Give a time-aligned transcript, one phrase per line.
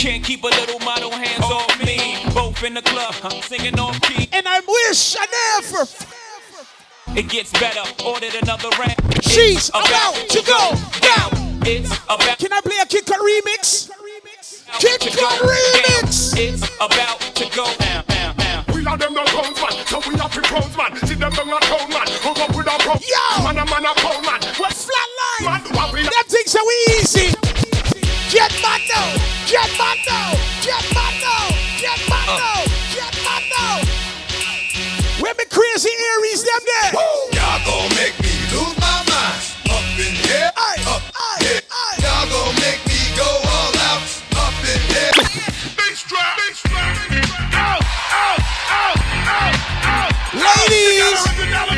[0.00, 2.16] Can't keep a little model hands off me.
[2.32, 4.30] Both in the club, I'm singing off key.
[4.32, 5.26] And I wish I
[5.60, 5.84] never.
[7.20, 7.84] It gets better.
[8.02, 8.96] Ordered another round.
[9.20, 10.72] She's about to go
[11.04, 11.60] down.
[11.68, 12.38] It's about.
[12.38, 13.90] Can I play a Kid Kut remix?
[14.80, 16.32] Kid to Cut remix.
[16.32, 18.64] It's about to go down, down, down.
[18.72, 20.96] We are them no pounds man, so we have to pros man.
[21.04, 22.96] See them them not pound man, hook up with a pro.
[23.04, 23.44] Yo!
[23.44, 24.40] man a man a pound man.
[24.56, 25.44] Well, Flatline.
[25.44, 27.36] man, what we Them things are easy.
[28.32, 29.39] Get my no.
[29.50, 30.38] Get my no.
[30.62, 31.36] Get my no.
[31.82, 32.38] Get my uh.
[32.38, 32.70] no.
[32.94, 33.30] Get my.
[35.20, 36.92] Where me crazy Aries them there?
[37.34, 39.42] Y'all gon' make me lose my mind.
[39.68, 41.60] Up in here, Aye, up aye, here.
[41.68, 41.98] aye.
[41.98, 44.06] Y'all gon' make me go all out.
[44.38, 45.12] Up in here.
[45.76, 46.96] bass drop, bass drop.
[47.52, 47.82] Out,
[48.14, 50.12] out, out, out, out.
[50.32, 51.26] Ladies.
[51.38, 51.70] You got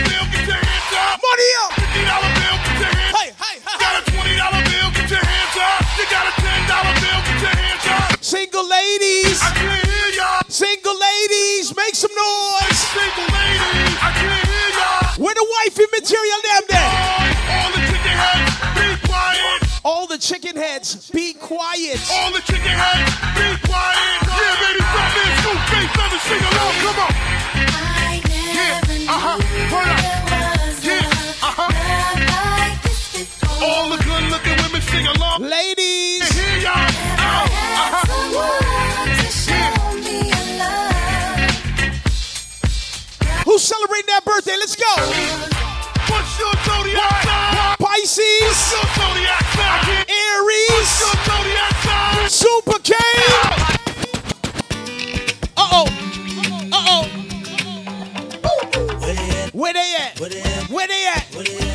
[8.92, 9.41] ladies.
[9.42, 10.42] I can't hear y'all.
[10.48, 11.76] Single ladies.
[11.76, 12.79] Make some noise.
[12.93, 15.24] Single ladies, I can't hear y'all.
[15.24, 16.93] Where the wifey material them there?
[17.54, 19.60] All the chicken heads, be quiet.
[19.84, 21.99] All the chicken heads, be quiet.
[22.12, 24.23] All the chicken heads, be quiet.
[24.30, 27.12] Yeah, baby, fat man, scoop, bass, feather, sing along, come on.
[28.54, 29.38] Yeah, uh-huh,
[29.73, 29.99] turn up.
[30.87, 31.66] Yeah, uh-huh.
[33.65, 35.43] All the good looking women sing along.
[35.43, 35.82] Ladies.
[43.45, 44.57] Who's celebrating that birthday?
[44.59, 44.85] Let's go.
[46.09, 47.76] What's your zodiac sign?
[47.79, 48.23] Pisces.
[48.43, 50.04] What's your zodiac sign?
[50.09, 50.71] Aries.
[50.71, 52.29] What's your zodiac sign?
[52.30, 52.95] Super K.
[55.57, 55.87] Uh oh.
[56.73, 57.02] Uh oh.
[59.52, 60.21] Where they at?
[60.21, 60.29] Where
[60.87, 61.24] they at?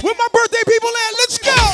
[0.04, 1.14] Where my birthday people at?
[1.20, 1.67] Let's go.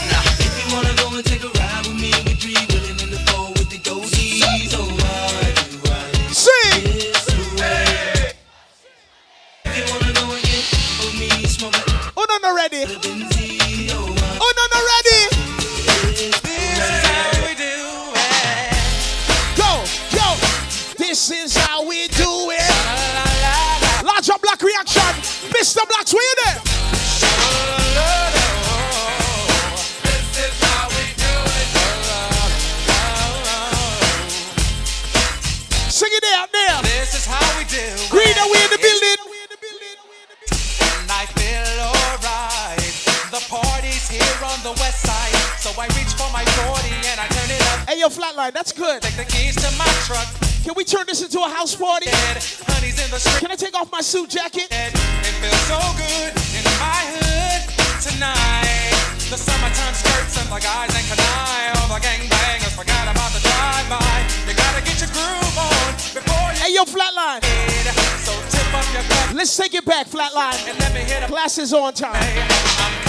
[12.54, 12.86] A no, no ready.
[14.42, 15.22] Oh, no, no ready.
[16.14, 17.74] this is how we do
[18.16, 18.78] it.
[19.58, 19.72] Go,
[20.14, 20.28] go.
[20.98, 24.06] This is how we do it.
[24.06, 25.02] Larger black reaction.
[25.52, 25.88] Mr.
[25.88, 26.62] Blacks, where you there?
[35.90, 36.82] Sing it out there.
[36.82, 37.78] This is how we do.
[37.78, 38.10] it.
[38.10, 38.34] Green,
[45.64, 47.88] So I reach for my 40 and I turn it up.
[47.88, 49.00] Hey, yo, flatline, that's good.
[49.00, 50.28] Take the keys to my truck.
[50.60, 52.12] Can we turn this into a house party?
[52.12, 52.36] And
[52.68, 53.40] honey's in the street.
[53.40, 54.68] Can I take off my suit jacket?
[54.68, 54.92] It
[55.40, 57.64] feels so good in my hood
[58.04, 58.92] tonight.
[59.32, 61.72] The summertime skirts and the guys ain't canine.
[61.80, 64.04] All the gangbangers forgot about the drive-by.
[64.44, 67.40] You gotta get your groove on before you Hey, yo, flatline.
[68.28, 70.60] So tip up your cup Let's take it back, flatline.
[70.68, 72.20] and let me hit a Class is on time.
[72.20, 73.04] I'm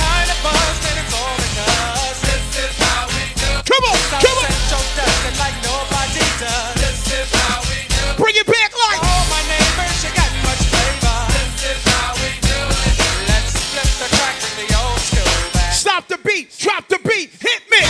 [3.64, 4.44] Come on, come on.
[4.44, 6.74] Central does it like nobody does.
[6.76, 7.80] This is how we.
[8.20, 9.00] Bring it back like.
[9.00, 11.18] All my neighbors, you got much flavor.
[11.32, 12.94] This is how we do it.
[13.24, 15.72] Let's flip the track from the old school back.
[15.72, 17.80] Stop the beat, drop the beat, hit me.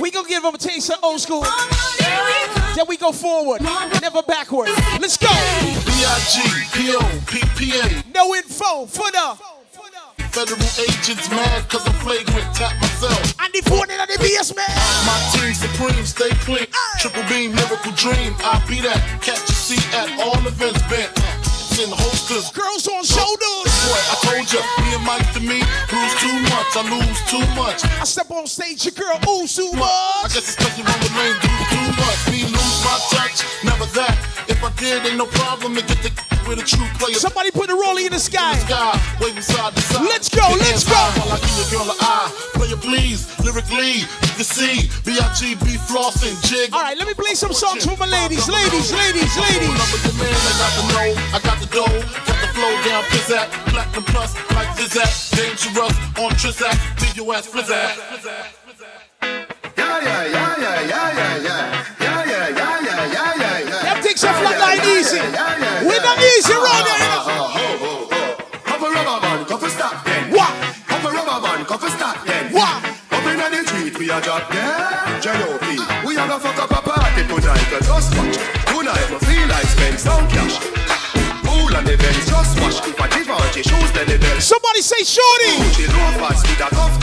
[0.00, 1.44] We gonna give them a taste of old school.
[2.76, 3.62] Then we go forward,
[4.02, 4.68] never backward.
[5.00, 5.32] Let's go.
[5.88, 7.32] B-I-G-P-O-P-P-A.
[8.12, 9.32] No info for the
[10.28, 12.44] Federal agents mad cause I'm flagrant.
[12.52, 13.32] Tap myself.
[13.40, 14.68] and the phone in the BS man.
[15.08, 16.68] My team supreme, stay clean.
[17.00, 18.36] Triple beam, miracle dream.
[18.44, 19.00] I'll be that.
[19.24, 21.08] Catch a seat at all events bent.
[21.48, 22.52] Send holsters.
[22.52, 23.72] Girls on shoulders.
[23.88, 26.76] Boy, I told ya, me and Mike to me, lose too much.
[26.76, 27.80] I lose too much.
[28.00, 29.88] I step on stage, your girl ooh too much.
[29.88, 32.15] I guess it's cause you run with lame dudes too much.
[34.86, 36.10] If I did, ain't no problem to get the
[36.46, 37.18] with a true player.
[37.18, 38.54] Somebody put a rollie in the sky.
[38.62, 40.06] Sky, waving side to side.
[40.06, 40.94] Let's go, Your let's go.
[40.94, 42.30] While I give your girl an eye.
[42.54, 44.86] Player please, lyrically, you can see.
[45.02, 46.70] B-I-G-B flossing, jig.
[46.72, 49.74] All right, let me play some songs for my ladies, ladies, ladies, ladies.
[49.74, 50.86] Number the man, I got the
[51.34, 56.30] I got the dough, got the flow down, pizzazz, platinum plus, like Zizak, dangerous on
[56.38, 57.98] Trizak, leave your ass flizzak.
[59.76, 61.45] Yeah, yeah, yeah, yeah, yeah, yeah, yeah.
[61.45, 61.45] Yeah,
[74.06, 74.46] we are drop.
[75.20, 75.66] J.O.P.
[76.06, 77.66] We are gonna fuck up a party tonight.
[77.82, 78.38] Just watch.
[78.70, 80.62] Tonight we feel like spend some cash.
[81.74, 81.86] And
[82.22, 82.78] just watch.
[82.86, 84.40] If I give out your shoes, then the bell.
[84.40, 85.58] Somebody say shorty.
[85.58, 86.94] Gucci loafers with a top.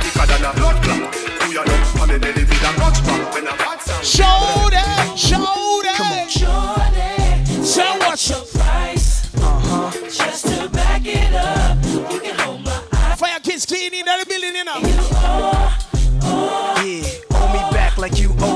[0.00, 1.14] Thicker than a blood clot.
[1.44, 2.72] In with a.
[3.34, 3.44] When
[4.00, 4.80] Shorty,
[5.20, 5.92] shorty.
[6.00, 6.28] Come on.
[6.28, 7.62] Shorty.
[7.62, 9.34] Say what's your price?
[9.36, 9.92] Uh-huh.
[10.08, 11.76] Just to back it up.
[11.84, 13.16] You can hold my.
[13.16, 15.17] Fire kids cleaning, they're building, you.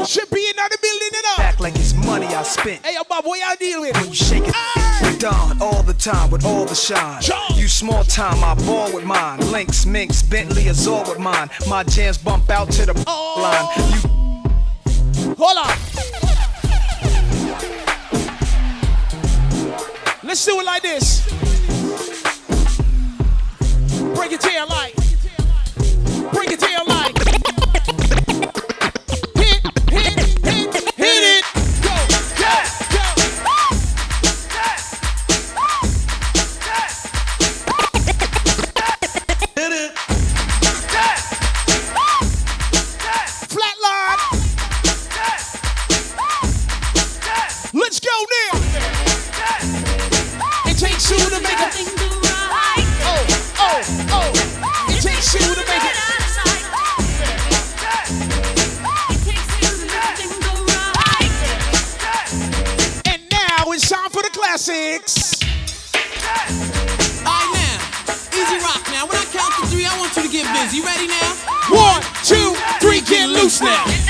[0.06, 1.36] Should be in the building, you know.
[1.38, 2.84] Back like it's money I spent.
[2.84, 3.96] Hey, yo, Bob, what y'all deal with?
[3.96, 4.54] When you shake it,
[5.02, 7.22] we done all the time with all the shine.
[7.22, 7.36] Sure.
[7.54, 9.38] You small time, I ball with mine.
[9.52, 11.50] Links, Minks, Bentley, Azor with mine.
[11.68, 13.40] My jams bump out to the Oh.
[13.42, 13.92] line.
[15.24, 15.76] You Hold on.
[20.24, 21.22] Let's do it like this.
[24.14, 24.94] Bring it to your light.
[26.32, 26.84] Bring it to your
[73.68, 74.02] out.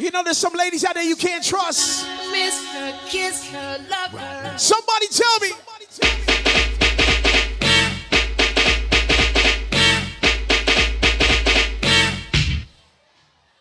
[0.00, 2.06] You know there's some ladies out there you can't trust.
[2.32, 2.64] Miss
[3.10, 4.56] kiss her, love her.
[4.56, 5.67] Somebody tell me.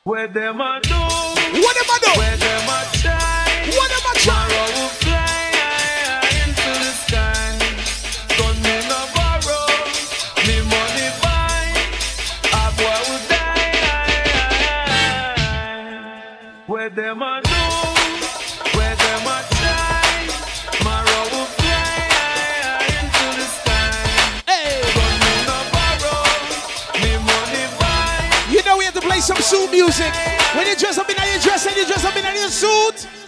[0.08, 0.96] Where them a do?
[0.96, 2.18] What am I doing?
[2.18, 3.44] Where them a try?
[3.76, 4.48] What am I trying?
[4.48, 5.52] Tomorrow will fly
[6.46, 7.60] into the sky.
[8.38, 9.68] Gun me no borrow,
[10.48, 11.76] me money buy.
[12.54, 13.68] A boy will die.
[16.68, 17.47] Where them a do?
[29.48, 30.12] Suit music.
[30.56, 33.27] When you dress up in your dress and you dress up in your suit.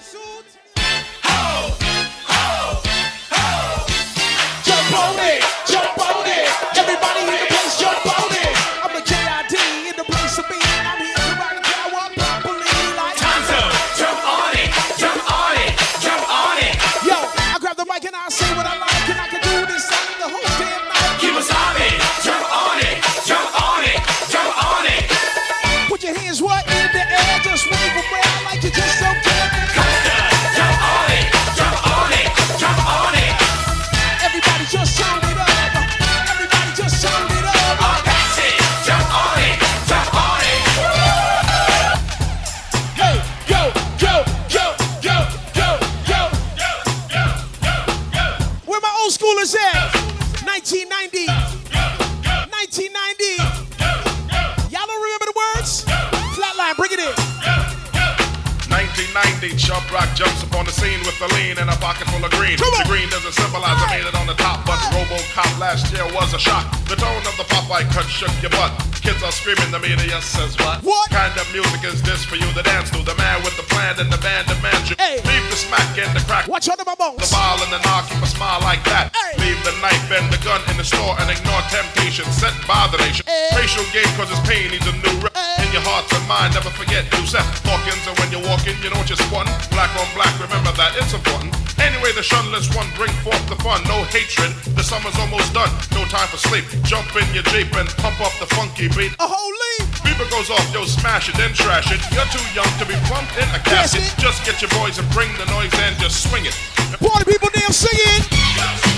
[65.70, 66.66] Last year was a shock.
[66.90, 68.74] The tone of the Popeye cut shook your butt.
[69.06, 70.82] Kids are screaming, the media says what?
[70.82, 71.10] What?
[71.14, 73.06] kind of music is this for you to dance to?
[73.06, 74.96] The man with the plan and the band demands you.
[74.98, 75.22] Hey.
[75.30, 76.48] Leave the smack and the crack.
[76.48, 77.22] Watch out of my bones.
[77.22, 79.14] The ball and the knock, keep a smile like that.
[79.14, 79.38] Hey.
[79.46, 82.98] Leave the knife and the gun in the store and ignore temptation set by the
[83.06, 83.30] nation.
[83.30, 83.54] Hey.
[83.54, 85.39] Racial game cause it's pain needs a new rep.
[85.80, 89.24] Your hearts and mind, never forget set Hawkins and when you're walking, you know just
[89.32, 89.48] one.
[89.72, 91.56] Black on black, remember that it's important.
[91.80, 94.52] Anyway, the shunless one bring forth the fun, no hatred.
[94.76, 96.68] The summer's almost done, no time for sleep.
[96.84, 99.16] Jump in your Jeep and pump up the funky beat.
[99.24, 100.04] A whole leaf.
[100.04, 102.04] Beaver goes off, yo, smash it, then trash it.
[102.12, 104.04] You're too young to be plumped in a casket.
[104.20, 106.60] Just get your boys and bring the noise and just swing it.
[107.00, 108.28] Party people damn singing.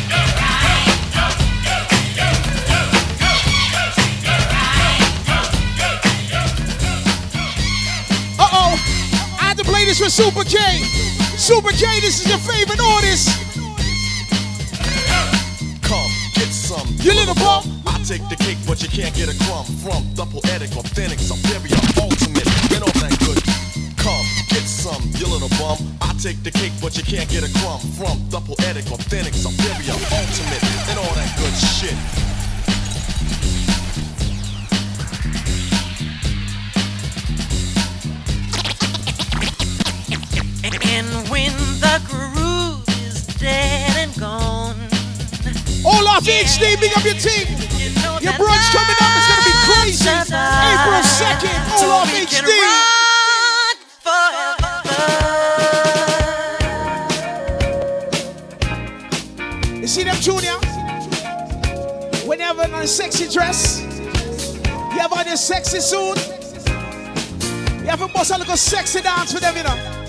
[0.09, 0.50] Uh
[9.91, 10.55] this with Super K.
[11.35, 13.27] Super K, this is your favorite artist.
[15.83, 16.87] Come, get some.
[17.03, 17.67] You little bump.
[17.85, 21.75] I take the cake, but you can't get a crumb from the poetic, authentic, superior,
[21.99, 23.43] ultimate, and all that good.
[23.97, 25.77] Come, get some, you little bum.
[25.99, 29.97] I take the cake, but you can't get a crumb from the poetic, authentic, superior,
[30.07, 32.40] ultimate, and all that good shit.
[40.93, 44.75] And when the groove is dead and gone,
[45.85, 47.47] Olaf HD, big up your team.
[48.19, 50.09] Your brunch coming up is gonna be crazy.
[50.11, 52.51] April 2nd, Olaf we can HD.
[59.79, 60.57] You see them, Junior?
[62.27, 66.17] When you have on a sexy dress, you have on your sexy suit,
[67.79, 70.00] you have a bust a little sexy dance for them, you know.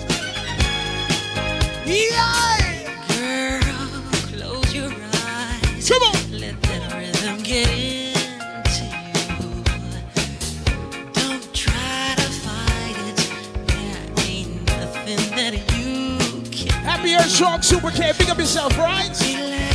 [17.23, 19.13] To Shark Super K, big up yourself, right?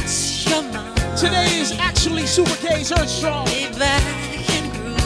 [0.07, 0.95] your.
[1.17, 3.47] Today is actually Super K's Earth Strong.
[3.47, 4.03] Lay back
[4.51, 4.99] and groove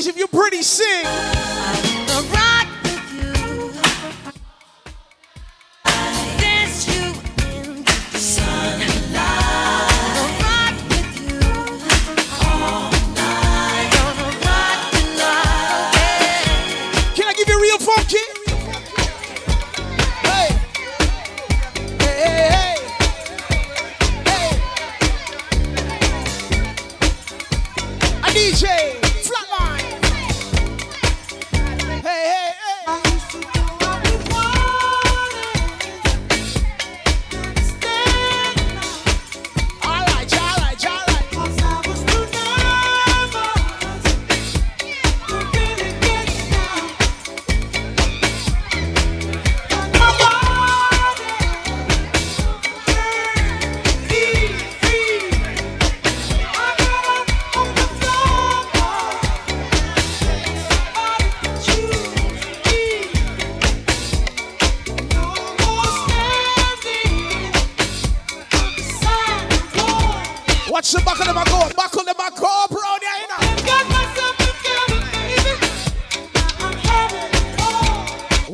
[0.00, 1.89] Ladies, if you're pretty, sing.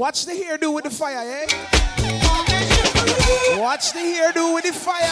[0.07, 1.47] Watch the hairdo with the fire, eh?
[3.59, 5.11] Watch the hairdo with the fire.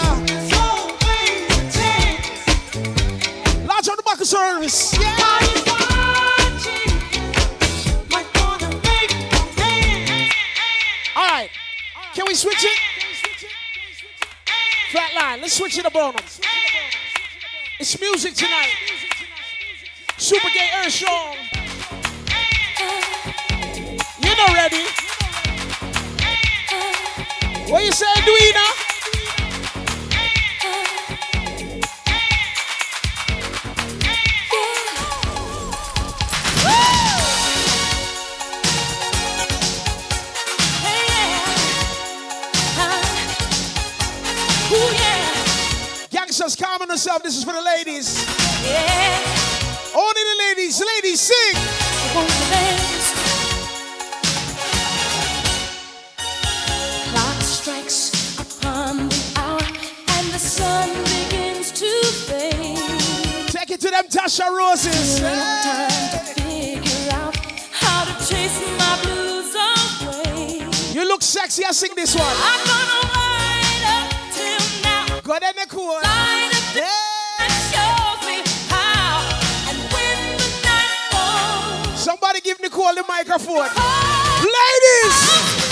[3.66, 4.96] Large on the back of service.
[4.96, 5.16] Yeah.
[12.14, 12.78] Can we switch it?
[14.92, 15.40] Flat line.
[15.40, 16.24] Let's switch it up on them.
[17.80, 18.76] It's music tonight.
[20.18, 21.43] Super K Earth Strong.
[24.34, 24.82] You know ready.
[27.70, 28.64] What you say, Duina?
[46.10, 47.22] Gangsters, calm on yourself.
[47.22, 48.26] This is for the ladies.
[48.64, 49.20] Yeah.
[49.94, 50.82] Only the ladies.
[50.82, 53.03] Ladies, sing.
[69.02, 70.66] Blues away.
[70.92, 71.64] You look sexy.
[71.64, 72.24] I sing this one.
[72.24, 75.20] I'm gonna wait up till now.
[75.20, 76.00] Go ahead and cool.
[76.02, 76.88] Light up the
[77.38, 78.40] that shows me
[78.72, 79.20] how.
[79.68, 83.68] And the night falls, Somebody give Nicole the microphone.
[84.40, 85.63] Ladies!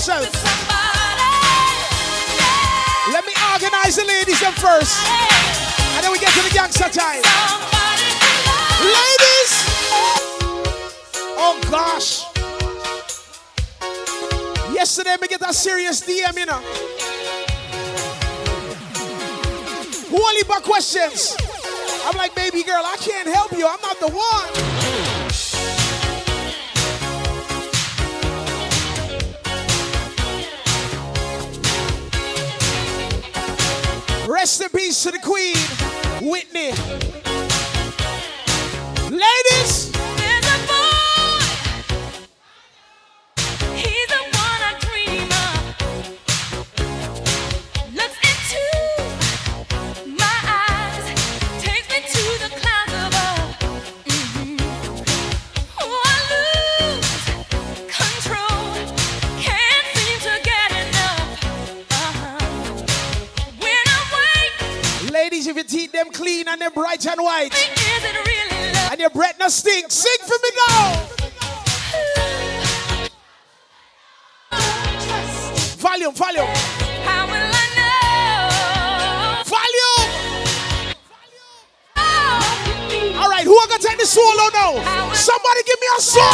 [0.00, 0.32] Yourself.
[3.12, 4.96] Let me organize the ladies them first.
[5.94, 7.20] And then we get to the gangster time.
[8.80, 9.50] Ladies!
[11.36, 12.24] Oh gosh.
[14.74, 16.62] Yesterday me get a serious DM, you know.
[20.08, 21.36] Who only but questions?
[22.06, 23.66] I'm like, baby girl, I can't help you.
[23.66, 25.19] I'm not the one.
[34.40, 35.54] Rest in peace to the Queen,
[36.22, 36.72] Whitney.
[39.10, 39.89] Ladies,
[66.60, 67.50] and them bright and white,
[67.86, 71.06] really and your breath not stink, sing for me now.
[75.78, 76.46] Volume, volume,
[77.04, 79.42] How will I know?
[79.44, 80.10] volume.
[83.16, 84.82] All right, who are gonna take the solo now?
[85.14, 86.24] Somebody give me a solo.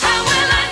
[0.00, 0.70] How will I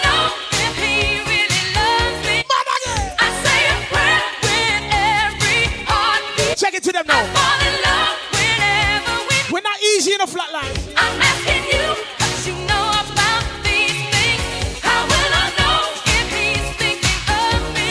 [10.19, 10.51] in the flat.
[10.53, 14.81] I'm asking you what you know about these things.
[14.83, 17.91] How will I know if he's thinking of me?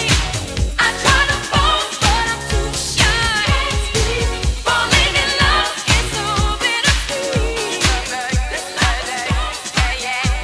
[0.77, 3.47] I try to fall, but I'm too shy.
[4.65, 6.25] Falling in love is so
[6.63, 7.85] bittersweet.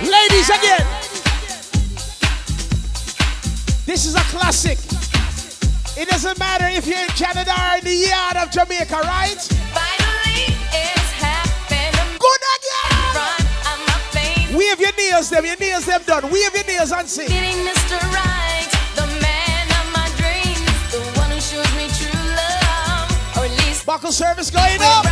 [0.10, 0.86] Ladies again.
[3.86, 4.78] This is a classic.
[5.98, 9.53] It doesn't matter if you're in Canada or in the yard of Jamaica, right?
[14.64, 16.24] Wave your nails them, your nails them done.
[16.32, 17.28] Wave your nails and sing.
[17.28, 18.00] Getting Mr.
[18.14, 23.52] Right, the man of my dreams, the one who shows me true love, or at
[23.68, 25.03] least buckle service going up.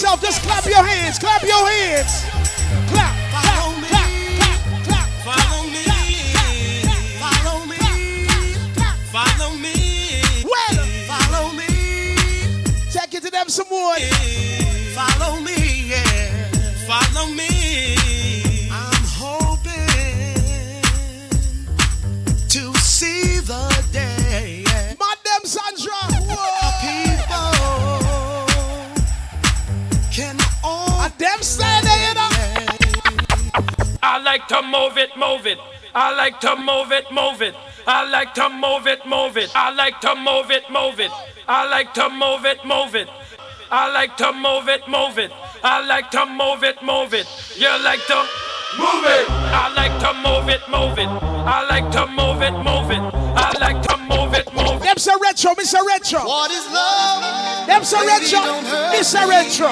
[0.00, 1.18] Yourself, just clap your hands.
[1.18, 2.24] Clap your hands.
[2.88, 3.52] Clap, clap,
[4.88, 5.08] clap.
[5.26, 5.84] Follow me.
[7.20, 7.76] Follow me.
[9.12, 9.74] Follow me.
[11.06, 11.66] Follow me.
[12.90, 14.69] Take it to them some more.
[34.60, 35.58] To move it, move it.
[35.94, 37.54] I like to move it, move it.
[37.86, 39.50] I like to move it, move it.
[39.54, 41.10] I like to move it, move it.
[41.48, 43.08] I like to move it, move it.
[43.70, 45.32] I like to move it, move it.
[45.62, 47.26] I like to move it, move it.
[47.56, 48.20] You like to
[48.78, 49.26] move it.
[49.30, 51.08] I like to move it, move it.
[51.08, 53.02] I like to move it, move it.
[53.36, 54.84] I like to move it, move it.
[54.84, 55.80] Them say retro, Mr.
[55.86, 56.26] Retro.
[56.26, 57.66] What is love?
[57.66, 58.40] Them say Baby, retro,
[58.92, 59.26] Mr.
[59.28, 59.70] Retro.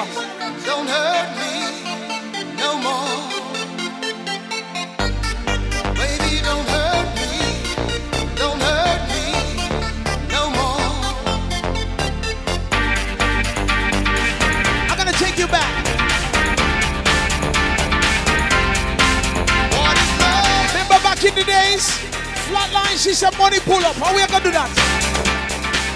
[0.65, 3.18] Don't hurt me no more.
[15.39, 15.71] You back.
[19.71, 20.67] What is love?
[20.75, 21.87] Remember back in the days?
[22.51, 23.95] Flatline, she said money pull up.
[23.95, 24.67] How we gonna do that?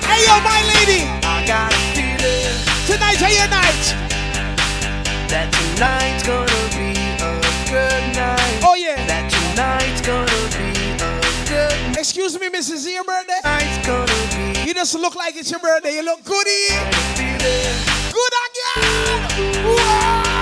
[0.08, 1.04] Hey yo, my lady.
[1.28, 2.56] I got a feeling
[2.88, 3.84] Tonight, hey your night.
[5.28, 7.36] that tonight's gonna be a
[7.68, 8.64] good night.
[8.64, 8.96] Oh yeah.
[9.12, 10.72] That tonight's gonna be
[11.04, 11.16] a
[11.52, 12.00] good night.
[12.00, 12.88] Excuse me, Mrs.
[12.88, 13.44] Your birthday?
[13.44, 15.96] Tonight's gonna be You just look like it's your birthday.
[15.96, 16.80] You look goody.
[18.14, 18.34] Good
[18.76, 19.54] again.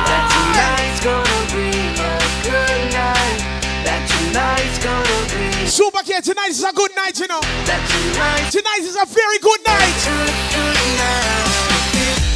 [0.08, 2.16] that tonight's gonna be a
[2.46, 3.40] good night.
[3.84, 7.42] That tonight's gonna be Super K, tonight is a good night, you know.
[7.68, 9.96] that tonight's Tonight is a very good night.
[10.04, 11.62] good, good night.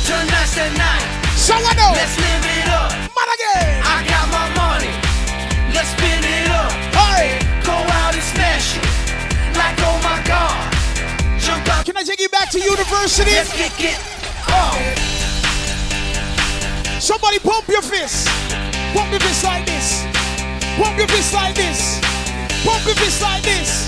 [0.08, 1.06] Tonight's the night.
[1.36, 1.92] So I know.
[1.94, 2.92] Let's live it up.
[2.92, 3.84] Man again.
[3.84, 4.92] I got my money.
[5.76, 6.72] Let's spin it up.
[6.96, 7.40] Hey.
[7.64, 8.86] Go out and smash it.
[9.58, 10.72] Like oh my god.
[11.40, 11.86] Jump out.
[11.86, 13.32] Can I take you back to university?
[13.32, 14.00] Let's kick it.
[14.48, 15.25] Oh.
[17.06, 18.28] Somebody pump your fist.
[18.96, 20.04] Pump your fist like this.
[20.76, 22.02] Pump your fist like this.
[22.66, 23.88] Pump your fist like this.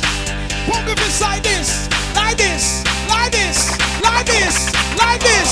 [0.70, 1.90] Pump your fist like this.
[2.14, 2.84] Like this.
[3.10, 3.74] Like this.
[4.04, 4.70] Like this.
[5.02, 5.50] Like this.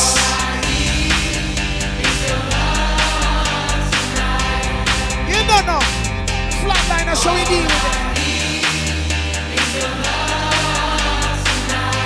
[5.25, 5.81] You don't know.
[6.61, 7.97] Flatliner, so we deal with it.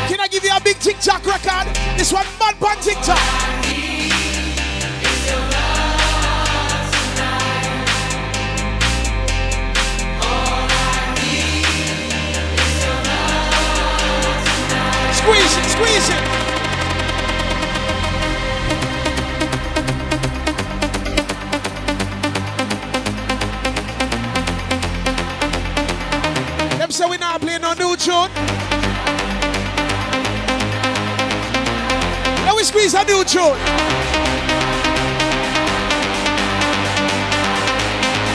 [0.07, 1.67] Can I give you a big TikTok record?
[1.97, 3.58] This one mad on TikTok.
[15.29, 16.23] Squeeze it, squeeze it.
[26.79, 28.31] Them say we not playing no new tune.
[32.43, 33.59] Now we squeeze a new tune.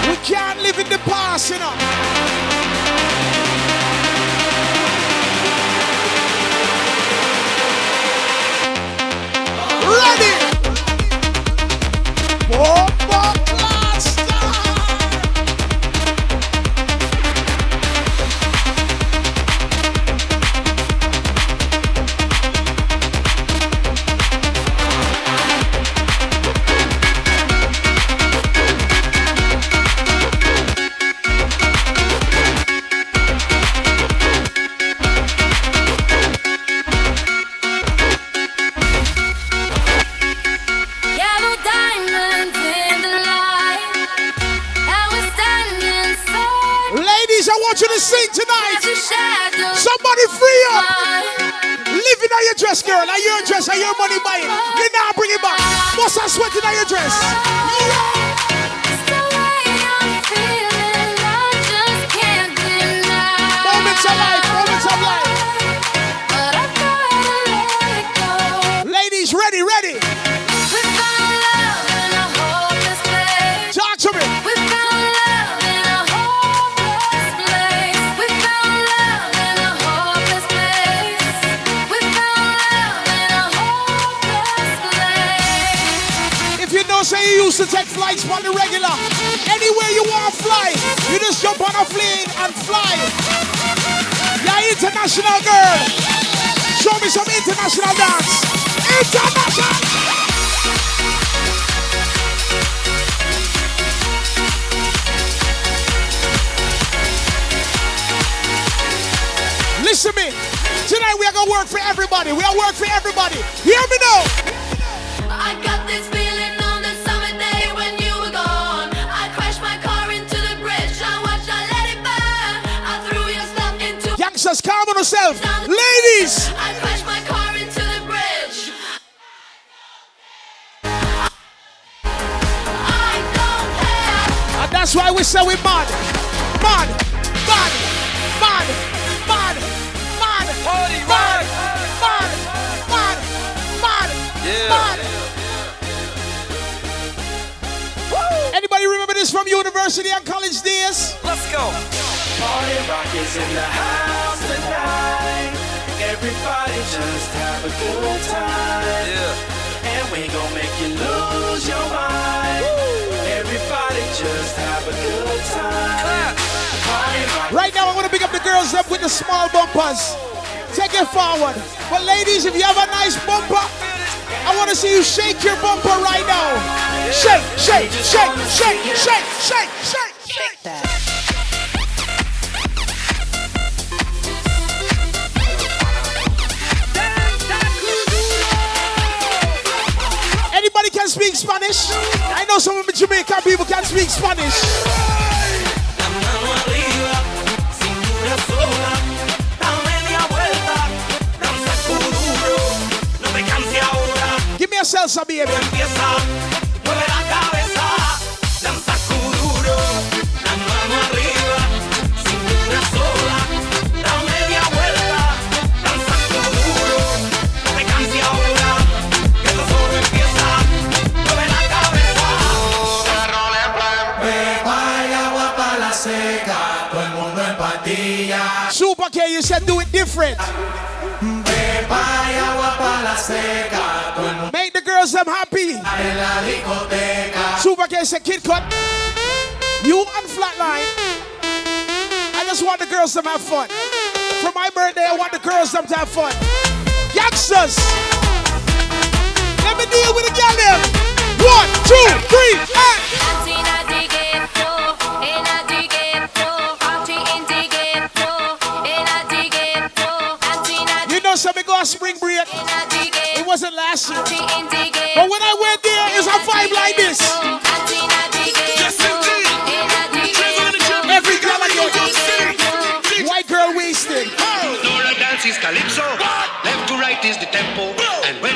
[0.09, 2.13] We can't live in the past, you know.
[12.59, 12.93] 와!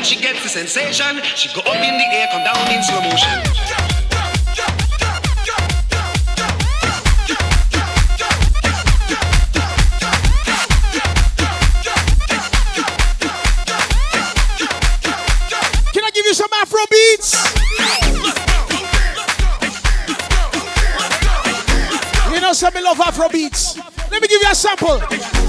[0.09, 3.29] She gets the sensation, she go up in the air, come down in slow motion.
[15.93, 17.35] Can I give you some Afro beats?
[22.33, 23.77] You know some love Afro beats.
[24.11, 25.48] Let me give you a sample.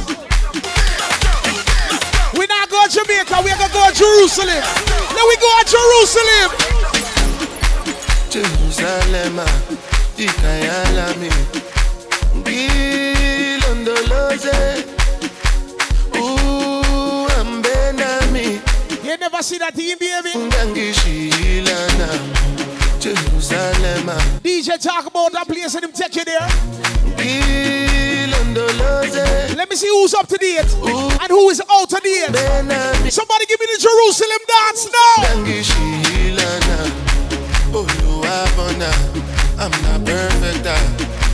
[2.90, 4.64] We not go to Jamaica, we are gonna go to Jerusalem.
[5.14, 6.50] Let we go to Jerusalem.
[8.30, 9.40] Jerusalem,
[10.18, 11.32] ikayalami
[12.36, 14.58] ngilondoloze
[16.14, 18.60] uhambe nami
[19.04, 20.32] You never see that thing, baby.
[23.00, 24.10] Jerusalem
[24.44, 26.50] DJ talk about that place and him take you there.
[29.56, 30.66] Let me see who's up to date.
[31.22, 33.12] And who is out date.
[33.12, 35.24] Somebody give me the Jerusalem dance now.
[39.60, 40.80] I'm not perfect I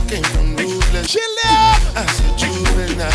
[0.08, 3.12] came from ruthless Chill out as a juvenile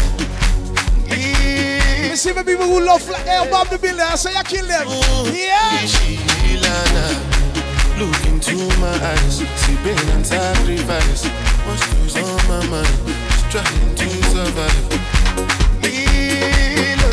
[2.09, 4.65] You see the people who love like hey, Bob the Builder, I say I kill
[4.65, 4.87] them.
[5.35, 5.81] Yeah.
[7.99, 11.25] Look into my eyes, see pain and sacrifice.
[11.67, 12.87] What's on my mind?
[13.27, 15.20] Just trying to survive.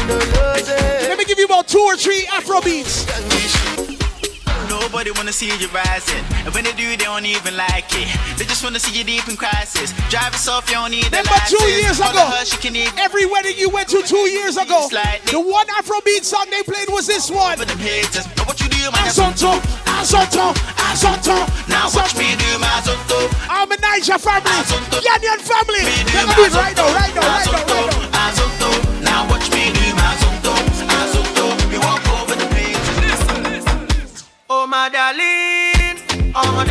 [0.08, 3.04] Let me give you about two or three Afro beats.
[4.68, 6.24] Nobody wanna see you rising.
[6.44, 8.08] And when they do, they don't even like it.
[8.38, 9.92] They just wanna see you deep in crisis.
[10.08, 12.92] Drive off, you don't need the Remember two years ago, the hush you can eat.
[12.98, 17.06] every wedding you went to two years ago, the one Afrobeat song they played was
[17.06, 17.58] this one.
[17.58, 19.08] What you do, man.
[19.08, 19.60] Azonto,
[20.00, 20.54] Azonto,
[20.88, 21.36] Azonto.
[21.68, 23.28] Now watch me do my zonto.
[23.48, 24.56] I'm a Niger family,
[25.04, 25.84] Kenyan family.
[26.12, 28.30] They're gonna do it right now, right now, right now, right now.
[28.30, 29.02] Azonto.
[29.02, 29.57] Now watch me
[36.34, 36.64] oh.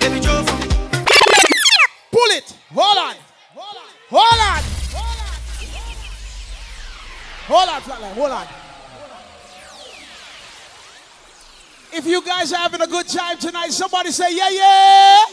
[0.00, 0.20] Baby
[2.10, 2.56] Pull it.
[2.74, 3.14] Hold on.
[4.10, 4.62] Hold on.
[7.46, 8.14] Hold on, flatline.
[8.14, 8.46] Hold on.
[11.92, 15.24] If you guys are having a good time tonight, somebody say, yeah, yeah.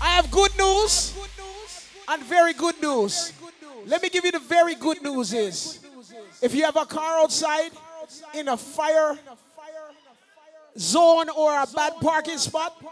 [0.00, 1.14] I have good news
[2.08, 3.32] and very good news.
[3.86, 5.80] Let me give you the very good news is
[6.40, 7.72] if you have a car outside
[8.34, 9.18] in a fire
[10.78, 12.82] zone or a bad parking spot,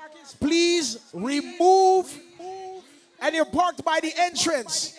[0.41, 2.13] please remove
[3.21, 4.99] and you're parked by the entrance.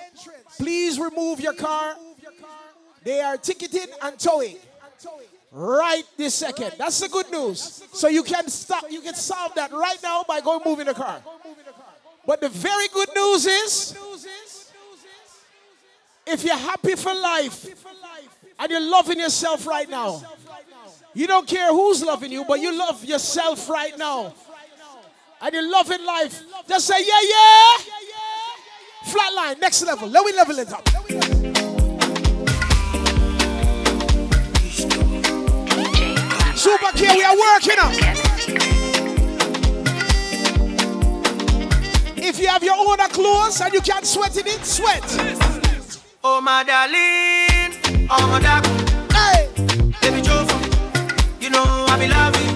[0.57, 1.95] Please remove your car.
[3.03, 4.57] They are ticketing and towing
[5.51, 6.73] right this second.
[6.77, 7.83] That's the good news.
[7.93, 11.21] So you can stop, you can solve that right now by going moving the car.
[12.25, 13.97] But the very good news is
[16.25, 17.67] if you're happy for life
[18.59, 20.21] and you're loving yourself right now,
[21.13, 24.33] you don't care who's loving you, but you love yourself right now.
[25.41, 26.41] And you're loving life.
[26.67, 27.77] Just say, yeah, yeah.
[29.05, 30.07] Flatline, next level.
[30.07, 30.87] Let me level it up.
[36.55, 37.93] Super K, we are working on.
[42.25, 45.03] If you have your own clothes and you can't sweat in it, sweat.
[46.23, 47.73] Oh my darling,
[48.09, 48.87] oh my darling.
[49.11, 49.49] Hey,
[50.01, 50.47] baby Joe
[51.39, 52.52] you know I be loving.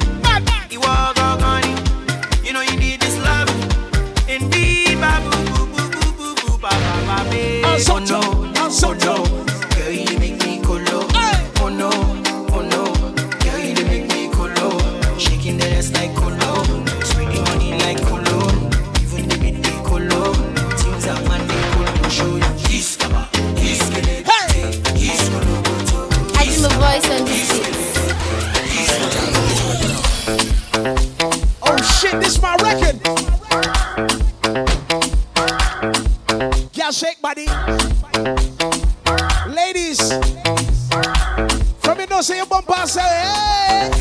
[32.68, 33.00] Record.
[36.74, 37.48] Girl, shake body.
[39.48, 40.00] Ladies,
[41.80, 43.92] from you know say your bumper say hey.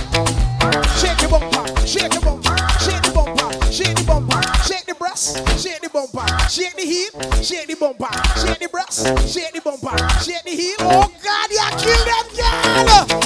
[0.99, 5.37] Shake the bumper, shake the bumper, shake the bumper, shake the bumper, shake the breast,
[5.61, 9.97] shake the bumper, shake the hip, shake the bumper, shake the breast, shake the bumper,
[10.21, 10.77] shake the hip.
[10.81, 12.27] Oh God, you kill them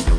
[0.04, 0.09] girl.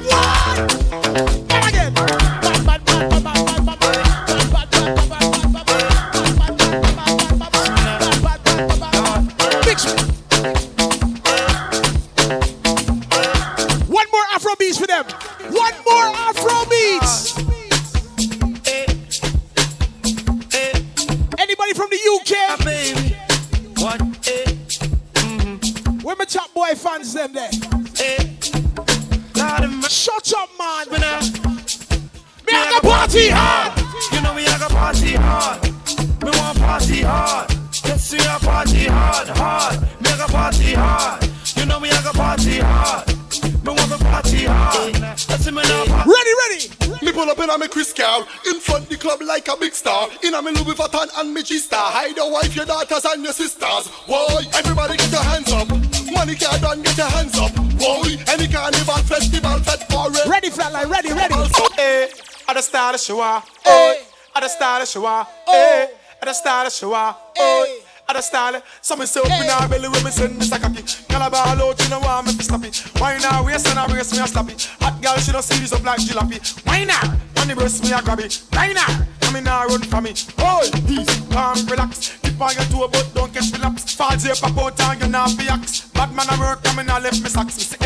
[50.23, 51.91] In a me Louis Vuitton and me G-Star.
[51.91, 53.87] Hide your wife, your daughters and your sisters.
[54.07, 54.43] Why?
[54.53, 55.69] Everybody get your hands up.
[56.11, 57.51] Money can't done, get your hands up.
[57.79, 58.17] Why?
[58.27, 60.27] Any carnival, festival, fed parade.
[60.27, 61.33] Ready, flatline, ready, ready.
[61.33, 61.47] Eh,
[61.77, 62.09] hey,
[62.47, 63.43] at the start of show, oh.
[63.63, 64.03] hey,
[64.35, 65.87] at the start of show, hey,
[66.21, 66.93] at the start of show,
[67.35, 67.80] hey
[68.11, 68.61] other style.
[68.81, 70.83] So me say up our belly when me send me cocky.
[71.07, 72.75] Girl a ball out, you know want me to stop it.
[72.99, 74.69] Why now waist and a brace me a stop it.
[74.81, 76.39] Hot girl she don't see this up like jalopy.
[76.67, 76.99] Why now?
[77.39, 78.43] On the breast me a grab it.
[78.51, 79.07] Why now?
[79.23, 80.13] I mean I run for me.
[80.39, 82.17] Hold, easy, calm, relax.
[82.21, 83.95] Keep on your toe, but don't catch relapse.
[83.95, 85.87] Fall to pop out and you not be axe.
[85.95, 87.55] Bad man a work, I mean I left me socks.
[87.57, 87.77] Me say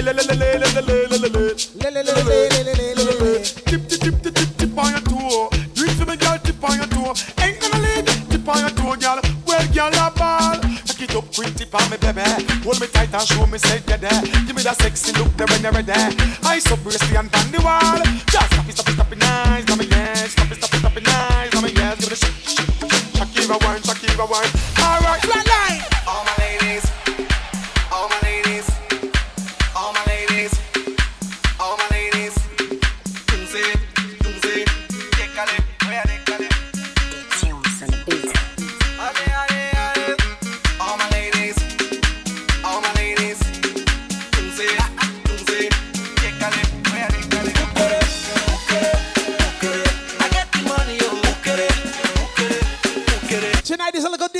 [3.69, 5.49] Tip, tip, tip, tip, tip on your toe.
[5.75, 6.39] Do for me, girl.
[6.39, 7.13] Tip on your toe.
[7.41, 8.29] Ain't gonna leave.
[8.29, 9.34] Tip on your toe, girl.
[9.75, 10.55] Girl, a ball.
[10.87, 12.23] Back it up, quick tip me, baby.
[12.63, 14.21] Hold me tight and show me say you're there.
[14.47, 16.11] Give me that sexy look there when you're there.
[16.47, 17.99] Eyes up, brace and on the wall.
[18.31, 19.67] Just stop it, stop it, stop it, nice.
[19.67, 20.31] Let me yes.
[20.31, 21.53] Stop it, stop it, stop it, nice.
[21.53, 21.99] Let me yes.
[21.99, 23.03] Give it a shake, shake, shake.
[23.19, 24.54] Shakira wine, Shakira wine.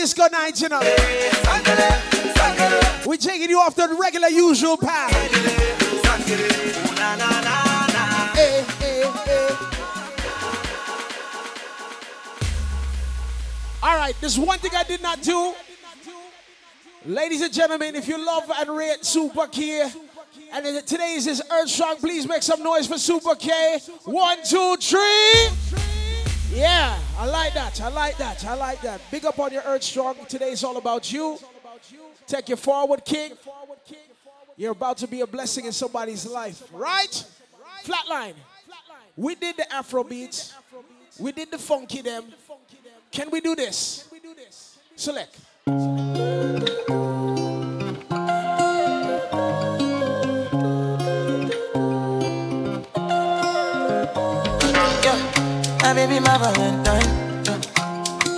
[0.05, 0.81] Disco night, you know.
[3.07, 5.11] We're taking you off the regular, usual path.
[13.81, 15.55] All right, there's one thing I did not do.
[17.07, 19.89] Ladies and gentlemen, if you love and rate Super K,
[20.53, 23.79] and today is his Earth Strong, please make some noise for Super K.
[24.03, 25.94] One, two, three.
[26.51, 27.81] Yeah, I like that.
[27.81, 28.45] I like that.
[28.45, 29.01] I like that.
[29.11, 30.15] Big up on your Earth Strong.
[30.27, 31.37] Today is all about you.
[32.27, 33.33] Take you forward, King.
[34.57, 37.25] You're about to be a blessing in somebody's life, right?
[37.83, 38.35] Flatline.
[39.17, 40.53] We did the Afro beats.
[41.19, 42.25] We did the funky them.
[43.11, 44.07] Can we do this?
[44.95, 45.37] Select.
[55.87, 57.09] Ah baby my valentine.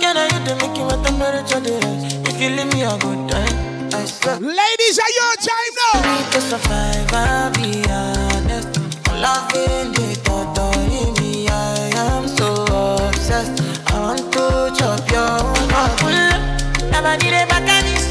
[0.00, 2.92] Can I you to make you what temperature it is If you leave me a
[2.98, 3.56] good time
[3.94, 4.36] I swear.
[4.36, 5.94] Ladies are your time now?
[6.12, 8.68] Need to survive I'll be honest.
[9.24, 12.48] Loving the thought of me I am so
[13.08, 13.62] obsessed.
[13.86, 14.44] I want to
[14.76, 15.40] chop your
[15.72, 15.96] heart.
[16.92, 18.07] Never did it back and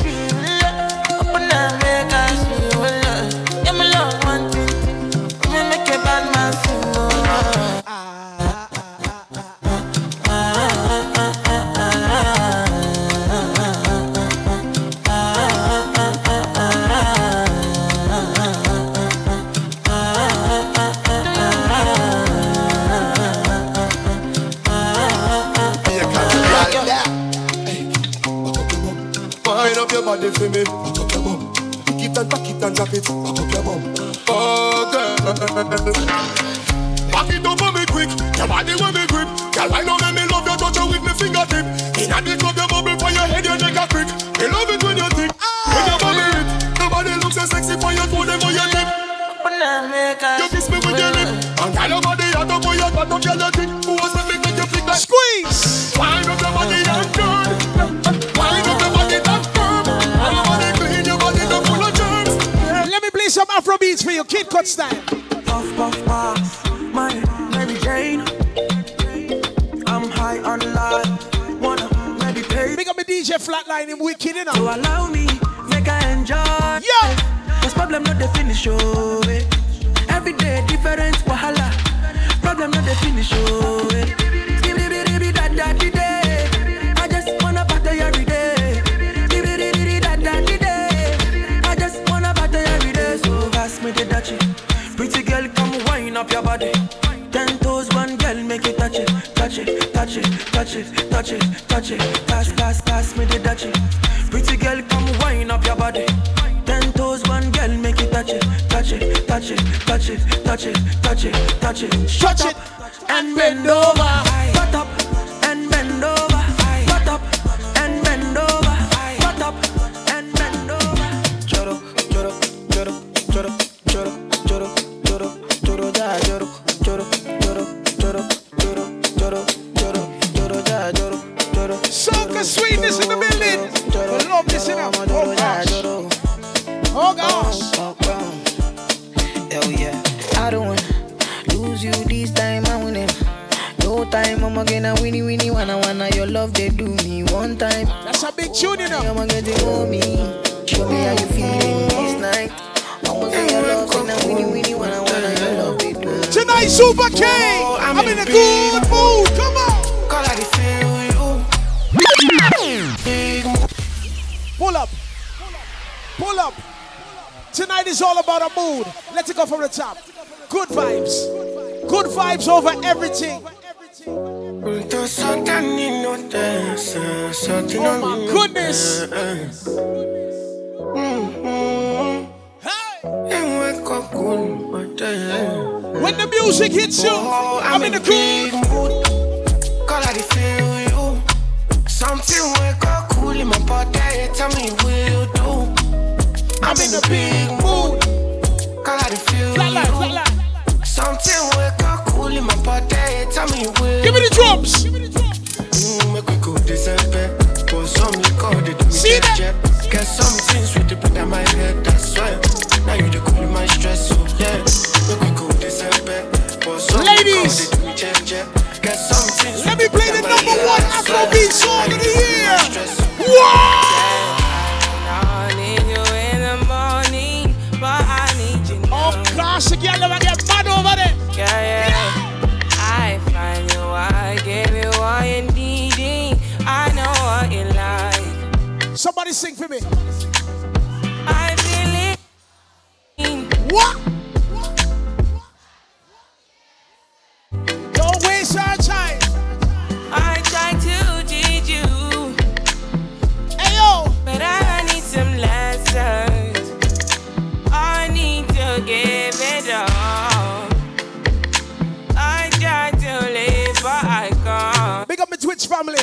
[265.68, 266.00] family.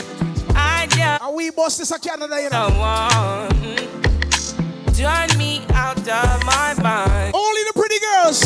[0.57, 2.69] I just And we boss this a Canada, you know.
[2.69, 3.49] someone
[4.95, 7.35] turn me out of my mind.
[7.35, 8.39] Only the pretty girls.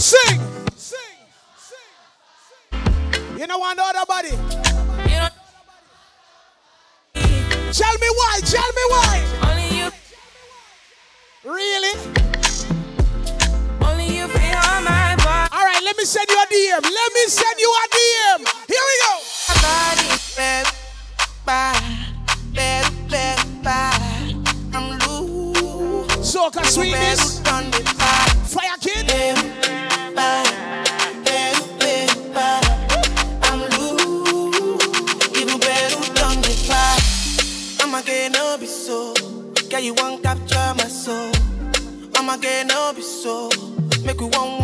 [0.00, 0.40] Sing.
[0.76, 0.98] Sing.
[1.56, 3.38] Sing.
[3.38, 4.30] You know want no other body.
[5.10, 5.28] You know,
[7.72, 8.40] Tell me why.
[8.44, 9.24] Tell me why.
[9.50, 9.90] only you,
[11.44, 11.98] Really?
[13.82, 15.48] only you feel my body.
[15.52, 16.82] All right, let me send you a DM.
[16.82, 18.48] Let me send you a DM.
[18.68, 19.20] Here we go.
[28.46, 29.04] Fire kid.
[39.74, 41.32] Girl, you won't capture my soul.
[42.14, 43.50] I'm again, no be so.
[44.04, 44.63] Make you want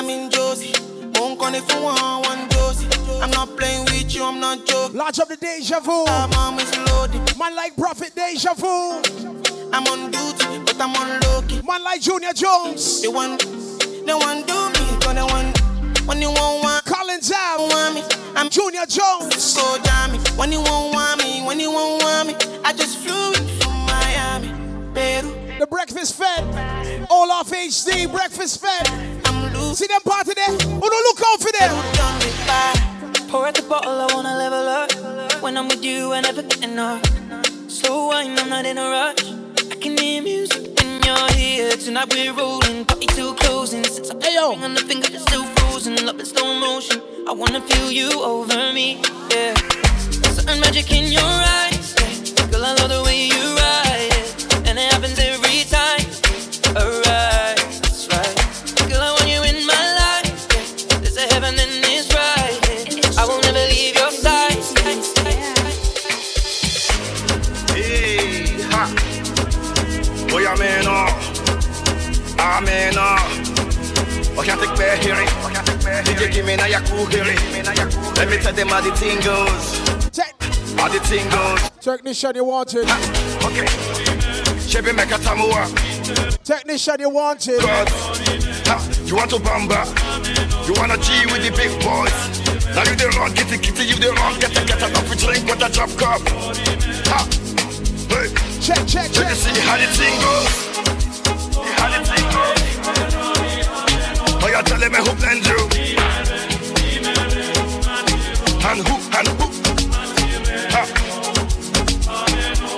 [0.00, 0.72] I'm in Josie.
[1.16, 2.88] Won't call want one Josie.
[3.20, 4.96] I'm not playing with you, I'm not joking.
[4.96, 6.06] Launch up the deja vu.
[6.06, 7.20] My mom is loaded.
[7.38, 9.02] Man like Prophet Deja Vu.
[9.74, 11.60] I'm on duty, but I'm on low key.
[11.68, 13.02] Man like Junior Jones.
[13.02, 13.40] They want,
[14.06, 15.60] they want do me, cause they want,
[16.08, 17.68] when you won't want, Collins Ave.
[17.68, 18.02] want me.
[18.36, 19.36] I'm Junior Jones.
[19.36, 20.16] so jammy.
[20.38, 22.34] When you won't want me, when you won't want me,
[22.64, 24.48] I just flew in from Miami.
[24.94, 27.06] Peru, The Breakfast Fed.
[27.10, 28.10] All off HD.
[28.10, 29.19] Breakfast Fed.
[29.74, 30.44] See them party there?
[30.48, 31.70] Oh, don't look out for them.
[31.94, 33.26] Done the bye.
[33.30, 35.42] Pour out the bottle, I wanna level up.
[35.42, 37.00] When I'm with you, I never get enough.
[37.68, 39.24] Slow wine, I'm not in a rush.
[39.72, 41.70] I can hear music when you're here.
[41.76, 43.84] Tonight we're rolling, party till closing.
[43.84, 44.52] Since I'm Hey, yo.
[44.52, 47.00] on the finger that's still frozen, love in slow motion.
[47.28, 49.54] I wanna feel you over me, yeah.
[50.20, 52.46] There's Certain magic in your eyes, yeah.
[52.50, 56.04] Girl, I love the way you ride it, and it happens every time.
[56.76, 56.99] Alright,
[72.60, 73.16] Boy, I'm in awe.
[73.16, 73.48] I'm in
[74.36, 74.40] awe.
[74.40, 75.28] I can't take me hearing.
[76.04, 77.36] DJ give me now your cool hearing.
[78.16, 79.80] Let me tell them how the thing goes.
[80.76, 81.70] How the thing goes.
[81.80, 82.88] Technician, you wanted.
[83.44, 83.66] Okay.
[84.66, 85.66] Chevy make a tamua.
[86.44, 87.60] Technician, you wanted.
[87.60, 87.88] God.
[88.66, 89.84] Ha, You want to bamba?
[90.66, 92.14] You wanna G with the big boys?
[92.74, 95.08] Now you the wrong, get it, get you the wrong, get it, get it, up
[95.08, 96.20] with drink with a drop cup.
[97.08, 97.26] Ha.
[98.08, 98.28] Hey.
[98.60, 99.16] Check, check, check.
[99.16, 100.89] Let me see how the thing goes.
[104.42, 105.60] Oh, you telling me who blend you?
[108.62, 109.46] And who, and who?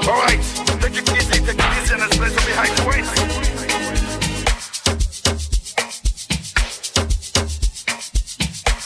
[0.05, 0.41] All right,
[0.81, 3.13] take it easy, take it easy, and let's play behind the waist.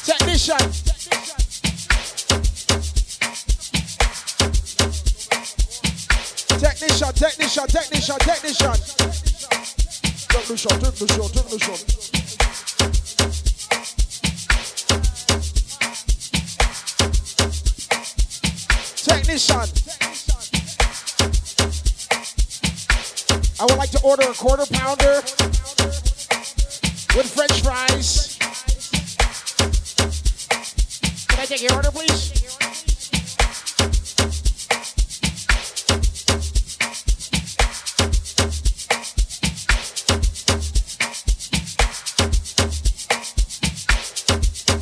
[0.06, 0.64] Technician.
[6.58, 9.35] Technician, technician, technician, technician.
[10.36, 11.76] Technician, technician, technician.
[18.96, 19.68] Technician.
[23.58, 25.22] I would like to order a quarter pounder
[27.16, 28.36] with french fries.
[31.28, 32.45] Can I take your order, please?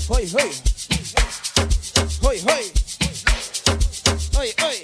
[0.07, 0.51] Hoi, hoi.
[2.21, 2.71] Hoi, hoi.
[4.35, 4.83] Hoi, hoi.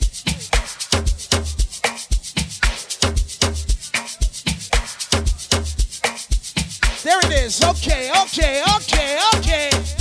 [7.03, 7.63] There it is.
[7.63, 10.00] Okay, okay, okay, okay.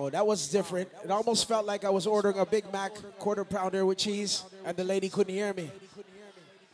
[0.00, 0.88] Wow, that was different.
[1.04, 4.74] It almost felt like I was ordering a Big Mac quarter pounder with cheese, and
[4.74, 5.70] the lady couldn't hear me.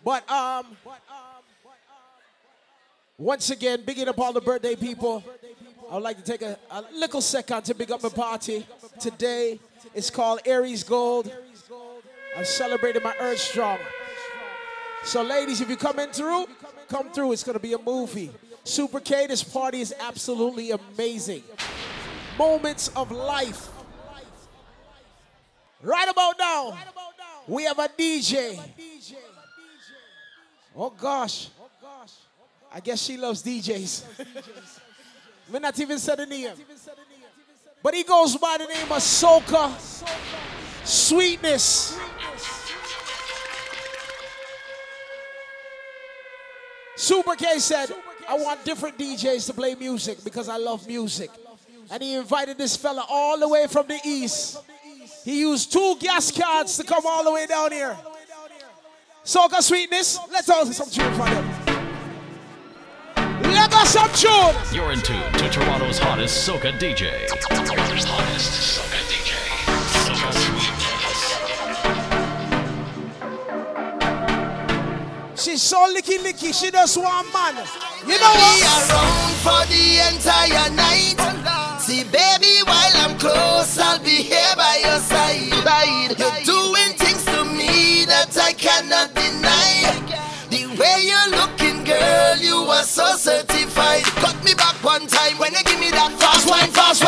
[0.05, 0.65] But um,
[3.19, 5.25] once again, bigging up all the birthday people.
[5.91, 8.65] I would like to take a, a little second to big up my party.
[9.01, 9.59] Today
[9.93, 11.33] it's called Aries Gold.
[12.37, 13.79] I'm celebrating my Earth Strong.
[15.03, 16.47] So, ladies, if you come in through,
[16.89, 17.33] come through.
[17.33, 18.31] It's gonna be a movie.
[18.63, 21.43] Super K, this party is absolutely amazing.
[22.39, 23.69] Moments of life.
[25.83, 26.79] Right about now,
[27.47, 28.59] we have a DJ.
[30.75, 31.49] Oh gosh.
[32.73, 34.05] I guess she loves DJs.
[35.51, 36.51] We're not even said the name.
[37.83, 39.73] But he goes by the name of Soca
[40.85, 41.99] Sweetness.
[46.97, 47.91] Super K said,
[48.29, 51.31] I want different DJs to play music because I love music.
[51.91, 54.59] And he invited this fella all the way from the east.
[55.25, 57.97] He used two gas cards to come all the way down here.
[59.25, 61.45] Soca Sweetness, let's all some tune for them.
[63.43, 64.55] Let us some tune.
[64.73, 67.29] You're in tune to Toronto's hottest soca DJ.
[67.29, 69.35] Hottest soca DJ.
[70.07, 70.77] Soca Sweetness.
[75.45, 77.55] She's so licky licky, she just want man.
[78.07, 78.91] You know Be what?
[78.91, 81.26] around for the entire night.
[81.97, 85.49] See, baby, while I'm close, I'll be here by your side.
[86.19, 89.97] You're doing things to me that I cannot deny.
[90.53, 94.05] The way you're looking, girl, you are so certified.
[94.21, 97.06] Cut me back one time when you give me that fast wine, fast wine,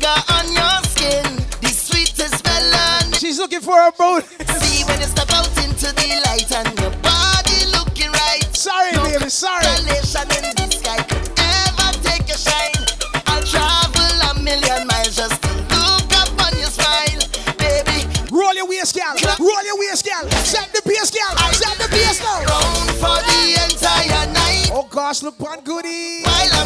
[0.00, 1.24] sugar on your skin,
[1.60, 3.18] the sweetest melanin.
[3.18, 4.24] She's looking for a boat.
[4.60, 8.44] See when you step out into the light and your body looking right.
[8.52, 9.64] Sorry, baby, sorry.
[9.64, 12.80] Constellation in the sky could ever take your shine.
[13.26, 17.20] I'll travel a million miles just to look up on your smile,
[17.58, 18.08] baby.
[18.32, 19.16] Roll your waist, gal.
[19.38, 20.24] Roll your waist, gal.
[20.44, 21.36] Set the pace, gal.
[21.52, 22.40] Set the pace now.
[22.48, 24.70] Round for the entire night.
[24.72, 26.22] Oh gosh, look on goody.
[26.22, 26.59] While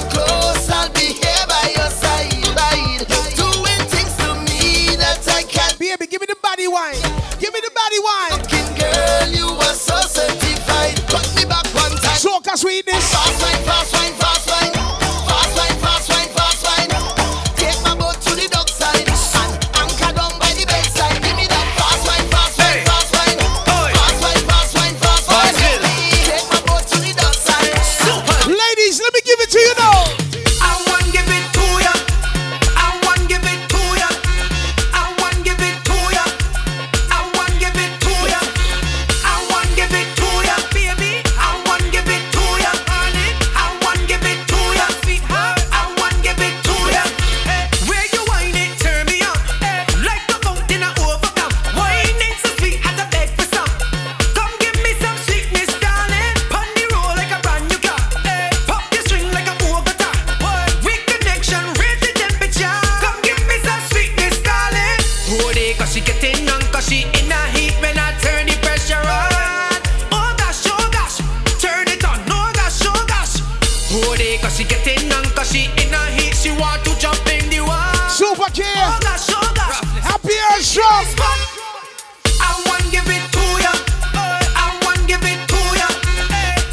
[6.75, 7.01] wine.
[7.39, 8.34] Give me the body wine.
[73.95, 77.61] Cause she getting on, cause she in a heat, she want to jump in the
[77.61, 78.11] water.
[78.11, 78.43] Super.
[78.43, 79.79] Oh gosh, oh gosh.
[80.03, 81.07] Happy and strong.
[82.43, 83.71] I want give it to ya.
[84.59, 85.87] I want give it to ya.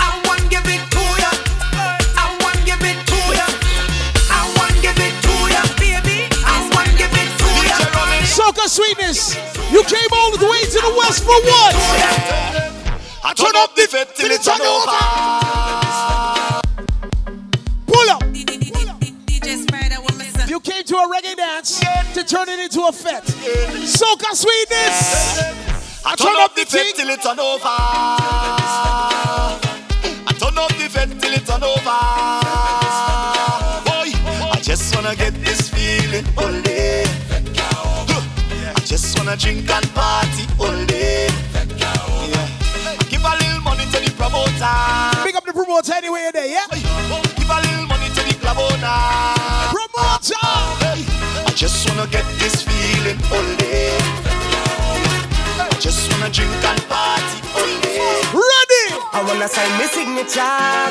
[0.02, 1.30] I want give it to ya.
[2.18, 3.46] I want give it to ya.
[4.34, 6.26] I want give it to ya, baby.
[6.42, 7.78] I want give it to ya.
[8.26, 9.38] Soca sweetness.
[9.70, 11.74] You came all the way to the west for what?
[13.24, 15.41] I turn up the fit till it's turn over.
[22.14, 23.24] To turn it into a fete.
[23.88, 25.40] Soca sweetness.
[26.06, 27.40] I turn up the fit till it's over.
[30.28, 31.62] I turn up the fit till it's over.
[33.88, 34.12] Boy,
[34.52, 37.06] I just wanna get this feeling all day.
[38.76, 41.30] I just wanna drink and party all day.
[41.78, 42.48] Yeah.
[43.10, 45.24] Give a little money to the promoter.
[45.24, 46.68] Big up the promoter anyway there, yeah?
[46.72, 49.32] Give a little money to the club owner.
[49.72, 50.81] Promoter!
[51.62, 53.94] Just wanna get this feeling all day.
[55.62, 58.02] I just wanna drink and party all day.
[58.34, 58.86] Ready!
[59.14, 60.42] I wanna sign my signature,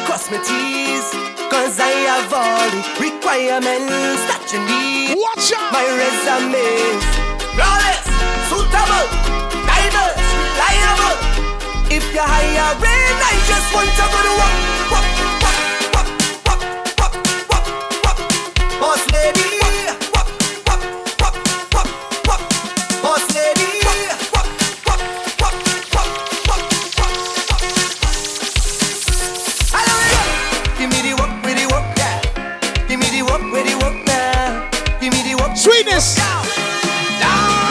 [0.07, 1.11] cross my T's.
[1.51, 5.19] Cause I have all the requirements that you need.
[5.19, 5.75] Watch out!
[5.75, 6.63] My resume
[7.59, 8.07] flawless,
[8.47, 9.11] suitable,
[9.67, 11.19] diverse, reliable.
[11.91, 14.55] If you're hiring, I just want to go to work,
[14.95, 15.09] work,
[15.43, 15.59] work,
[15.99, 16.09] work,
[16.47, 16.63] work,
[17.03, 17.15] work,
[17.59, 17.67] work,
[18.07, 18.19] work.
[18.79, 19.60] Boss lady,
[36.01, 36.17] Sweetness.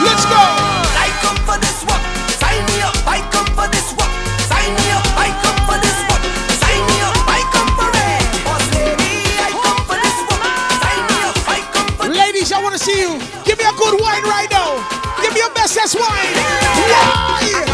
[0.06, 0.38] Let's go.
[0.38, 1.98] I come for this work.
[2.38, 2.94] Sign me up.
[3.02, 4.12] I come for this work.
[4.46, 5.02] Sign me up.
[5.18, 6.22] I come for this work.
[6.62, 7.18] Sign me up.
[7.26, 8.22] I come for it.
[8.46, 10.42] Boss lady, I come for this work.
[10.78, 11.36] Sign me up.
[11.50, 13.18] I come for Ladies, I want to see you.
[13.44, 14.78] Give me a good wine right now.
[15.22, 16.34] Give me your bestest wine.
[16.86, 17.69] Why?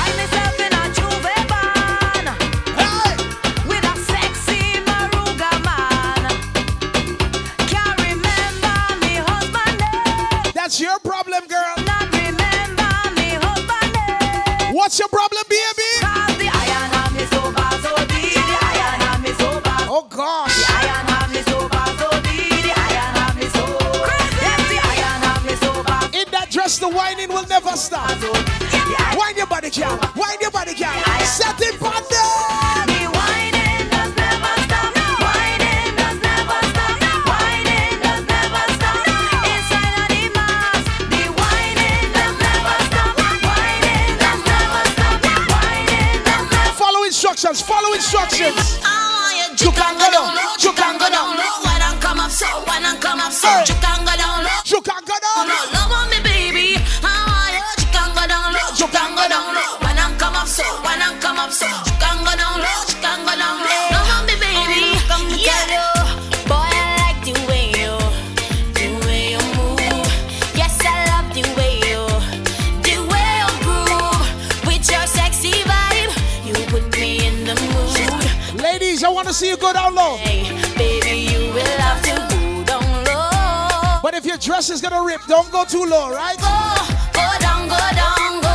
[27.06, 28.10] Whining will never stop.
[29.18, 29.98] Wind your body, girl.
[30.16, 30.92] Wind your body, girl.
[31.24, 31.76] Set it.
[46.76, 47.60] Follow instructions.
[47.60, 48.78] Follow instructions.
[49.58, 51.36] You can go down, you can go down.
[51.36, 52.30] When I come up?
[52.30, 53.32] So, when I come up?
[53.32, 54.15] So, you can go
[84.56, 86.38] Dress is gonna rip, don't go too low, right?
[86.38, 86.48] Go,
[87.12, 88.45] go down, go down, go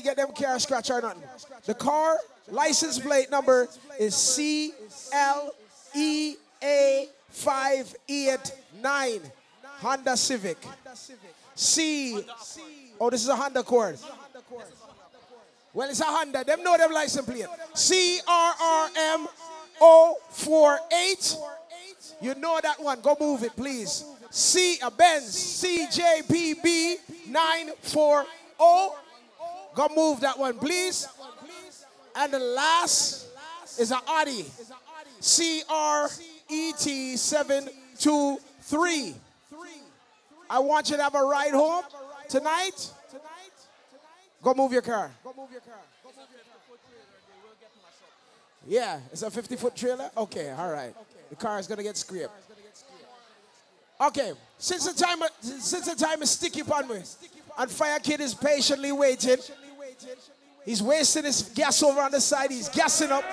[0.00, 1.22] get them car scratch or nothing.
[1.64, 2.16] The car
[2.48, 3.68] license plate number
[3.98, 4.72] is C
[5.12, 5.54] L
[5.94, 9.20] E A five eight nine
[9.80, 10.58] Honda Civic.
[11.54, 12.18] C.
[13.00, 13.98] Oh, this is a Honda Accord.
[15.74, 16.44] Well, it's a Honda.
[16.44, 17.46] Them know them license plate.
[17.74, 19.28] C R R M
[19.80, 21.36] O 48.
[22.20, 23.00] You know that one.
[23.00, 24.04] Go move it, please.
[24.30, 26.96] C a Benz CJPB
[27.28, 28.28] 940.
[29.74, 31.08] Go move that one, please.
[32.16, 33.26] And the last
[33.78, 34.44] is an Audi.
[35.20, 36.08] C R
[36.48, 39.14] E T 723.
[40.50, 41.84] I want you to have a ride home
[42.28, 42.92] tonight.
[44.42, 45.10] Go move your car.
[48.66, 50.10] Yeah, it's a 50 foot trailer?
[50.16, 50.94] Okay, all right.
[51.30, 52.30] The car is going to get scraped.
[54.00, 57.02] Okay, since the time since the time is sticky upon me,
[57.58, 59.36] and Fire Kid is patiently waiting.
[60.64, 62.50] He's wasting his gas over on the side.
[62.50, 63.24] He's gassing up.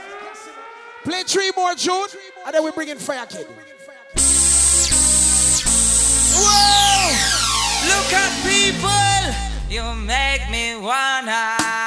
[1.03, 2.07] Play three more June,
[2.45, 3.45] and then we bring in Fire Kid.
[6.38, 7.11] Whoa!
[7.88, 11.84] Look at people, you make me wanna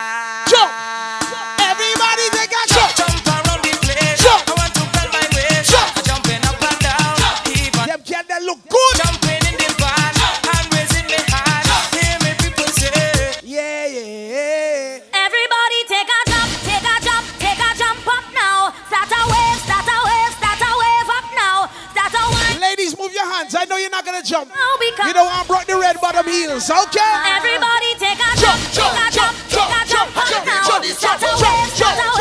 [23.79, 24.49] you're not gonna jump.
[24.51, 27.15] No, because You want to rock the red bottom heels, okay?
[27.39, 30.67] Everybody take a jump, Jump, take a jump, jump, take a jump up jump, now.
[30.67, 32.18] jump, Start a jump, wave, jump, start a jump, wave, start a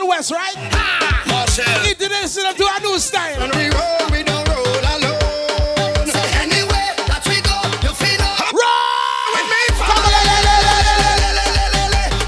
[0.00, 0.54] the west, right?
[0.72, 1.86] Ah!
[1.88, 3.38] Introducing them to a new style.
[3.40, 4.64] When we roll, we don't roll
[4.96, 6.08] alone.
[6.08, 8.48] So anywhere that we go, you feel up.
[8.48, 10.24] Roll with me, family.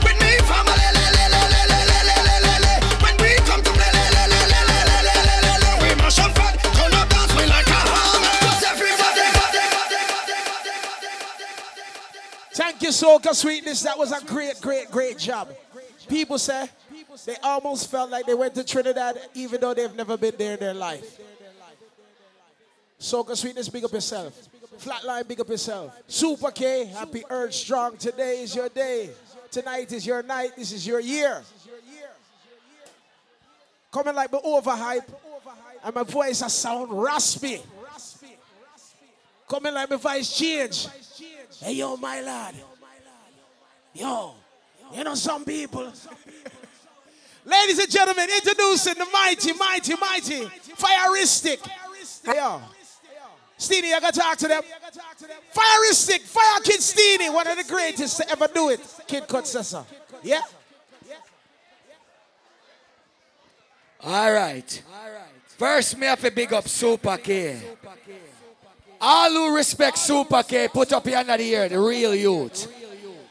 [0.05, 0.85] With me, family.
[3.01, 3.89] When we come to play,
[5.81, 8.37] we mash up front, turn up dance, we like a hammer.
[8.45, 9.25] Cause everybody,
[12.53, 13.81] Thank you, Soca Sweetness.
[13.83, 15.49] That was a great, great, great job.
[16.09, 16.68] People say
[17.25, 20.61] they almost felt like they went to Trinidad even though they've never been there in
[20.61, 21.20] their life.
[22.99, 24.49] Soca Sweetness, big up yourself.
[24.79, 25.97] Flatline, big up yourself.
[26.07, 27.97] Super K, happy Earth Strong.
[27.97, 29.11] Today is your day.
[29.51, 30.53] Tonight is your night.
[30.57, 31.43] This is your year.
[33.93, 35.05] Coming like me overhype.
[35.85, 37.61] And my voice has sound raspy.
[39.49, 40.87] Coming like my voice change.
[41.61, 42.55] Hey, yo, my lad.
[43.95, 44.35] Yo,
[44.95, 45.93] you know some people.
[47.45, 50.45] Ladies and gentlemen, introducing the mighty, mighty, mighty,
[50.76, 51.59] Fireistic.
[52.24, 52.61] Hey, yo.
[53.59, 54.62] Steenie, I gotta talk to them.
[55.55, 58.80] Fireistic, Fire Kid Steenie, one of the greatest to ever do it.
[59.07, 59.84] Kid Cutsessa.
[60.22, 60.40] Yeah?
[64.01, 64.82] All right.
[65.59, 67.61] First, me have to big up Super K.
[69.01, 72.72] All who respect Super K, put up hand of the ear, the real youth.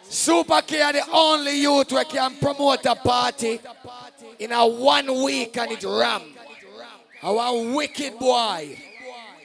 [0.03, 3.59] Super K are the only youth who can promote a party
[4.42, 6.24] in a one week and it ram.
[7.22, 8.76] Our wicked boy.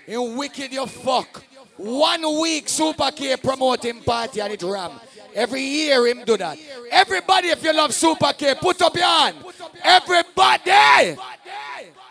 [0.06, 1.42] In wicked you fuck.
[1.76, 4.92] One week Super K promoting party and it ram.
[5.34, 6.58] Every year him do that.
[6.90, 9.36] Everybody if you love Super K, put up your hand.
[9.84, 11.20] Everybody!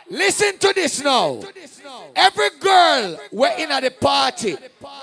[0.07, 1.41] Listen to this now.
[2.15, 4.55] Every girl we're in at the party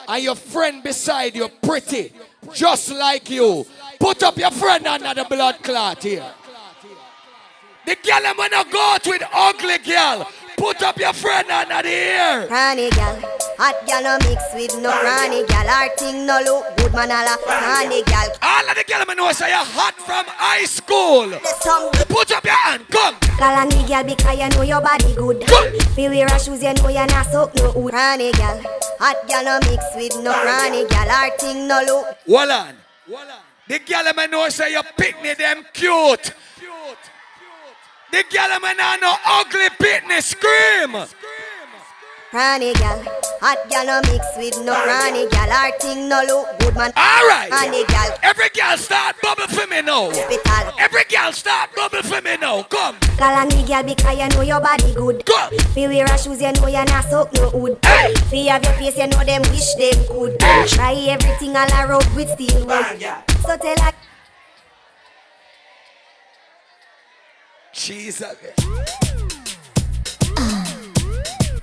[0.06, 2.12] and your friend beside you pretty,
[2.52, 3.66] just like you.
[3.98, 6.32] Put up your friend under the blood clot here.
[7.84, 10.28] The girl I'm gonna go out with ugly girl.
[10.56, 12.46] Put up your friend under the ear.
[12.48, 13.18] Honey gal,
[13.58, 15.66] hot gal no mix with no granny gal.
[15.68, 17.36] Our thing no look good man ala.
[17.42, 21.30] Honey gal, All of the girl I know say you're hot from high school.
[22.06, 23.16] Put up your hand, come.
[23.68, 25.42] me gal because you know your body good.
[25.94, 27.94] Feel wear a shoes you know you not soak no wood.
[27.94, 28.62] Honey gal,
[29.00, 31.10] hot gal no mix with no granny gal.
[31.10, 32.06] Our thing no look.
[32.28, 32.76] Hold on.
[33.66, 36.32] The girl I know say you pick me them cute.
[38.12, 41.08] The girl I know no ugly pitney scream.
[42.30, 43.00] Honey gal,
[43.40, 45.48] hot gal no mix with no granny gal.
[45.48, 46.92] Our thing no look good man.
[46.94, 47.48] All right.
[47.50, 50.10] Honey gal, Every girl start bubble for me now.
[50.78, 52.64] Every girl start bubble for me now.
[52.64, 52.96] Come.
[53.16, 55.24] Call on me girl because you know your body good.
[55.24, 55.48] Go.
[55.72, 57.78] Feel wear a shoes you know you not soak no wood.
[57.82, 58.12] Hey.
[58.28, 60.38] Feel have your face you know them wish them could.
[60.68, 62.84] Try everything all around with steel wood.
[63.40, 63.92] So tell her.
[67.72, 68.36] Jesus.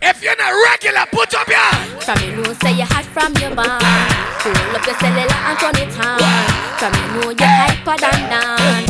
[0.02, 2.02] If you're not regular, put up your hand.
[2.04, 3.84] From you know say you hot from your band
[4.42, 6.18] Hold up your cellular and turn it on
[6.80, 8.84] From you know you hyper than Dan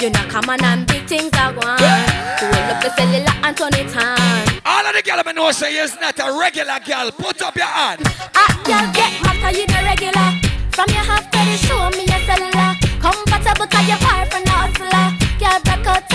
[0.00, 3.72] You know come on and big things are going Hold up your cellular and turn
[3.74, 7.10] it on All of the girl I know say is not a regular girl.
[7.12, 8.02] Put up your hand.
[8.34, 10.28] Ah, girl, get mad cause you the regular
[10.76, 12.61] From your half to the show me your cellular
[13.02, 15.06] Comfortable cause you far from hustler
[15.38, 16.08] Girl, break out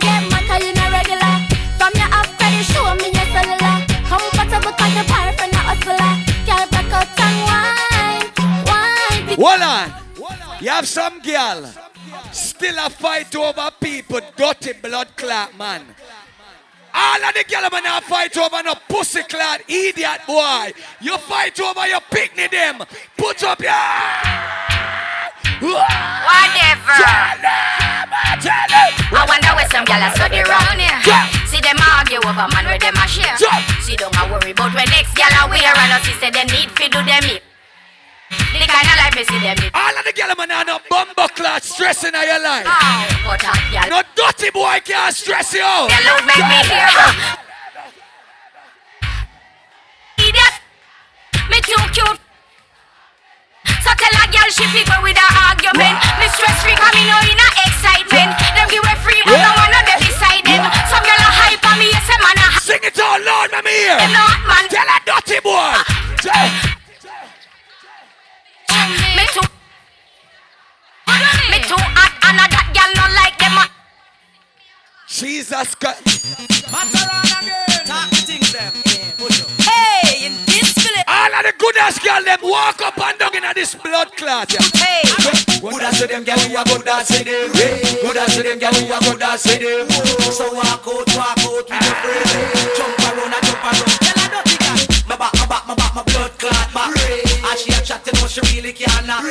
[0.00, 1.34] get you the regular.
[1.78, 3.76] From your to the show me your cellular?
[4.06, 6.12] Comfortable cause you far from hustler
[6.46, 7.10] Girl, break out
[9.36, 9.92] Hold on.
[10.60, 11.70] You have some girl.
[12.32, 15.82] Still a fight over people, dirty blood clot man.
[16.94, 20.72] All of the girl man a fight over no pussy clot idiot boy.
[21.00, 22.82] You fight over your picnic them.
[23.16, 23.72] Put up your
[25.58, 26.94] Whatever.
[29.10, 31.02] I wonder where some gyal are study round here.
[31.50, 33.36] See them argue over man where them a share.
[33.82, 36.70] See don't a worry about where next gyal a wear and us say them need
[36.78, 37.42] fi do them it.
[38.54, 39.74] The kind of life me see them it.
[39.74, 42.66] All of the girl man a no bumbo clot stressing on your life.
[42.70, 43.90] Oh, but hot gyal.
[43.90, 45.90] No dirty boy can't stress you out.
[45.90, 46.86] Gyal love make me hear.
[50.22, 50.54] Idiot.
[51.50, 52.20] Me too cute.
[53.82, 55.98] So tell a girl she fi go with her argument.
[56.22, 58.30] Me stress free 'cause me know in a excitement.
[58.54, 60.62] Them give her free but no one of them beside them.
[60.88, 62.46] Some girl a hype on me, yes a man a.
[62.62, 63.98] Sing it all loud, let me hear.
[63.98, 64.64] Them not man.
[64.70, 65.74] Tell a dirty boy.
[66.30, 66.73] Ah.
[69.16, 69.46] Me too.
[71.50, 73.56] Me too hot and a that girl not like them.
[73.56, 73.68] Uh.
[75.06, 76.04] Jesus Christ.
[76.72, 77.86] Matter on again.
[77.86, 78.72] Talk the things them.
[79.64, 81.04] Hey, in this village.
[81.06, 84.52] All of the goodest girl them walk up and down in this blood clot.
[84.52, 84.60] Yeah.
[84.74, 85.02] Hey.
[85.64, 87.52] Good as to them, girl, we a good as to them.
[87.52, 89.88] Good as to them, girl, we a good as to them.
[90.32, 92.28] So walk out, walk out with your friend.
[92.76, 93.88] Jump around and jump around.
[94.04, 94.93] Tell her girl.
[95.06, 96.96] My back, my back, my back, my blood clot back.
[96.96, 99.24] And she a chat, you know she really can't knock.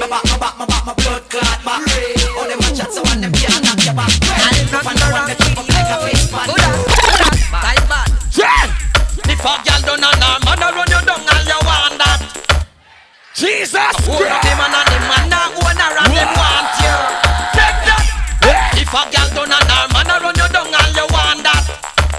[0.00, 1.80] My back, my back, my back, my blood clot back.
[2.36, 4.12] All them a chat, so one them can't knock your back.
[4.12, 6.48] And the top up like a fish pan.
[6.52, 8.08] Time bad.
[9.24, 12.20] If a girl done a her a run you down and you want that.
[13.34, 16.96] Jesus the man and the man now own her and them want you.
[17.52, 18.04] Take that.
[18.76, 21.64] If a girl done a her man a run you down and you want that.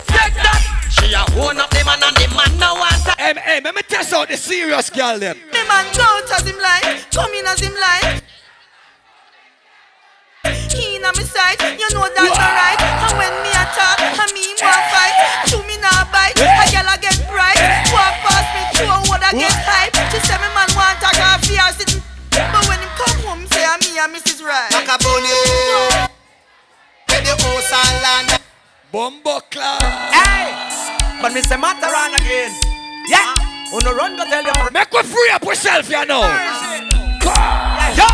[0.06, 0.62] Take that.
[0.94, 2.25] She a own up the man and the
[4.16, 5.36] out the serious girl them.
[5.52, 8.24] The man out as him like, come in as him like.
[10.72, 12.80] Keen on me side, you know that's alright.
[12.80, 15.16] And when me attack, I mean want fight,
[15.52, 16.32] chew me now bite.
[16.40, 17.60] A girl a get bright,
[17.92, 19.92] walk past me, throw a wood a get hype.
[20.16, 22.00] She say me man want a coffee or sitting,
[22.32, 24.40] but when him come home, say I'm me and Mrs.
[24.40, 24.72] Right.
[24.72, 25.28] Macaboni.
[27.12, 28.42] Where the house and land.
[28.92, 29.84] Bumbo class.
[30.16, 32.54] Hey, but me say matter on again.
[33.10, 33.36] Yeah,
[33.72, 34.52] wanna run go tell you.
[34.72, 36.22] Make we free up yourself, you know.
[37.96, 38.10] Yo,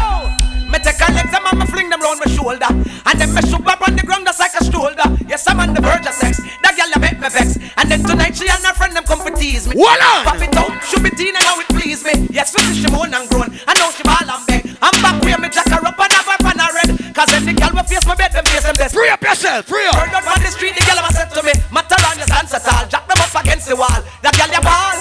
[0.70, 3.66] me take a legs and me fling them round my shoulder, and then me shoot
[3.66, 5.04] up on the ground just like a shoulder.
[5.28, 6.40] Yes, I'm on the verge of sex.
[6.64, 9.32] That girl make me vex, and then tonight she and her friend them come for
[9.32, 9.76] tease me.
[9.76, 10.24] On.
[10.24, 12.28] Pop it out, should be teen and how it please me.
[12.32, 14.64] Yes, we she moan and groan, I know she ball and beg.
[14.82, 17.46] I'm back where me jack her up and have her pan her red, cause when
[17.46, 18.96] the girl will face my bed, them face them desk.
[18.96, 19.96] Free up yourself, free up.
[19.96, 22.56] Heard out on the street, the girl ever said to me, matter on your stance
[22.56, 24.02] at all, jack them up against the wall.
[24.24, 24.98] That girl ya ball,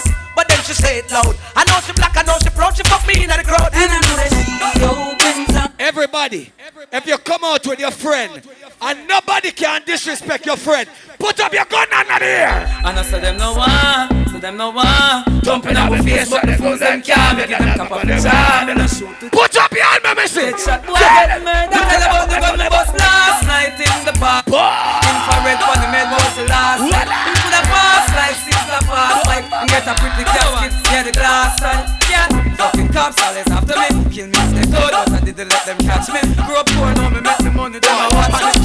[0.70, 1.34] she say it loud.
[1.56, 3.70] I know she black, I know she proud, she fuck me in the crowd.
[3.74, 5.74] And I know that she opens up.
[5.78, 6.52] Everybody,
[6.92, 8.42] if you come out with your friend
[8.80, 12.82] and nobody can disrespect your friend, put up your gun under the air.
[12.86, 15.42] And I said them no one, so them no one.
[15.42, 18.14] Jumping out with face, but the fools them can't make it them cap up the
[18.22, 18.66] jar.
[18.66, 19.32] Then I shoot it.
[19.32, 20.54] Put up your hand, me say.
[20.54, 21.74] Shot boy get murdered.
[21.74, 24.46] Tell about the gun me bust last night in the park.
[24.46, 27.49] Infrared funny made was the last
[27.94, 28.06] night.
[28.06, 31.02] Him could have passed like six la pass like and get a pretty casket, yeah
[31.02, 32.26] the glass and yeah.
[32.60, 35.78] Fucking cops always after me, kill me if they could, but I didn't let them
[35.78, 36.20] catch me.
[36.44, 38.60] Grew up poor, now me make the money, then I watch it.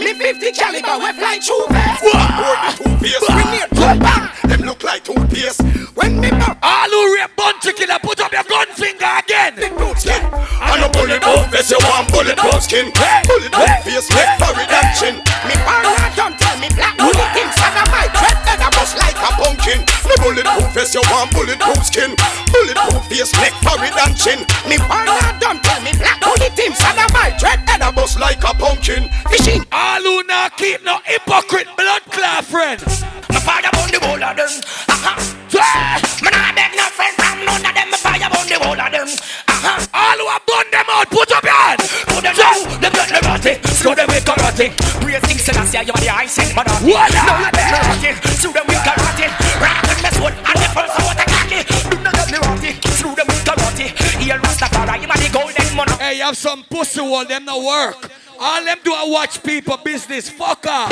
[0.00, 2.00] Me 50 caliber, we fly through vest.
[2.00, 4.24] Board the two face, we near two bang.
[4.48, 5.60] Them look like toothpaste.
[5.94, 9.52] When me back, All who rape bounty killer, put up your gun finger again.
[9.56, 10.22] big boot skin.
[10.24, 12.88] And a bulletproof vest, you want bulletproof skin.
[13.28, 15.20] Bulletproof face, make for reduction.
[15.44, 17.52] Me partner don't tell me black bullet things.
[17.60, 17.91] And
[20.22, 22.14] bulletproof vest, you want bulletproof skin.
[22.54, 24.46] Bulletproof face, make for reduction.
[24.70, 26.78] Me partner don't tell me black bullet things.
[26.80, 29.10] And I might dread that I bust like a pumpkin.
[29.28, 29.66] Fishing.
[29.74, 33.02] All who not keep no hypocrite blood clot friends.
[33.28, 34.52] Me fire on the whole of them.
[34.88, 35.18] Uh-huh.
[36.22, 37.90] Me nah beg no friend from none of them.
[37.90, 39.08] Me fire on the whole of them.
[39.10, 39.78] Uh-huh.
[39.92, 41.82] All who have burned them out, put up your hand.
[42.08, 43.58] Put them down, them blood neurotic.
[43.74, 44.70] Screw them with karate.
[45.02, 46.74] Praise King Selassie, you are the high sent mother.
[46.86, 47.10] What?
[47.10, 48.14] No, you blood neurotic.
[48.38, 49.41] Screw them with karate.
[50.22, 51.60] Rock them mess one and the first one to cocky.
[51.90, 52.76] Do not get neurotic.
[52.94, 53.88] Screw them with karate.
[54.22, 56.00] Here Rastafari, you are the golden monarch.
[56.00, 58.10] Hey, you have some pussy wall, them no work.
[58.38, 60.30] All them do I watch people business.
[60.30, 60.90] Fuck off.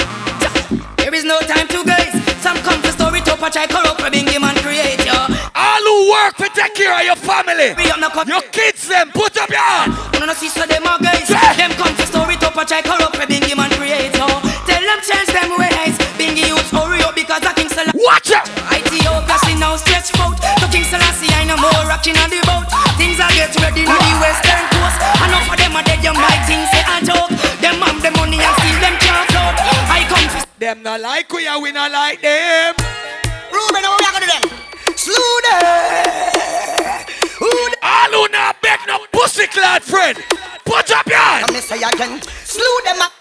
[0.96, 2.12] There is no time to gaze.
[2.42, 5.28] Some come to story to patch I corrupt, bring him and create ya.
[5.54, 7.74] All who work to take care of your family.
[7.76, 8.28] We am not cut.
[8.28, 9.94] Your kids them, put up your hand.
[10.18, 11.28] No, no, see, so them are guys.
[11.28, 11.54] Yeah.
[11.54, 14.26] Them come to story to patch I corrupt, bring him and create ya.
[14.66, 15.96] Tell them change them ways.
[16.18, 17.98] Bingy youths hurry up because the King Selassie.
[17.98, 18.48] Watch out.
[18.48, 18.79] Ethiopia see
[19.60, 20.40] now stretch out.
[20.40, 22.66] The King Selassie I no more rocking on the boat.
[22.96, 24.98] Things are get ready on the western coast.
[25.20, 27.30] Enough of them are dead, you might think say a joke.
[27.60, 29.56] Them have the money and still them can't float.
[29.92, 32.74] I come to Them not like we and we not like them.
[33.52, 34.44] Ruben, what we are gonna do them?
[34.96, 35.62] Slew them.
[37.84, 40.16] All who not beg no pussy clad friend.
[40.64, 41.46] Put up your hand.
[41.46, 42.20] Come me say again.
[42.44, 43.19] Slew them up.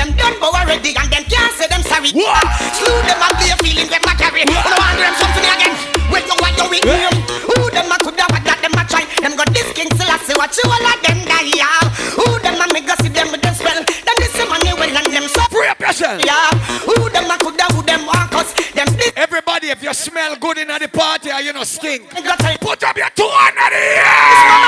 [0.00, 2.08] Them done go already and them can't say them sorry.
[2.16, 2.32] What?
[2.32, 4.48] Ah, Slew them up, their feelings them a carry.
[4.48, 5.76] Know want them something again.
[6.08, 7.04] When you want you with eh?
[7.04, 7.20] them.
[7.44, 9.04] Who them a coulda what that them a try.
[9.20, 11.52] Them got this king Selassie watch you all of them die.
[11.52, 11.84] Yeah.
[12.16, 13.76] Who them a make go see them with them spell.
[13.76, 15.49] Them this money well and them so.
[15.90, 16.24] Yourself.
[16.24, 16.50] Yeah.
[16.86, 18.30] Who them a coulda who them want.
[18.30, 22.96] Them Everybody, if you smell good in the party or you know stink, put up
[22.96, 24.02] your two in the air.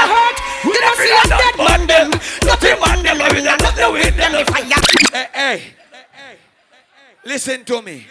[0.08, 0.38] hurt.
[0.64, 2.10] You don't see dead man them.
[2.44, 3.22] Nothing man them.
[3.22, 4.32] I will not nothing with them.
[4.32, 5.26] The fire.
[5.32, 5.62] Hey,
[6.12, 6.36] hey.
[7.24, 8.06] Listen to me.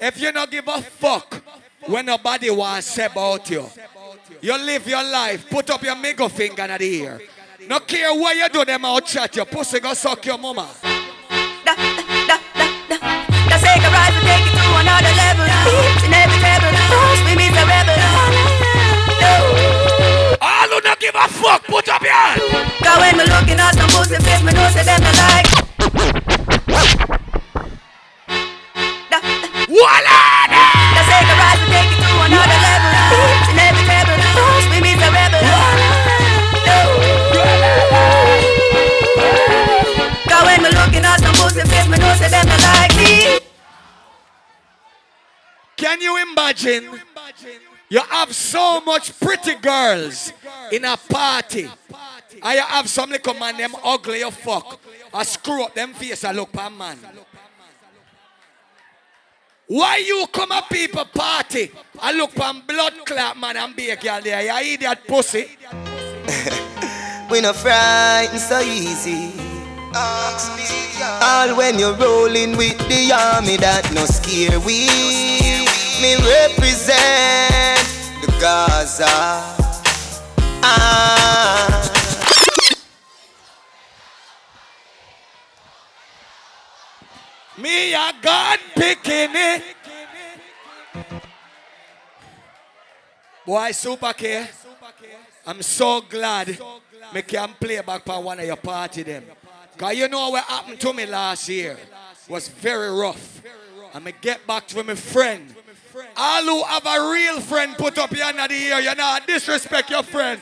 [0.00, 1.42] If you don't give a fuck
[1.86, 3.66] when nobody wants to say about you,
[4.40, 7.20] you live your life, put up your middle finger in the ear.
[7.68, 10.68] No care what you do, them out chat your pussy go suck your mama.
[21.20, 22.40] a fuck, put up your hand.
[22.80, 25.44] Cause when me looking at some pussy face, me know say them me like.
[29.68, 30.20] Walla!
[30.96, 33.20] Let's rise and take it to another level.
[33.52, 34.16] In every table,
[34.72, 35.44] we meet rebel.
[40.24, 43.40] Cause when me looking at some pussy face, me know say them me like me.
[45.76, 46.84] Can you imagine?
[46.84, 47.69] Can you imagine?
[47.98, 50.32] Have so much pretty girls
[50.70, 51.68] in a party.
[52.42, 54.80] And you have some little man, them ugly you fuck.
[55.12, 56.98] I screw up them face and look pan man.
[59.66, 61.70] Why you come a people party
[62.02, 64.42] and look pan blood clot man and be a girl there?
[64.42, 65.46] You idiot pussy.
[67.30, 69.32] We no frightened so easy.
[69.94, 75.69] All when you're rolling with the army that no scare we.
[76.00, 77.86] Me represent
[78.22, 79.04] the Gaza.
[80.62, 81.80] Ah.
[87.58, 89.62] Me a God picking it.
[93.44, 94.14] Boy, super.
[95.46, 96.58] I'm so glad
[97.12, 99.24] me can play back for one of your party them.
[99.76, 101.76] Cause you know what happened to me last year
[102.26, 103.42] was very rough.
[104.00, 105.54] Me get back to my friend.
[106.16, 109.18] All who have a real friend put up your hand of the year, you know,
[109.26, 110.40] disrespect your friend.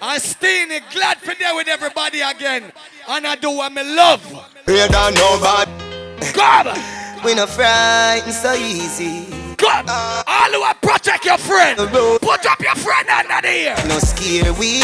[0.00, 2.72] And Steenie, glad for there with everybody again.
[3.08, 4.24] And I do what me love.
[4.60, 6.32] Afraid of nobody.
[6.32, 6.78] God.
[7.24, 9.26] We no frightened so easy.
[9.56, 9.86] God.
[9.88, 11.76] All who protect your friend.
[11.78, 13.76] Put up your friend under the ear.
[13.88, 14.80] No scare we.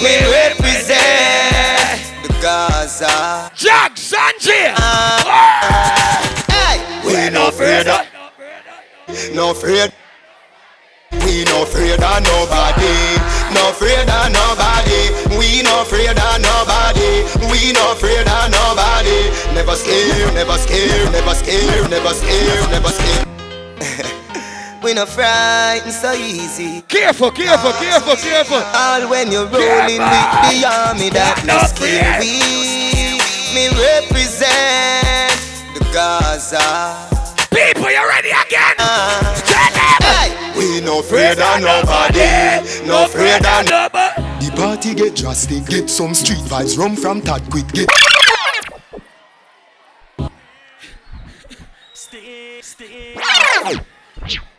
[0.00, 3.50] We represent the Gaza.
[3.56, 4.72] Jack Sanjay.
[4.76, 5.22] Ah.
[5.26, 6.44] Ah.
[6.48, 8.05] Hey, we no afraid of.
[9.34, 9.92] No afraid.
[11.24, 12.96] We no afraid of nobody.
[13.54, 15.02] No afraid of nobody.
[15.38, 17.24] We no afraid of nobody.
[17.50, 19.30] We no afraid of nobody.
[19.54, 23.26] Never scared, never scared, never scared, never scared, never scared.
[24.82, 26.82] we no frightened so easy.
[26.82, 28.62] Careful, careful, careful, careful.
[28.74, 32.40] All when you're rolling with the army that no scare we.
[33.54, 35.32] Me represent
[35.72, 37.08] the Gaza.
[37.50, 38.65] People, you ready again?
[40.86, 42.86] No afraid of nobody.
[42.86, 44.22] No afraid of nobody.
[44.38, 47.90] The party get drastic, get some street vibes, rum from Tad quick, get.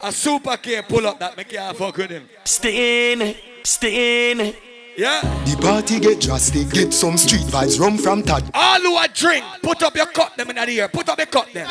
[0.01, 2.27] A super K pull up that make you fuck with him.
[2.43, 3.33] Stain,
[3.63, 4.53] stain.
[4.97, 5.21] Yeah.
[5.45, 8.49] The party get drastic, get some street vibes, rum from Tad.
[8.55, 10.87] All who are drink, put up your cup them in the ear.
[10.87, 11.67] Put up your cup them.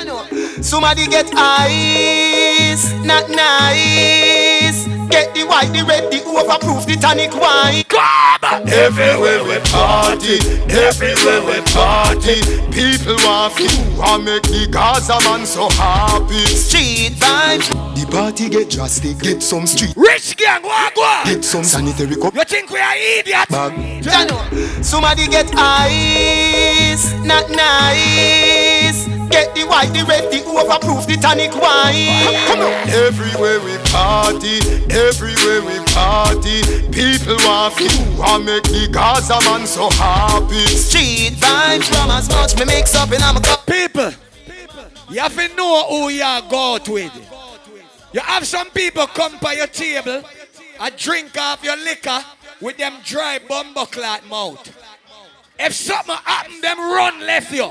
[0.62, 4.86] Somebody get ice, not nice.
[5.10, 7.84] Get the white, the red, the overproof, the tonic wine.
[7.84, 8.68] Club!
[8.68, 10.38] Everywhere we party,
[10.70, 12.40] everywhere we party.
[12.70, 13.68] People want you
[14.02, 16.44] and make the Gaza man so happy.
[16.46, 17.68] Street vibes.
[17.94, 19.94] The party get drastic, get some street.
[19.96, 20.94] Rich gang, walk.
[21.24, 22.34] Get some sanitary cup.
[22.34, 23.50] You think we are idiots?
[23.50, 24.84] Jano.
[24.84, 29.15] Somebody get ice, not nice.
[29.30, 32.36] Get the white, the red, the overproof, the tonic wine.
[32.48, 32.72] Come on.
[32.88, 34.58] Everywhere we party,
[34.90, 36.62] everywhere we party.
[36.90, 40.66] People want feel and make the Gaza man so happy.
[40.66, 43.66] Street vibes from as much me mix up in I'm a cup.
[43.66, 44.10] People,
[45.10, 47.12] you have to know who you are got with.
[48.12, 50.22] You have some people come by your table
[50.80, 52.24] a drink off your liquor
[52.60, 54.72] with them dry bumbo clot mouth.
[55.58, 57.70] If something happen, them run left you.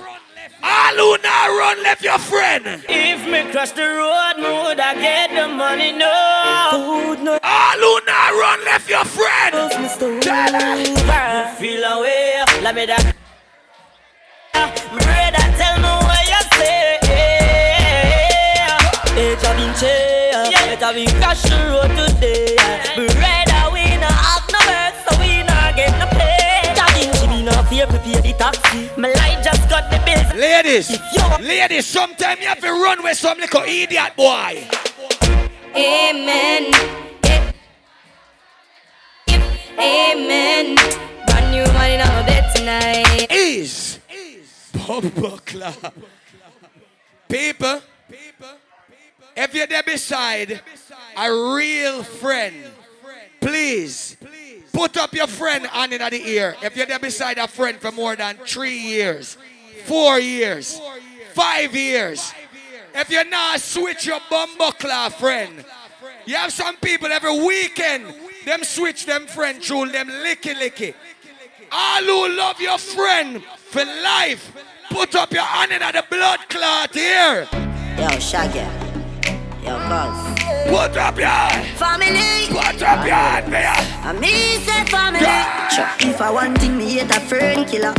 [0.67, 2.65] All who now run left your friend.
[2.89, 6.09] If me cross the road, me woulda get the money, no.
[6.71, 7.37] Food, no.
[7.43, 9.53] All who now run left your friend.
[11.59, 13.13] Feel away, let me that.
[14.91, 16.97] Brother, tell me what you say.
[19.17, 22.55] It's a vinci, it's a been crash the road today.
[22.95, 23.34] Brother,
[27.91, 28.89] we to pay the taxi.
[28.97, 30.33] My light just got the bills.
[30.33, 30.99] Ladies,
[31.39, 34.67] ladies, sometimes you have to run with some little idiot boy.
[35.75, 36.73] Amen.
[39.77, 40.75] Amen.
[41.27, 43.27] Brand new money in our bed tonight.
[43.29, 43.99] Is
[44.73, 45.93] Bumbo Club.
[47.27, 47.81] People,
[49.35, 50.61] if you're there beside
[51.17, 52.55] a real friend,
[53.41, 54.15] please.
[54.19, 54.44] please
[54.76, 56.56] put up your friend hand in the ear.
[56.61, 59.38] If you're there beside a friend for more than three years,
[59.85, 60.80] four years,
[61.34, 62.34] five years,
[62.93, 65.64] if you're not switch your bumbo club friend,
[66.26, 68.14] you have some people every weekend,
[68.45, 70.93] them switch them friend through them licky licky.
[71.72, 74.52] All who love your friend for life,
[74.89, 77.47] put up your hand in the blood clot here.
[77.97, 78.84] Yo, Shaggy.
[79.65, 80.17] Yo, cuz.
[80.69, 81.49] Put up your.
[81.81, 82.45] Family.
[82.49, 83.53] Put up your hand.
[84.05, 85.25] And me say family.
[85.73, 85.89] Sure.
[86.07, 87.93] If I want thing, me hate a fern killer.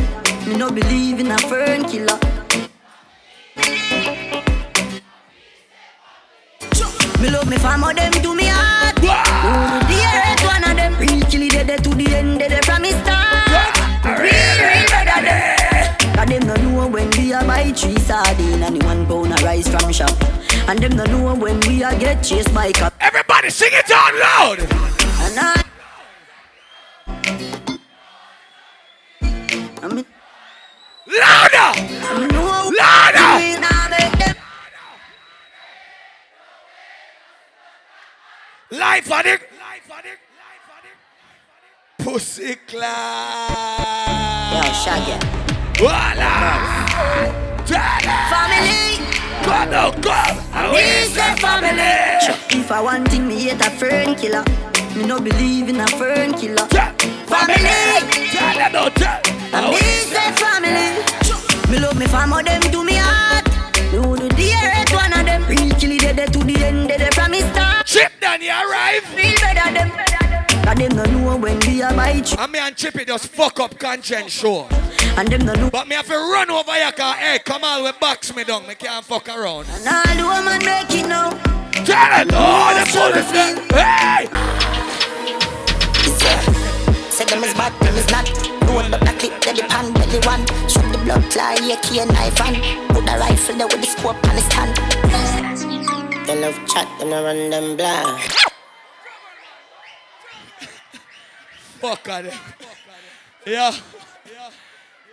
[0.46, 2.18] Me no believe in a fern killer.
[7.20, 8.98] Me love me family, them do me heart.
[9.00, 9.08] Who
[9.90, 12.82] the earth one of them real killy dead dead to the end, dead dead from
[12.82, 13.74] me start.
[14.04, 16.14] Real, real better them.
[16.14, 19.44] Cause them no know when we a buy three sardine and the one pound a
[19.44, 20.14] rice from shop.
[20.68, 22.92] And them no know when we a get chased by cop.
[23.00, 24.58] Everybody sing it out loud.
[24.58, 25.62] And I.
[29.80, 30.04] I mean,
[31.06, 31.70] Louder!
[32.02, 32.42] I mean, no,
[32.76, 33.30] Louder!
[33.38, 34.36] we nah make
[38.72, 39.40] Life on it.
[41.98, 43.50] Pussy clap.
[44.52, 45.16] Yo, Shaggy.
[45.78, 46.86] Voila.
[48.30, 49.15] Family.
[49.46, 50.72] Come on, come.
[50.74, 51.78] Me say family.
[52.50, 54.42] If I want thing, me hate a fern killer.
[54.96, 56.66] Me no believe in a fern killer.
[56.66, 57.62] Family.
[58.34, 59.20] Tell them no tell.
[59.54, 59.78] And me
[60.10, 60.98] say family.
[61.70, 63.46] Me love me family, them do me heart.
[63.92, 65.44] Me do the earth one of them.
[65.46, 65.70] Real
[66.00, 67.86] dead dead to the end, dead from me start.
[67.86, 69.06] Chip you arrive.
[69.14, 70.05] Real better them.
[70.66, 73.60] Cause them no know when we a buy ch- And me and Chippy just fuck
[73.60, 74.66] up conscience show.
[75.16, 75.70] And them no know.
[75.70, 78.66] But me have to run over here cause hey, come on, we box me down.
[78.66, 79.66] Me can't fuck around.
[79.70, 81.30] And all the woman make it now.
[81.86, 83.30] Tell it, oh, the police.
[83.70, 84.26] Hey!
[87.10, 88.28] Say them is bad, them is not.
[88.68, 90.44] Roll up the clip, they the pan, belly one.
[90.68, 92.56] Shoot the blood fly, yeah, key and knife and
[92.88, 94.76] put the rifle there with the scope on the stand.
[96.26, 98.45] They love chat, them no run them blind.
[101.86, 102.38] Fuck on them.
[103.46, 103.70] Yo.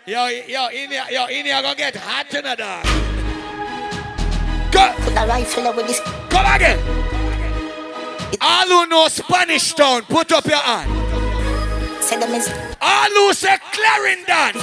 [0.07, 2.83] Yo, in here, yo, in here gonna get hot dog.
[4.71, 4.93] Go.
[5.03, 5.99] Put the rifle with this.
[6.31, 6.79] Come again.
[8.41, 10.89] All who know Spanish town, put up your hand.
[12.03, 12.51] Say them is.
[12.81, 14.59] All who say Clarendon.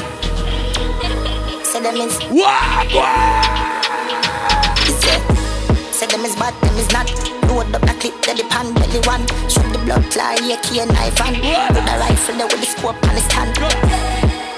[1.63, 2.19] Say them is.
[2.29, 2.91] Walk,
[5.93, 7.40] Say them is bad, them is not.
[7.61, 9.21] Load up the clip, they the pan, belly one.
[9.45, 11.37] Shoot the blood fly, yeah, key and knife and
[11.77, 13.53] put the rifle there with the scope on the stand.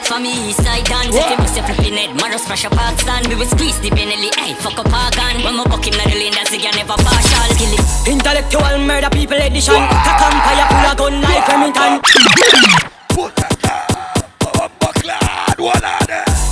[0.06, 2.94] For me, east side dance, if you miss your flipping head, Maro smash a park
[3.02, 5.42] stand, we will squeeze the Benelli, hey, fuck up our gun.
[5.42, 7.82] When my buck him na the lane, that's again never partial, kill it.
[8.06, 9.82] Intellectual murder people edition.
[9.82, 11.92] Cock and fire full of gun like Remington.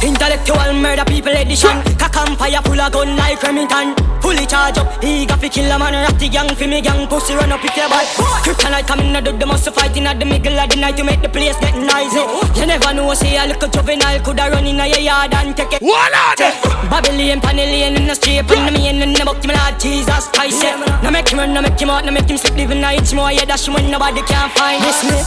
[0.02, 1.82] Intellectual murder people edition.
[1.98, 3.94] Cock and fire full of gun like Remington.
[4.22, 5.92] Fully charge up, eager fi kill a man.
[6.18, 7.06] The gang fi me gang.
[7.06, 8.06] Pussy run up if you bad.
[8.44, 11.20] Kryptonite coming out of the muscle fighting at the middle of the night to make
[11.20, 12.24] the place get noisy.
[12.58, 15.80] You never know, say a little juvenile coulda run in a yard and take it.
[15.80, 20.62] Babylon, Panellian in the street, bring them in and the book, my Lord Jesus Christ.
[20.62, 21.00] Yeah.
[21.02, 23.30] No make him run, no make him out, no make him sleep, living nights more.
[23.30, 25.18] Yeah, that's when nobody can find this me.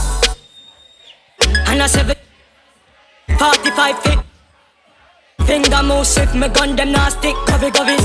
[1.66, 2.16] And I seven,
[3.38, 4.33] 45 feet.
[5.46, 7.98] Finger move swift, me gun them stick, covey covey.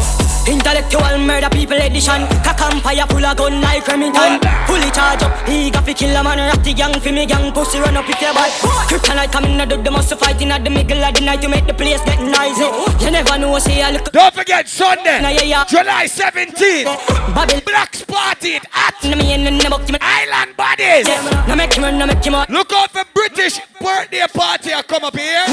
[0.49, 2.27] Intellectual murder people edition.
[2.43, 4.39] Cock and fire full of gun like Remington.
[4.68, 6.39] Fully charge up, eager fi kill a man.
[6.39, 8.51] Rock the gang fi me gang, pussy run up if you bad.
[8.89, 11.65] Kryptonite coming out of the muscle fighting at the middle of the night to make
[11.65, 12.65] the place get noisy.
[13.03, 14.11] You never know, say a look.
[14.11, 15.65] Don't forget Sunday, Nah, yeah, yeah.
[15.65, 16.85] July 17th.
[17.34, 17.61] Babylon.
[17.65, 21.07] Blacks party at No me in the book, Island Bodies.
[21.47, 22.49] No make him run, no make him out.
[22.49, 25.45] Look out for British birthday party I come up here.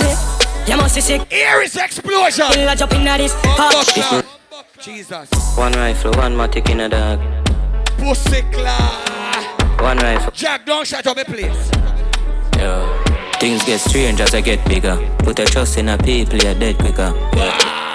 [0.69, 1.23] You must be sick.
[1.31, 2.47] Here is explosion.
[2.53, 3.35] Kill a jump in at this.
[3.57, 4.27] Fuck
[4.81, 5.31] Jesus.
[5.57, 7.21] One rifle, one matic in a dog.
[7.99, 9.77] Pussy claw.
[9.81, 10.33] One rifle.
[10.33, 11.47] Jack, don't shut up please.
[11.47, 11.71] place.
[12.59, 13.03] Yo.
[13.39, 14.97] Things get strange as I get bigger.
[15.19, 17.13] Put a trust in a people, you're dead quicker.
[17.35, 17.86] Yeah.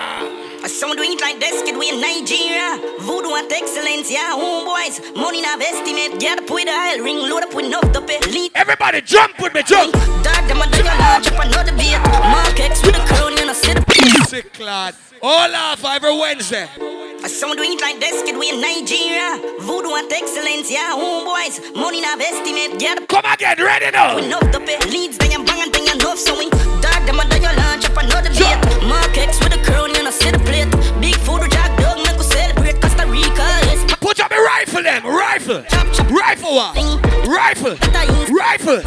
[0.68, 2.78] Some do it like this, kid, we in Nigeria.
[3.00, 5.02] Voodoo and excellence, yeah, homeboys.
[5.16, 8.20] Money now estimate, get up with the oil ring, load up with enough to pay.
[8.30, 8.52] Lead.
[8.56, 9.94] Everybody jump with me, jump.
[10.22, 11.98] Dad, them a do your large up another beat.
[12.30, 13.88] Mark X with a crown, you know, sit up.
[13.88, 14.96] Pussy clad.
[15.22, 16.68] All off every Wednesday.
[17.26, 19.38] Some do it like this, kid, we in Nigeria.
[19.62, 21.58] Voodoo and excellence, yeah, homeboys.
[21.76, 23.08] Money now estimate, get up.
[23.08, 24.16] Come again, ready now.
[24.16, 24.78] With enough to pay.
[24.90, 26.50] Leads, then you bang and then you enough, so we.
[26.82, 28.58] Dad, them a do your large up another beat.
[28.90, 30.01] Mark X with a crown, you
[34.32, 34.70] yes.
[34.70, 35.64] Put up a rifle, them.
[35.64, 35.64] Rifle.
[36.16, 36.76] Rifle one.
[37.28, 37.76] Rifle.
[38.32, 38.82] Rifle.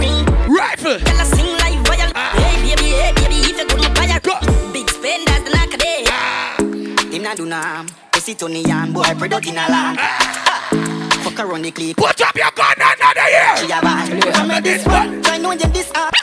[0.49, 0.99] Rifle.
[0.99, 2.13] Girl, I sing like violin.
[2.15, 2.33] Ah.
[2.37, 4.21] Hey, baby, hey, baby, if you couldn't buy a
[4.73, 6.05] big spenders, the knock day.
[6.09, 6.57] Ah.
[7.11, 7.87] Him not do nam.
[8.13, 9.99] Pussy Tony and boy product in a land.
[10.01, 11.21] Ah.
[11.23, 11.97] Fuck around the clip.
[11.97, 13.57] Put up your gun and wanna.
[13.59, 14.37] She a bad.
[14.37, 16.15] From this one, try know you this hard.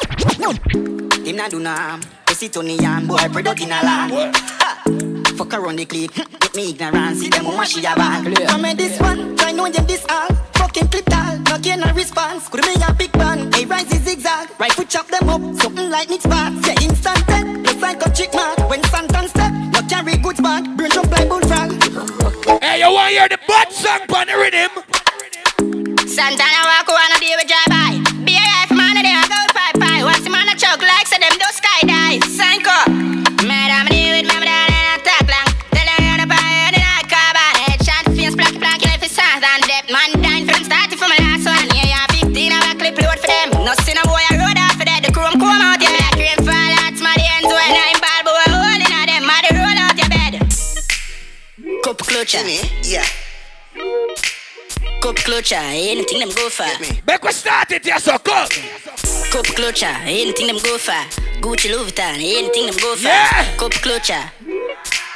[1.26, 2.02] Him not do harm.
[2.30, 4.60] You Tony Yam, boy, product in a land.
[5.41, 5.45] Ha!
[5.45, 7.18] Fuck around the clip, get me ignorant.
[7.18, 8.23] See them woman she a bad.
[8.49, 10.38] From this one, try know you this hard.
[10.53, 12.47] Fucking clip tall, not gain a response.
[12.47, 13.51] Could be a big bang.
[13.51, 14.49] Hey, rise is zigzag.
[14.59, 16.68] Right foot chop them up, something like Nick Sparks.
[16.68, 17.47] Yeah, instant death.
[17.47, 18.69] Looks like a chick mark.
[18.69, 20.63] When Santan step, not carry goods back.
[20.77, 21.72] Brain jump like bullfrog.
[22.61, 24.72] Hey, you want to hear the butt song on the rhythm?
[26.07, 27.90] Santana walk on a day with drive by.
[51.91, 52.41] Cup clutcher.
[52.89, 53.03] Yeah.
[55.01, 56.63] Cup clutcher, anything them go for.
[57.05, 58.47] Make we start it, yes, so come.
[58.47, 60.93] Cup clutcher, anything them go for.
[61.41, 63.07] Gucci Louis Vuitton, anything them go for.
[63.09, 63.57] Yeah.
[63.57, 64.31] Cup clutcher.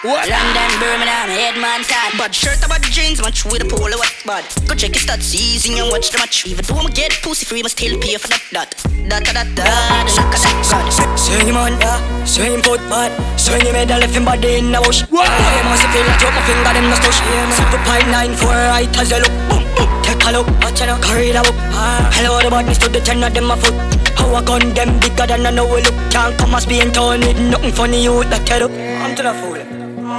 [0.05, 0.29] What?
[0.29, 2.13] London, Birmingham, Headman, Tad.
[2.13, 4.45] But shirt about the jeans, match with a polo, what bad.
[4.69, 6.45] Go check your stats, easy and watch the match.
[6.45, 8.45] Even though I'm get pussy free, must still pay for that.
[8.53, 8.69] That,
[9.09, 11.17] that, that, that, that, shaka, shaka.
[11.17, 11.97] Swing him on, yeah.
[12.21, 13.09] Swing him foot bad.
[13.33, 15.01] Swing him head left him body in the bush.
[15.09, 15.25] Wow.
[15.25, 17.19] Yeah, must feel like drop my finger, them no stush.
[17.57, 19.33] Super pipe nine four right as they look.
[19.49, 19.89] Boom, boom.
[20.05, 21.57] Take a look, watch out, carry the book.
[21.73, 22.05] Ah.
[22.13, 23.73] Hello, the badness to the ten of them a foot.
[24.21, 25.97] How I gun them bigger than I know we look.
[26.13, 28.71] Can't come as being torn with nothing funny you that tell up.
[29.01, 29.84] I'm to the fool.
[30.05, 30.11] Yo,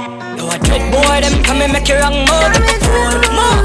[0.49, 2.27] a dread boy, them come and make you wrong move.
[2.27, 3.63] Fool, move.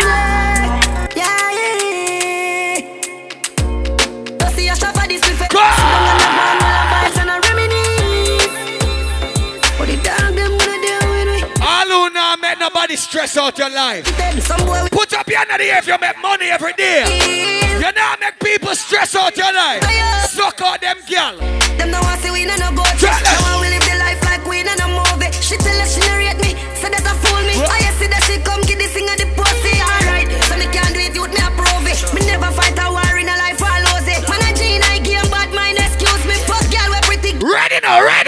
[1.19, 2.79] Yeah, yeah.
[4.39, 4.75] Don't see a
[5.09, 5.51] this buffet.
[5.51, 5.59] Go!
[5.59, 8.55] Sit down and have one while I vibes and I reminisce.
[9.81, 11.43] What the dog them gonna do with me?
[11.61, 14.05] All who not make nobody stress out your life.
[14.93, 17.03] Put up your hand in if you make money every day.
[17.81, 19.83] You not make people stress out your life.
[20.31, 21.37] Suck out them girl.
[21.79, 23.72] Them no want see we no no go Tell.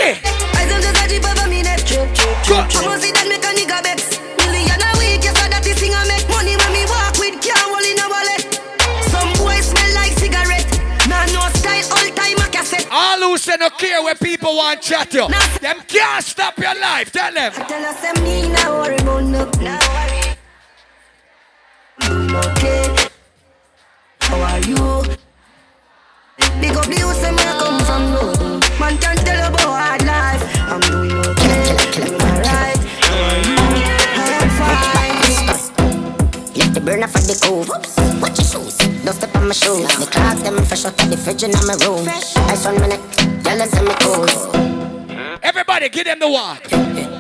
[0.05, 1.81] I don't just a jeep over me neck.
[1.81, 2.61] Trip, trip, Go.
[2.69, 2.85] trip.
[2.85, 4.21] I see that make a nigga vex.
[4.45, 7.41] Million a week, yes, so that this thing I make money when me walk with
[7.41, 8.45] can't hold in a wallet.
[9.09, 10.69] Some boys smell like cigarette.
[11.09, 12.85] Nah, no style, all time a cassette.
[12.93, 15.25] All who say no care where people want chat you.
[15.65, 17.11] Them can't stop your life.
[17.11, 17.53] Tell them.
[17.53, 19.49] Tell us them me now worry about no.
[19.65, 20.37] Now worry.
[22.53, 23.09] Okay.
[24.21, 25.17] How are you?
[26.61, 28.34] Big up the youth say me I come from no.
[28.95, 30.43] Man can't tell about hard life.
[30.71, 31.75] I'm doing okay.
[31.99, 32.79] I'm alright.
[33.03, 33.59] How are you?
[34.15, 35.19] I am fine.
[36.55, 37.69] Left the burner for the cove.
[38.23, 38.79] Watch your shoes.
[38.79, 39.89] Don't step on my shoes.
[39.99, 42.07] The clocks them fresh out of the fridge in my room.
[42.07, 43.01] Ice on my neck.
[43.45, 44.29] Y'all is in my cool.
[45.43, 46.63] Everybody, give them the walk.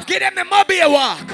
[0.07, 1.27] Give them the mobile walk.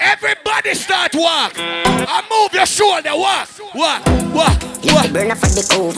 [0.00, 1.56] Everybody start walk.
[1.56, 3.14] And move your shoulder.
[3.14, 3.48] Walk.
[3.76, 4.04] Walk.
[4.34, 4.62] Walk.
[4.82, 5.96] Left the burner for the cove.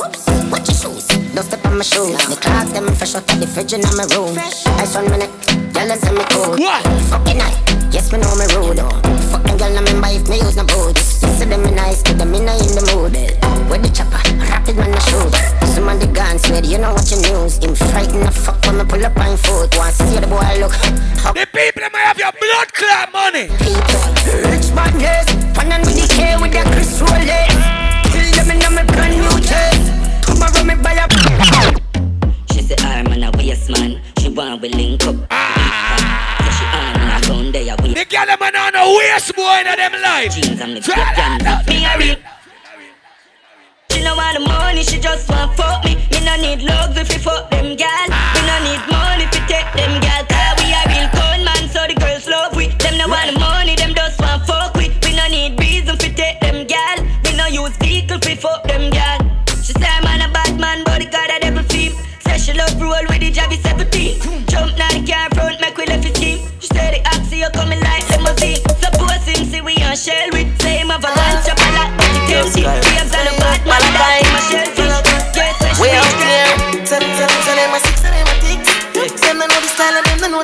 [0.51, 1.22] Watch your shoes.
[1.35, 2.13] Don't step on my shoes.
[2.29, 4.37] The clocks them fresh out of the fridge in my room.
[4.37, 5.31] Ice on my neck.
[5.83, 6.57] Is in my cool.
[6.61, 6.85] What?
[7.11, 7.59] Fucking night.
[7.91, 8.81] Yes, me know me rude.
[9.33, 11.21] Fucking girl, I remember if me use no boots.
[11.37, 13.13] See them in nice, get them in in the mood.
[13.69, 15.35] With the chopper, rapid man I shoot.
[15.75, 17.59] Some of the guns made, you know what you news.
[17.59, 19.75] Him frightened the fuck when me pull up on foot.
[19.77, 20.73] Want see the boy look.
[21.19, 23.49] How The people that might have your blood clot money.
[23.61, 24.05] People,
[24.49, 25.27] Rich man, yes.
[25.57, 27.53] Fun and with the K with the Chris Rolex.
[28.13, 29.91] Kill them in my brand new chest.
[30.53, 31.07] Tomorrow me buy a.
[32.53, 34.01] She say I'm on a waste man.
[34.19, 35.16] She want we link up.
[35.16, 37.95] Say she on a round there we.
[37.95, 40.35] The girl them on a waste boy in them life.
[40.35, 41.69] Jeans and the good guns.
[41.69, 42.16] Me a real.
[43.91, 45.97] She no want the money, she just want fuck me.
[46.11, 48.07] Me no need love if you fuck them gal.
[48.35, 50.24] We no need money if you take them gal.
[50.27, 52.69] Cause we a real con man, so the girls love we.
[52.81, 54.89] Them no want the money, them just want fuck we.
[55.05, 57.05] We no need reason if you take them gal.
[57.24, 58.72] We no use vehicle if you fuck them
[67.43, 68.62] you coming like limousine.
[68.78, 70.47] Suppose him see we on shell with.
[70.62, 72.64] Him have a lunch up a lot, but he tempting.
[72.64, 74.32] Waves on the bad man,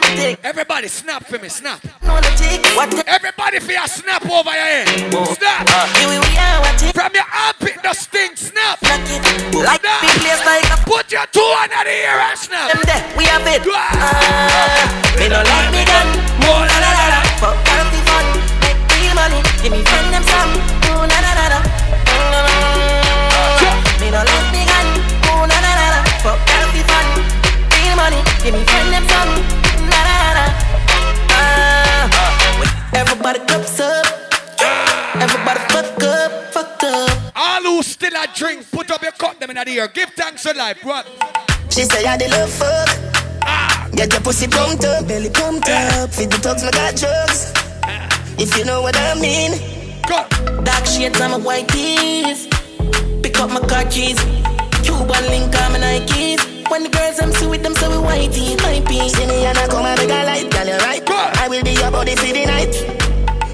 [0.03, 0.37] thing.
[0.43, 1.83] Everybody snap for me, snap.
[2.03, 2.31] Know the.
[2.77, 5.15] What the Everybody for your snap over your head.
[5.15, 5.25] Oh.
[5.35, 5.67] Snap.
[5.69, 6.79] Uh, Here we are, what.
[6.95, 8.83] From your armpit, the sting, snap.
[8.83, 9.23] Like it.
[9.55, 10.79] Like like a.
[10.89, 12.73] Put your two under the ear and snap.
[12.73, 13.63] Them there, we have it.
[13.69, 16.09] Ah, uh, me no like me gun.
[16.49, 17.21] Oh la la la la.
[17.41, 18.25] Fuck party fun.
[18.65, 19.41] Make real money.
[19.61, 20.53] Give me friend them some.
[20.97, 21.59] Oh na na na na.
[24.01, 24.87] Me no like me gun.
[25.29, 26.01] Oh na na na na.
[26.25, 27.07] Fuck party fun.
[27.77, 28.21] Real money.
[28.41, 29.58] Give me friend them some.
[32.99, 34.07] Everybody cups up.
[35.15, 37.33] Everybody fuck up, fucked up.
[37.37, 39.87] All who still a drink, put up your cup them in the air.
[39.87, 40.85] Give thanks to life.
[40.85, 41.07] What?
[41.71, 42.89] She say I the love fuck.
[43.43, 43.89] Ah.
[43.95, 46.11] Get your pussy pumped up, belly pumped up.
[46.11, 47.53] Feed the dogs, I got drugs.
[48.37, 49.53] If you know what I mean.
[50.65, 52.49] Dark shades on my white tees.
[53.23, 54.19] Pick up my car keys.
[54.83, 56.58] Cuban link on my Nikes.
[56.71, 59.15] When the girls I'm see with them, so we whitey, my piece.
[59.17, 61.03] See me and I come and make a light, girl, you're right.
[61.41, 62.75] I will be your body for the night.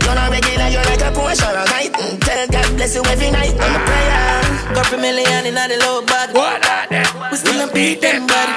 [0.03, 1.93] You're not regular, you're like a Porsche or a kite.
[1.95, 3.55] Mm, Tell God bless you every night.
[3.55, 4.75] I'm a prayer.
[4.75, 6.35] Couple million in the low bag.
[6.35, 7.07] What are them?
[7.31, 8.53] We still a beat them body.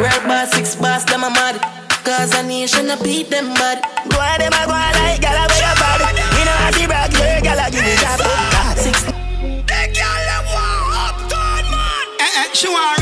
[0.00, 1.60] Red bar, six bars, them a mad.
[2.02, 3.80] Cause a nation a beat them body.
[4.08, 6.24] Go ahead, them a go on like gal, I wear your body.
[6.34, 8.20] Me know how to brag, yeah, gal, I give me job.
[8.80, 9.04] Six.
[12.20, 12.99] Eh, eh, she want rich nigga.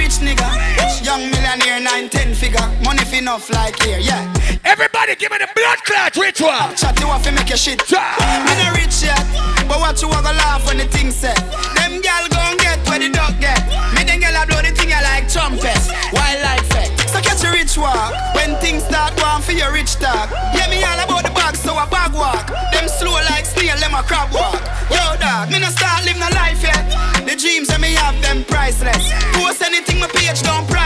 [1.09, 2.60] Young millionaire, nine, ten figure.
[2.85, 4.28] Money fi enough like here, yeah.
[4.62, 6.52] Everybody give me the blood clot ritual.
[6.76, 7.80] Chat you off to make your shit.
[7.89, 9.16] Me no rich yet,
[9.64, 11.40] but what you a go laugh when the thing set.
[11.80, 13.56] Them gal gon' get where the dog get.
[13.97, 15.89] Me them gal a blow the thing I like trumpets.
[16.12, 17.09] Wildlife fact.
[17.09, 20.28] So catch a rich walk when things start going for your rich talk.
[20.52, 22.52] Yeah, me all about the bag, so a bag walk.
[22.76, 24.60] Them slow like snail, them a crab walk.
[24.93, 26.85] Yo, dog, me no start live no life yet.
[27.24, 29.09] The dreams that me have them priceless.
[29.32, 30.77] Post anything my page down private.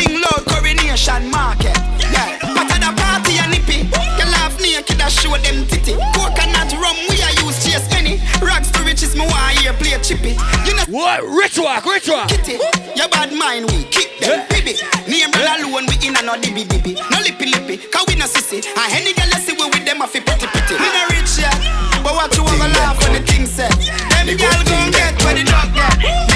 [0.00, 1.76] Me think loud coronation market.
[2.08, 3.84] Yeah, but at the party and nippy.
[4.16, 5.92] You laugh naked and show them titty.
[6.16, 8.16] Coconut rum we a use chase any.
[8.40, 10.40] Rags to riches me want hear play chippy.
[10.64, 11.20] You know what?
[11.28, 12.24] Ritual, ritual.
[12.32, 12.56] Kitty,
[12.96, 14.40] your bad mind we kick them.
[14.48, 16.96] Baby, name brother alone we in a no dibby dibby.
[17.12, 18.64] No lippy lippy, cause we no sissy.
[18.64, 20.80] And any girl see we with them a fi pretty pretty.
[20.80, 21.52] Me no rich yet,
[22.00, 23.72] but what you wanna laugh when the thing said.
[24.16, 26.29] Them girl gon' get when the dog get.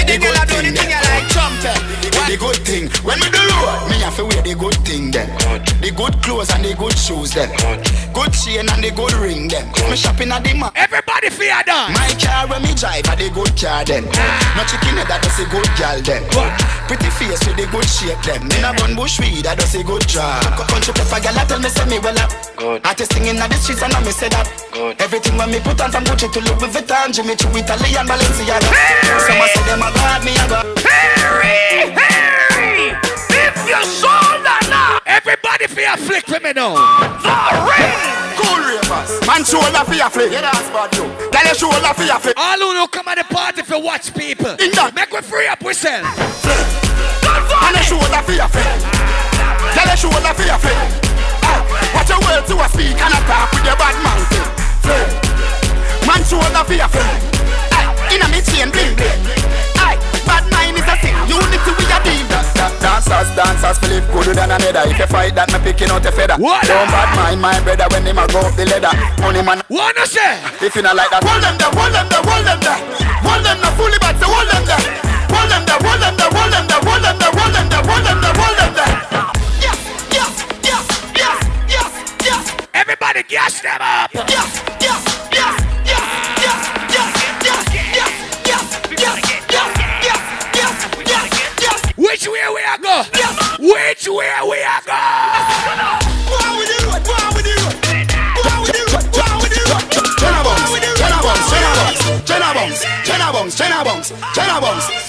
[2.37, 3.94] Good thing, when me do road, me
[4.55, 5.27] the good thing then.
[5.81, 7.51] The good clothes and the good shoes then.
[8.15, 9.67] Good chain and the good ring then.
[9.89, 10.71] Me shopping at the mall.
[10.75, 11.91] Everybody fear done.
[11.91, 14.07] My car when me drive at the good car then.
[14.15, 14.55] Ah.
[14.55, 16.23] No chicken head that does a good gal then.
[16.87, 18.47] Pretty face with the good shape then.
[18.47, 20.39] Me no bun bush weed that does a good job.
[20.71, 22.31] Country pepper gal a tell me say me well up.
[22.55, 22.79] Good.
[22.87, 24.47] Artist singing at the streets and I me say that.
[24.71, 24.95] Good.
[25.03, 28.71] Everything when me put on from Gucci to Louis Vuitton, Jimmy Choo, Italian, Balenciaga.
[29.19, 30.63] Some a say them a god, me a god.
[30.79, 32.95] Harry, Harry,
[33.35, 36.75] if you that now, everybody fear flick for me now.
[38.35, 39.11] Cool ravers.
[39.27, 40.31] Man shoulder for your flick.
[40.31, 41.05] Yeah, that's bad you.
[41.31, 42.37] Tell your shoulder for your flick.
[42.37, 44.55] All who know come at the party for watch people.
[44.93, 46.07] Make we free up ourselves.
[46.45, 48.75] Man your shoulder for your flick.
[49.73, 50.77] Tell your shoulder for your flick.
[51.45, 51.61] Ah,
[51.95, 54.27] Watch your words to a speak and a talk with your bad mouth.
[54.83, 55.07] Flick.
[56.07, 57.21] Man shoulder for your flick.
[58.13, 59.19] Inna me chain bling bling.
[59.81, 59.97] Aye,
[60.29, 61.15] bad mind is a sin.
[61.27, 62.24] Unity we a deal.
[62.55, 64.87] Dancers, dancers, Philip good than another.
[64.89, 66.35] If you fight that, me picking out a feather.
[66.39, 66.63] What?
[66.65, 68.93] Don't bad mind my brother when him a go up the ladder.
[69.21, 69.61] Money man.
[69.69, 70.39] Wanna say?
[70.63, 72.79] If you not like that, hold them there, hold them there, hold them there.
[73.25, 74.79] Hold them there, fully back, so hold them there.
[75.29, 77.83] Hold them there, hold them there, hold them there, hold them there, hold them there,
[77.85, 78.93] hold them there, hold them there.
[79.61, 79.79] Yes,
[80.13, 80.33] yes,
[80.63, 81.37] yes, yes,
[81.69, 81.91] yes,
[82.23, 82.43] yes.
[82.73, 84.09] Everybody gas them up.
[84.13, 84.64] Yes,
[92.25, 93.03] Which way we are go?
[93.13, 93.59] Yes.
[93.59, 94.97] Which way we are go?
[96.25, 97.07] Why we do it?
[97.07, 97.55] Why we do.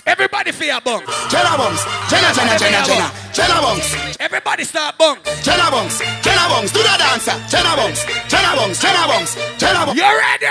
[0.06, 1.08] Everybody fear bunks.
[1.30, 4.16] Jenna bunks, Jenna, Jenna, Jenna, Jenna, Jenna bunks.
[4.20, 5.42] Everybody start bunks.
[5.42, 7.32] Jenna bunks, Jenna bunks, do the dancer.
[7.48, 9.96] Jenna bunks, Jenna bunks, Jenna bunks, Jenna bunks.
[9.96, 10.46] You ready?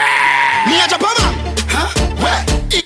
[0.69, 1.34] Me a Japan.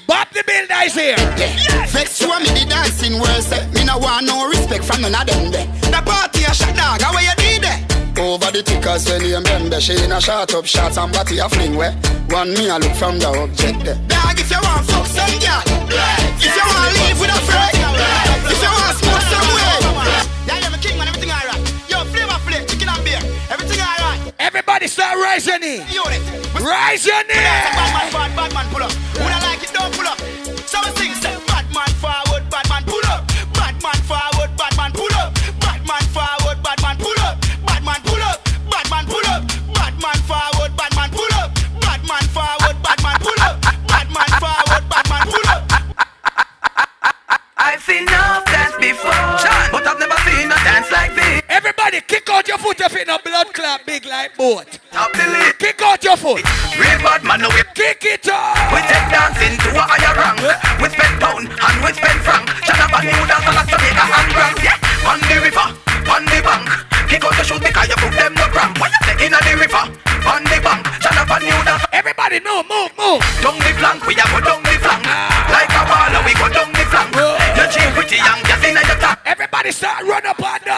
[0.10, 1.22] Bob the builder is here.
[1.38, 1.86] Yeah.
[1.94, 5.14] Vex you and me the dancing world say Me no want no respect from none
[5.14, 7.78] of them there The party a shot dog, how you did there?
[8.18, 11.46] Over the tickers when you remember She in a shot up shots and body a
[11.46, 11.94] fling where
[12.34, 15.62] One me a look from the object there Dog if you want fuck some girl
[16.42, 17.78] If you want live with a friend
[18.50, 19.78] If you want smoke some way
[20.50, 23.22] Yeah, yeah, me king man, everything alright Yo, flavor flame, chicken and beer
[23.54, 25.80] Everything alright Everybody start your knee.
[26.60, 27.34] Rise your knee.
[27.34, 29.49] Bad man, bad man, pull up
[51.70, 54.66] Everybody kick out your foot if it no blood clot big like boat.
[54.90, 55.60] Top the list.
[55.60, 56.42] Kick out your foot.
[56.74, 58.58] Real bad man, no we Kick it out.
[58.74, 60.42] We take dancing to a higher rank.
[60.82, 62.50] We spend pound and we spend franc.
[62.66, 64.58] Jonathan new dance a lot to make a hand crank.
[64.66, 64.82] Yeah,
[65.14, 65.68] on the river,
[66.10, 66.66] on the bank.
[67.06, 68.74] Kick out your shoes because you put them no cramp.
[68.82, 69.84] When you say in the river,
[70.26, 70.90] on the bank.
[72.50, 73.22] move, move, move.
[73.42, 75.04] Down the flank, we a go down the flank.
[75.06, 75.54] Ah.
[75.54, 77.14] Like a baller, we go down the flank.
[77.16, 79.20] You cheap pretty young, just in your top.
[79.26, 80.69] Everybody start run up and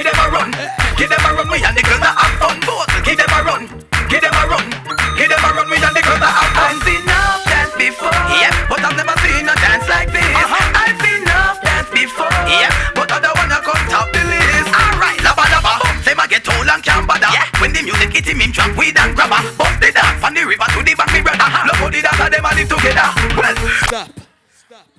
[0.00, 0.50] Give them a run.
[0.96, 1.48] Give them a run.
[1.52, 2.56] We and the girls that have fun.
[2.64, 2.88] Both.
[3.04, 3.68] Give them a run.
[4.08, 4.64] Give them a run.
[5.12, 5.68] Give them a run.
[5.68, 6.72] We and the girls that have fun.
[6.72, 8.16] I've seen enough dance before.
[8.32, 10.24] Yeah, but I've never seen a dance like this.
[10.24, 10.56] Uh-huh.
[10.72, 12.32] I've seen enough dance before.
[12.48, 14.72] Yeah, but I don't wanna come top the list.
[14.72, 15.84] Alright, lava lava.
[16.00, 17.28] Them a get old and can't bother.
[17.28, 17.44] Yeah.
[17.60, 19.44] When the music hit him, him drop weed and grabber.
[19.60, 21.44] Bust the dance from the river to the back, me brother.
[21.44, 21.68] Uh-huh.
[21.68, 23.08] Look how the dance them a live together.
[23.36, 24.16] Well, Stop.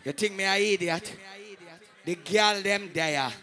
[0.05, 1.09] You think me a idiot?
[2.05, 3.33] The girl them there.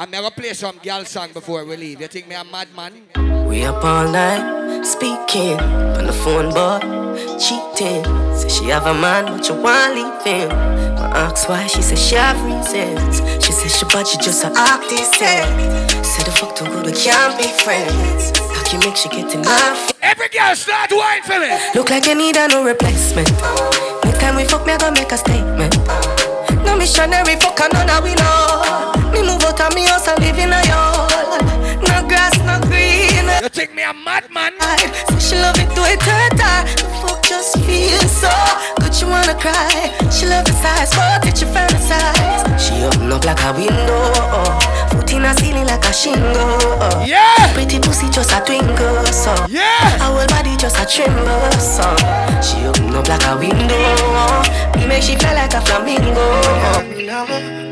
[0.00, 2.00] I'm gonna play some girl song before we leave.
[2.00, 3.02] You think me a madman?
[3.48, 6.78] We up all night, speaking on the phone, boy,
[7.36, 8.04] cheating.
[8.38, 10.52] Say she have a man, but you want leave him.
[10.52, 13.18] I ask why, she said she have reasons.
[13.44, 15.20] She said she but she just a artist.
[15.20, 16.02] Eh.
[16.04, 18.38] Say the fuck too good, we can't be friends.
[18.38, 19.98] How can make she get enough?
[20.00, 21.50] Every girl start wine for me.
[21.74, 23.32] Look like you need a no replacement.
[24.04, 25.76] Next time we fuck, me I gonna make a statement.
[26.64, 28.97] No missionary fuck, and none of we know.
[29.12, 31.42] Me move out of me house and live in a yard.
[31.82, 33.26] No grass, no green.
[33.42, 34.52] You think me a madman?
[35.08, 36.28] So she love it, do it her.
[36.78, 38.30] The fuck just feels so
[38.80, 39.92] good, she wanna cry.
[40.10, 40.92] She love the size,
[41.24, 42.58] it she fantasize.
[42.58, 44.12] She open up like a window,
[44.90, 46.58] foot in a ceiling like a shingle.
[47.06, 47.52] Yeah.
[47.54, 49.98] Pretty pussy just a twinkle, so yeah.
[49.98, 51.84] Whole body just a tremble, so
[52.42, 54.42] she open up like a window.
[54.78, 57.67] Me make she fly like a flamingo.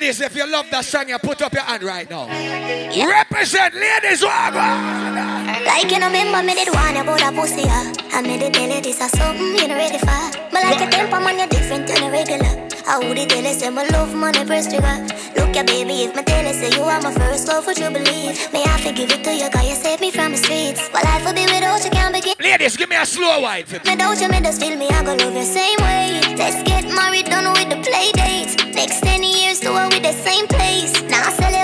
[0.00, 2.26] Ladies, if you love that song, you put up your hand right now.
[2.26, 5.66] Represent ladies, oh, wagwan.
[5.66, 7.92] Like you know, remember me did want about a pussy, yeah.
[8.12, 10.06] I made it you this is something you ready for.
[10.50, 12.69] But like a temper man, you're different than a regular.
[12.90, 14.96] I would tell you say my love money press trigger.
[15.36, 17.88] Look ya baby, if my tell you say you are my first love, would you
[17.88, 18.34] believe?
[18.52, 20.90] May I forgive it to you, cause you saved me from the streets.
[20.92, 22.34] Well, life will be without you, can't begin.
[22.40, 23.62] Ladies, give me a slow wine.
[23.70, 26.20] Without you, me just feel me, I go love you same way.
[26.34, 28.56] Let's get married, done with the play dates.
[28.74, 31.00] Next 10 years, do it with the same place.
[31.02, 31.59] Now I sell you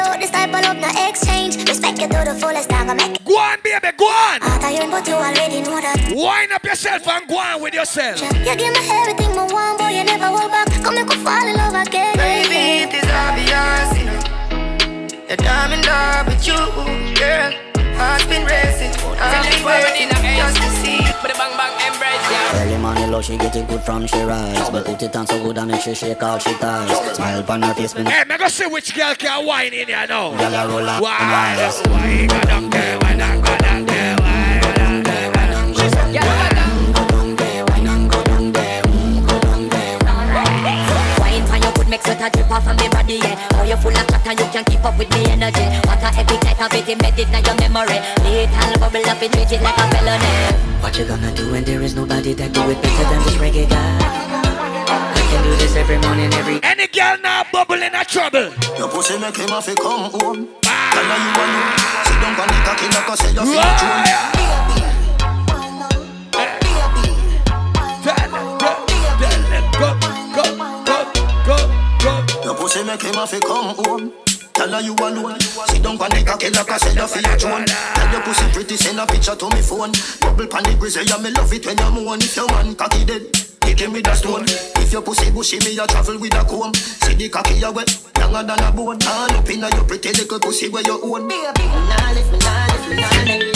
[0.54, 1.68] out this type of no exchange.
[1.68, 3.24] Respect you to the fullest, I gonna make it.
[3.24, 4.40] Go on, baby, go on.
[4.40, 6.12] Hot iron, but you already know that.
[6.14, 8.20] Wind up yourself and go on with yourself.
[8.20, 10.68] You give me everything I want, boy, you never hold back.
[10.82, 12.16] Come make me fall in love again.
[12.16, 15.26] Baby, it is obvious, you know.
[15.28, 16.58] That I'm in love with you,
[17.16, 17.52] girl.
[17.96, 19.05] Heart's been racing.
[19.18, 20.98] I've been waiting just to see.
[21.22, 22.62] But the bang bang embrace, yeah.
[22.62, 25.42] Early morning love, she get it good from she rise But put it on so
[25.42, 28.48] good and make she shake all she ties Smile upon her face, Hey, me go
[28.48, 30.30] see which girl can wine in here now.
[30.36, 31.16] Girl, I roll up Why?
[31.18, 32.38] and wine Why?
[32.38, 33.56] Go down there, why not go
[41.96, 43.48] make sweat a drip off from me body, yeah.
[43.56, 45.64] Oh, you full of chat and you can't keep up with me energy.
[45.88, 47.98] What a epic night of it, embedded in your memory.
[48.20, 50.32] Little bubble up, it treat it like a felony.
[50.84, 53.68] What you gonna do when there is nobody that do it better than this reggae
[53.68, 53.96] guy?
[53.96, 58.52] I can do this every morning, every Any girl now bubble in a trouble.
[58.76, 60.48] Your pussy make him have to come home.
[60.66, 60.92] Ah.
[60.92, 61.72] Tell her you alone.
[62.04, 64.65] Sit down on the cocky like I say you feel
[72.76, 74.12] Your pussy make him have to come home.
[74.52, 75.40] Tell her you alone.
[75.40, 77.64] Sit down on the cocky like I say you feel June.
[77.64, 79.92] Tell your pussy pretty, send a picture to me phone.
[80.20, 82.20] Bubble pan the grizzly, yeah me love it when you moan.
[82.20, 83.32] If your man cocky dead,
[83.64, 84.44] hit him with a stone.
[84.76, 86.74] If your pussy bushy, me a travel with a comb.
[86.74, 87.88] See the cocky a wet,
[88.18, 89.00] younger than a bone.
[89.08, 91.28] All up inna your pretty little pussy where you own.
[91.28, 93.55] Baby, nah lift me, nah lift me, nah lift me.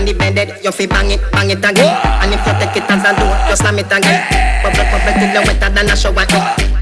[0.00, 1.92] On the bed, you fi bang it, bang it again.
[2.24, 4.24] And if you take it as a door, you slam it again.
[4.62, 6.24] Bubble, bubble till you wetter than a shower.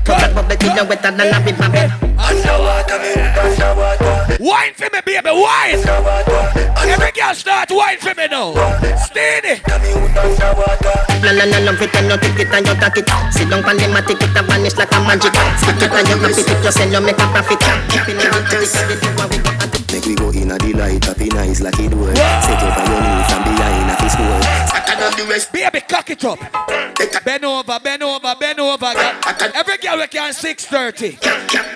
[0.07, 1.90] Bubble, bubble till you wetter than a river bed.
[2.15, 4.36] Underwater, me underwater.
[4.39, 5.82] Wine for me, baby, wine.
[6.86, 8.55] Every girl start wine for me now.
[8.95, 9.62] Steady.
[11.19, 13.09] No, no, no, no, pretend you take it and you take it.
[13.35, 15.35] Sit down on the mat, it and vanish like a magic.
[15.59, 17.59] Stick it and you happy, if you sell, you make a profit.
[17.90, 19.59] Keep it in the this, this, this, what.
[19.93, 23.24] Make we go in a delight, happy nice like it would Set over your knee
[23.24, 24.78] from behind a fist school
[25.53, 26.39] Baby, cock it up.
[27.24, 28.86] Bend over, bend over, bend over.
[29.55, 31.19] Every girl we can 630.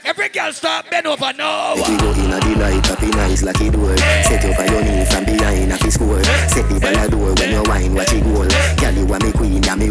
[0.04, 1.74] Every girl start bend over now.
[1.76, 5.04] Make we go in a delight, happy nice like it would Set over your knee
[5.04, 7.34] from behind a fist school Set the ball a door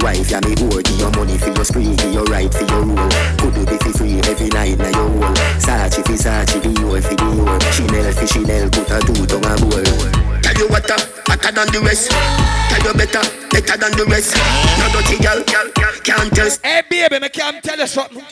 [0.01, 2.83] wife, ya me whore Give your money for your spree, give your right for your
[2.83, 3.09] rule
[3.39, 7.15] Could do be for free every night na your hole Sachi fi Sachi, Dior fi
[7.15, 10.97] Dior Chanel fi Chanel, put a two tongue a bowl Tell you what, uh,
[11.27, 12.09] hotter than the rest.
[12.11, 14.35] Tell you better, better than the rest.
[14.79, 16.49] No dirty girl, can't tell.
[16.63, 18.23] Hey baby, me can't tell you something.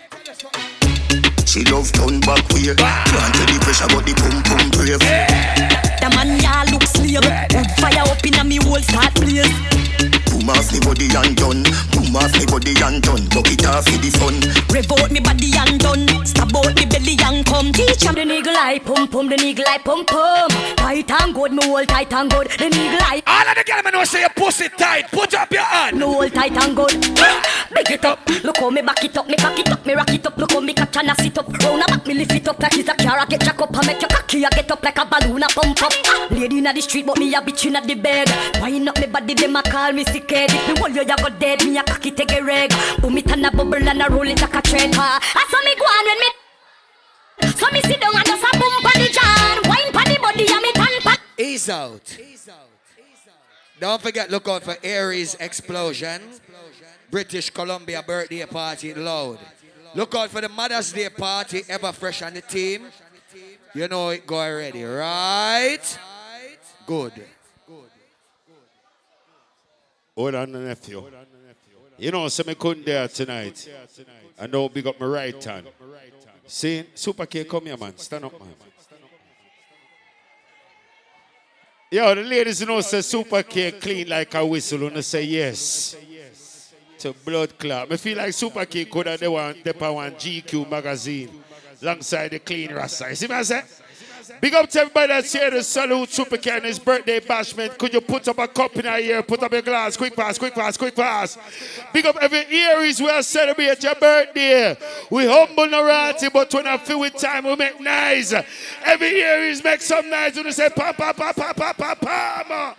[1.46, 2.74] She love turn back way.
[2.76, 5.00] Can't tell the pressure, but the pum pum brave.
[5.00, 7.24] The man ya look slave.
[7.24, 9.48] Wood fire up in a me whole start blaze.
[10.50, 11.64] Boom off me body and done.
[11.94, 13.22] Boom off me body and done.
[13.30, 14.34] Buck it off for the fun.
[14.74, 16.26] Rev out me body and done.
[16.26, 17.72] Stab out me belly and come.
[17.72, 19.30] Teach 'em the niggle eye pum pum.
[19.30, 20.50] The niggle eye pum pum.
[20.76, 22.50] Tight and good, me hold tight and good.
[22.50, 23.22] The niggle eye.
[23.28, 25.12] All of the girls me know say your pussy tight.
[25.12, 25.98] Put up your hand.
[26.00, 26.98] Me hold tight and good.
[27.70, 28.18] Big it up.
[28.44, 29.28] Look how me back it up.
[29.28, 29.86] Me cock it up.
[29.86, 30.36] Me rock it up.
[30.36, 31.48] Look how me catch and I sit up.
[31.62, 33.20] Round a back me lift it up like it's a car.
[33.20, 33.78] I get jack up.
[33.78, 34.44] I make your cocky.
[34.44, 35.44] I get up like a balloon.
[35.44, 35.94] I pump up.
[36.08, 38.28] Ah, lady inna the street, but me a bitch inna the bed.
[38.60, 40.52] Wind up me body, them a call me sick head.
[40.52, 41.64] If me hold you, you go dead.
[41.64, 42.72] Me a take a reg.
[43.02, 44.62] Boom it and a bubble and a roll it like a.
[44.96, 45.08] Ha.
[45.22, 46.30] I saw me go on when me.
[47.60, 49.70] So me sit down and just a boom the.
[49.70, 51.18] Wine body and me tan.
[51.38, 52.18] Ease out.
[53.80, 56.22] Don't forget, look out for Aries Explosion.
[57.10, 59.40] British Columbia birthday party loud.
[59.96, 62.88] Look out for the Mother's Day party, ever fresh on the team.
[63.74, 66.00] You know it go already, right?
[66.86, 67.14] Good.
[70.20, 71.02] Hold on, nephew.
[71.98, 73.70] You know, so me couldn't there tonight.
[74.38, 75.70] I know big up my right hand.
[76.46, 77.98] See, Super K, come here, man.
[77.98, 78.50] Stand up, man.
[81.90, 85.96] Yo, the ladies know say Super K clean like a whistle and they say yes.
[86.98, 87.90] To blood clot.
[87.90, 91.30] I feel like Super K could have the one the one GQ magazine
[91.82, 93.08] alongside the clean rasta.
[93.08, 93.62] You see what I say?
[94.42, 97.78] Big up to everybody that's here to salute Super his birthday bashment.
[97.78, 99.24] Could you put up a cup in our ear?
[99.24, 99.98] Put up a glass.
[99.98, 101.38] Quick pass, quick pass, quick pass.
[101.94, 104.78] Big up every Aries we are celebrating your birthday.
[105.10, 108.34] We humble no ratty, but when I feel with time, we make nice.
[108.84, 112.76] Every Aries make some nice when they say pa pa pa pa pa pa pa.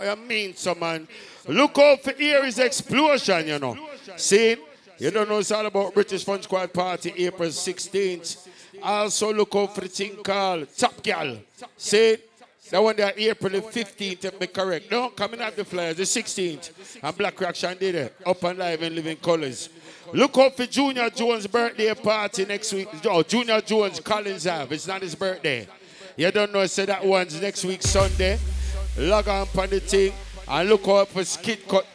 [0.00, 1.06] I mean, some man.
[1.46, 3.76] Look out for Aries explosion, you know.
[4.16, 4.56] See?
[4.98, 8.48] You don't know it's all about British Fun Squad Party, April 16th.
[8.82, 11.38] Also look out for the thing called Top Gal.
[11.76, 12.16] See?
[12.70, 14.90] That one there, April the 15th, if me correct.
[14.90, 17.02] No, coming out the flyers, the 16th.
[17.02, 18.16] And Black Reaction did it.
[18.24, 19.68] Up and live in living colors.
[20.10, 22.88] Look out for Junior Jones' birthday party next week.
[23.04, 24.74] Oh, Junior Jones Collins Ave.
[24.74, 25.68] It's not his birthday.
[26.16, 28.38] You don't know, say that one's next week Sunday.
[28.96, 30.14] Log on for the thing.
[30.48, 31.86] And look out for Skid Cut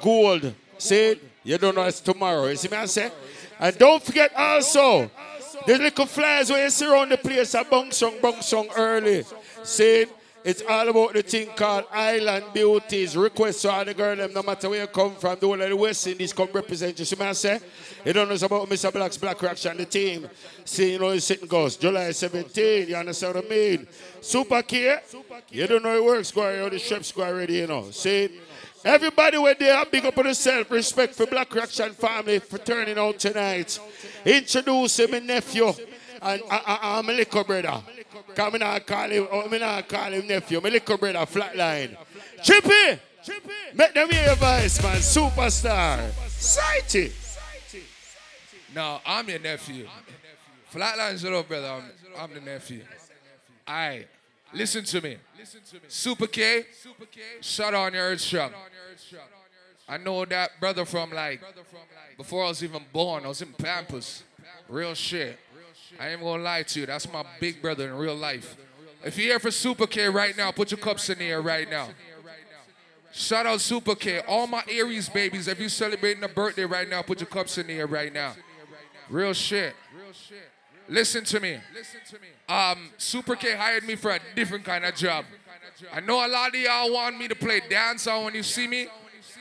[0.00, 0.54] Gold.
[0.78, 1.16] See?
[1.42, 2.46] You don't know it's tomorrow.
[2.46, 3.10] You see me I say?
[3.58, 5.10] And don't forget also,
[5.66, 9.24] the little flyers where you see around the place are bong song, bong song early.
[9.62, 10.06] See?
[10.44, 13.16] It's all about the thing called Island Beauties.
[13.16, 15.70] Request to all the girl them, no matter where you come from, the whole of
[15.70, 17.06] the West Indies come represent you.
[17.06, 17.60] See me I say?
[18.04, 18.92] You don't know about Mr.
[18.92, 20.28] Black's Black Reaction, the team.
[20.66, 21.78] See, you know, it's sitting goes.
[21.78, 23.86] July 17, you understand what I mean?
[24.20, 24.98] Super K,
[25.48, 27.90] you don't know it works, go ahead, the chefs go already, you know.
[27.90, 28.38] See?
[28.84, 32.98] Everybody where they are big up on yourself, respect for Black Reaction family for turning
[32.98, 33.78] out tonight.
[34.26, 35.72] Introduce my nephew
[36.20, 37.82] and uh, uh, my little brother.
[38.34, 41.96] Come and call him, oh, me not call him nephew, my little brother, flatline.
[42.42, 43.00] Chippy!
[43.72, 44.96] Make them hear your voice, man.
[44.96, 46.10] Superstar.
[46.28, 47.10] Sighty.
[48.74, 49.86] No, I'm your nephew.
[50.70, 51.68] Flatline's a little brother.
[51.68, 51.84] I'm,
[52.18, 52.82] I'm the nephew.
[53.66, 54.08] Alright,
[54.54, 55.16] listen to me.
[55.38, 55.82] Listen to me.
[55.88, 57.20] Super K, Super K.
[57.40, 58.34] shut on your earth
[59.88, 61.42] I know that brother from like
[62.16, 63.24] before I was even born.
[63.24, 64.22] I was in Pampers.
[64.68, 65.38] Real shit.
[66.00, 66.86] I ain't gonna lie to you.
[66.86, 68.56] That's my big brother in real life.
[69.04, 71.70] If you're here for Super K right now, put your cups in the air right
[71.70, 71.90] now.
[73.12, 74.20] Shout out Super K.
[74.20, 77.66] All my Aries babies, if you're celebrating a birthday right now, put your cups in
[77.66, 78.34] the air right now.
[79.08, 79.74] Real shit.
[79.94, 80.50] Real shit.
[80.88, 81.58] Listen to me.
[82.48, 85.24] Um, Super K hired me for a different kind of job.
[85.92, 88.86] I know a lot of y'all want me to play dancehall when you see me,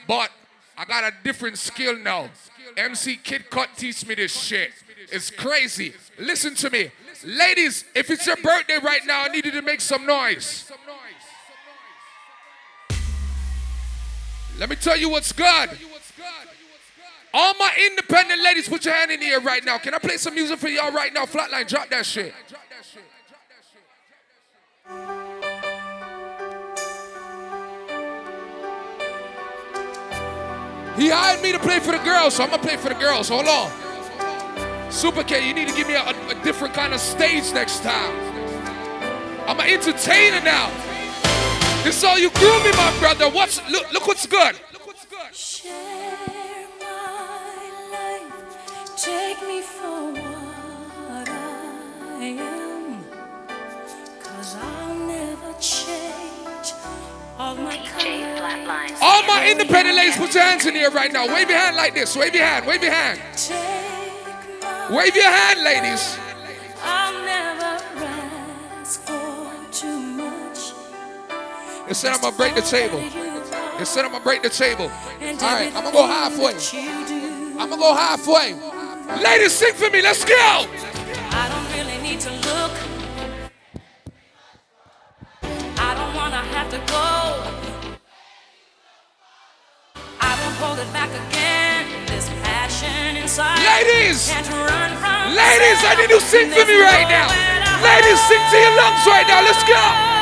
[0.07, 0.31] but
[0.77, 2.29] I got a different skill now.
[2.77, 4.71] MC Kid Kut teach me this shit.
[5.11, 5.93] It's crazy.
[6.17, 6.89] Listen to me.
[7.25, 10.71] Ladies, if it's your birthday right now, I need you to make some noise.
[14.57, 15.69] Let me tell you what's good.
[17.35, 19.79] All my independent ladies, put your hand in the air right now.
[19.79, 21.25] Can I play some music for y'all right now?
[21.25, 22.33] Flatline, drop that shit.
[30.95, 33.29] He hired me to play for the girls, so I'm gonna play for the girls.
[33.29, 34.91] Hold on.
[34.91, 38.15] Super K, you need to give me a, a different kind of stage next time.
[39.47, 40.69] I'm an entertainer now.
[41.83, 43.27] This is all you me, my brother.
[43.27, 44.55] What's look, look what's good.
[45.33, 46.32] Share my life,
[48.97, 53.03] take me for what I am.
[54.21, 56.73] Cause I'll never change
[57.39, 58.97] All my colors.
[59.01, 61.27] All my independent ladies, put your hands in here right now.
[61.27, 62.15] Wave your hand like this.
[62.15, 62.65] Wave your hand.
[62.65, 63.19] Wave your hand.
[64.91, 66.17] Wave your hand, ladies.
[66.83, 70.73] I'll never ask for too much.
[71.87, 72.99] Instead, I'm gonna break the table.
[73.79, 74.85] Instead, I'm gonna break the table.
[74.85, 76.53] All right, I'm gonna go halfway.
[77.59, 78.72] I'm gonna go halfway.
[79.21, 80.01] Ladies, sing for me.
[80.01, 80.35] Let's go.
[80.35, 82.71] I don't really need to look.
[85.77, 87.03] I don't wanna have to go.
[90.21, 92.07] I won't hold it back again.
[92.07, 93.59] This passion inside.
[93.59, 94.29] Ladies!
[94.29, 97.27] Can't run from Ladies, I need you to sing for me right now.
[97.83, 99.41] Ladies, sing to your lungs right now.
[99.43, 100.12] Let's go.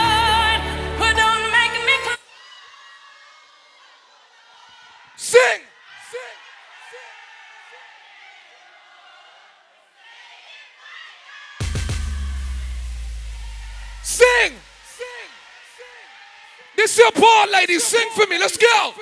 [16.91, 17.85] This your part, ladies.
[17.85, 18.38] Sing for me.
[18.38, 18.93] Let's go.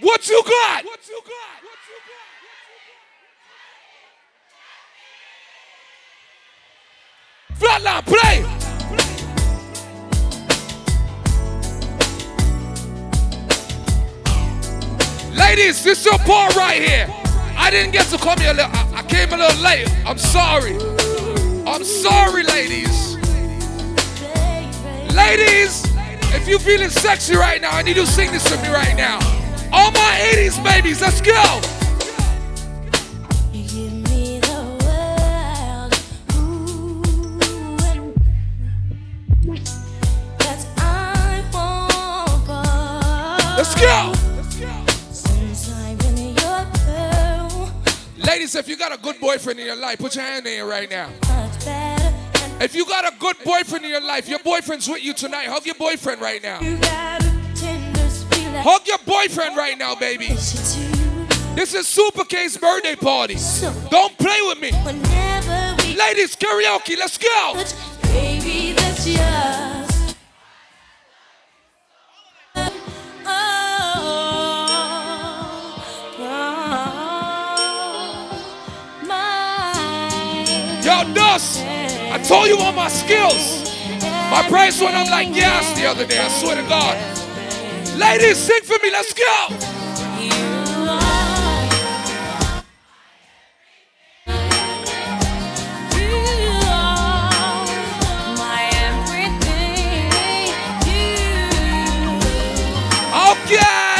[0.00, 0.84] What you got?
[7.58, 8.42] Flatline, play.
[15.36, 17.06] Ladies, this your part right here.
[17.58, 18.54] I didn't get to come here.
[18.56, 19.94] I came a little late.
[20.06, 20.72] I'm sorry.
[21.66, 22.97] I'm sorry, ladies.
[25.18, 25.82] Ladies,
[26.32, 28.96] if you're feeling sexy right now, I need you to sing this with me right
[28.96, 29.18] now.
[29.72, 31.32] All my 80s babies, let's go.
[40.38, 43.56] That's I want for.
[43.58, 44.12] Let's go.
[45.12, 47.72] Since I'm in your girl,
[48.18, 50.62] Ladies, if you got a good boyfriend in your life, put your hand in it
[50.62, 51.10] right now.
[52.60, 55.64] If you got a good boyfriend in your life, your boyfriend's with you tonight, hug
[55.64, 56.60] your boyfriend right now.
[56.60, 60.26] You got a tender feel like Hug your boyfriend right now, baby.
[60.26, 63.36] This is Super K's birthday party.
[63.90, 64.72] Don't play with me.
[65.96, 67.54] Ladies, karaoke, let's go.
[68.02, 70.14] Baby, that's yours.
[72.56, 72.72] Oh,
[73.26, 73.78] oh,
[79.10, 81.60] oh, Yo, Dust,
[82.18, 83.78] I told you all my skills.
[84.02, 86.96] My price went up like gas the other day, I swear to God.
[87.96, 89.46] Ladies, sing for me, let's go.
[103.30, 103.94] Okay.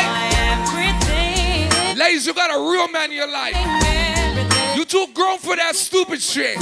[1.95, 3.57] Ladies, you got a real man in your life.
[4.77, 6.59] You too grown for that stupid shit.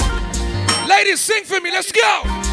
[0.87, 2.46] Ladies, sing for me, let's go.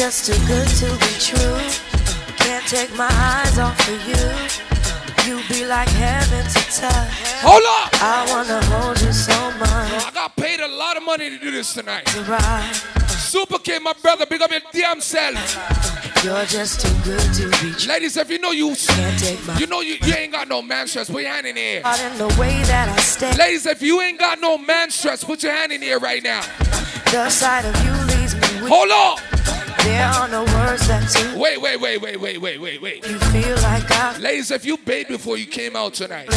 [0.00, 1.60] Just too good to be true.
[2.38, 5.28] Can't take my eyes off of you.
[5.28, 7.12] You be like heaven to touch.
[7.44, 7.90] Hold up.
[8.00, 10.06] I wanna hold you so much.
[10.06, 12.08] I got paid a lot of money to do this tonight.
[13.08, 15.36] Super King, my brother, big up your damn self.
[16.24, 17.92] You're just too good to be true.
[17.92, 18.74] Ladies, if you know you,
[19.58, 21.82] you know you, you ain't got no man stress, put your hand in the air.
[22.10, 23.36] In the way that I stay.
[23.36, 26.22] Ladies, if you ain't got no man stress, put your hand in the air right
[26.24, 26.40] now.
[27.12, 28.72] The sight of you leaves me weak.
[28.72, 29.49] Hold on.
[29.84, 33.06] There are no words that to Wait, wait, wait, wait, wait, wait, wait, wait.
[33.06, 36.28] you feel like I Ladies, if you bathed before you came out tonight,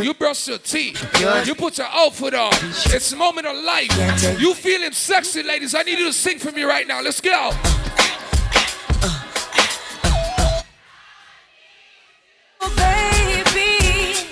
[0.00, 1.00] you brushed your teeth,
[1.46, 4.40] you put your outfit on, it's a moment of life.
[4.40, 5.74] You feeling sexy, ladies.
[5.74, 7.00] I need you to sing for me right now.
[7.00, 7.50] Let's go.
[12.62, 14.26] Oh, baby.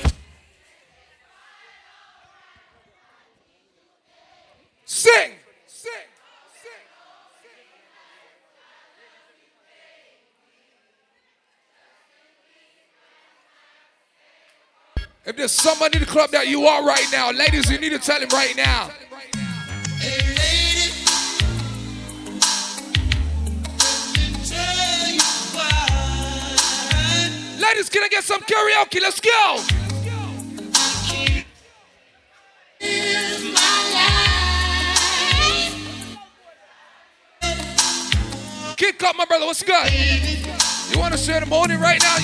[4.85, 5.33] Sing.
[15.28, 17.99] If there's somebody in the club that you are right now, ladies, you need to
[17.99, 18.91] tell him right now.
[27.61, 29.01] Ladies, can I get some karaoke?
[29.01, 29.61] Let's go.
[38.77, 39.93] Kick up, my brother, what's good?
[40.91, 42.17] You want to share the morning right now?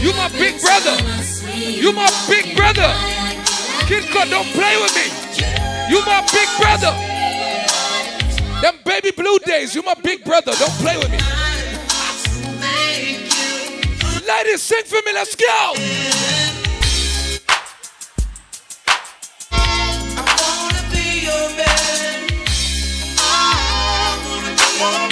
[0.00, 1.21] You my big brother.
[1.62, 2.92] You my big brother.
[3.86, 5.06] Kid Kut, don't play with me.
[5.88, 6.92] You my big brother.
[8.60, 10.52] Them baby blue days, you my big brother.
[10.58, 11.18] Don't play with me.
[14.26, 15.12] Ladies, sing for me.
[15.12, 15.74] Let's go.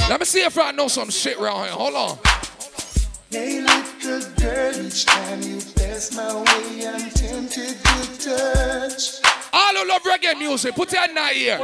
[0.08, 1.72] Let me see if I know some shit around here.
[1.72, 3.79] Hold on.
[4.10, 9.22] Hey, girl, each time you pass my way, I'm tempted to touch.
[9.52, 11.58] All who love reggae music, put your hand in here.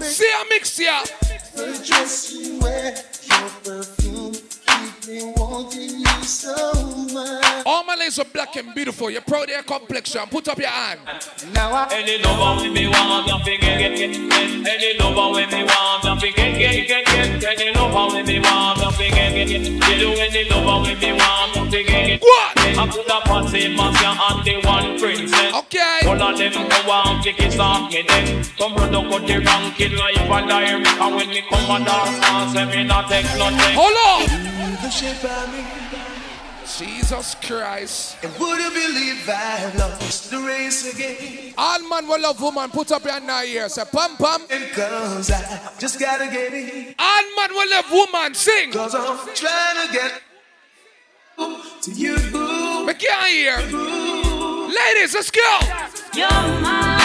[0.00, 1.00] See a mix here.
[1.54, 4.21] The dress you wear, your perfume,
[7.66, 9.10] All my ladies are black and beautiful.
[9.10, 10.22] You're proud of your complexion.
[10.30, 11.00] Put up your hand.
[11.52, 14.68] Now I Any lover with me want to fi get get get get.
[14.68, 17.42] Any lover with me want to fi get get get get.
[17.42, 19.66] Any lover with me want to fi get get get.
[19.66, 22.20] You do any lover with me want to fi get get.
[22.22, 22.58] What?
[22.58, 25.52] I put a party master and the one princess.
[25.52, 26.06] Okay.
[26.06, 28.44] All of them go want to kiss off me then.
[28.56, 30.84] Come run up with the ranking life and diary.
[30.86, 33.74] And when me come and dance, dance, me not take nothing.
[33.74, 34.52] Hold on.
[34.92, 35.64] The shape me.
[36.64, 38.16] Jesus Christ.
[38.22, 41.54] And would you believe I've lost the race again?
[41.58, 42.70] All man will love woman.
[42.70, 43.68] Put up your hand in here.
[43.68, 44.42] Say pam pam.
[44.50, 46.94] And cause I just gotta get it.
[46.98, 48.34] All man will love woman.
[48.34, 48.70] Sing.
[48.72, 50.22] Cause I'm trying to get
[51.82, 52.16] to you.
[52.86, 53.56] Me can't hear.
[53.56, 55.58] Ladies, let's go.
[56.14, 57.01] You're mine.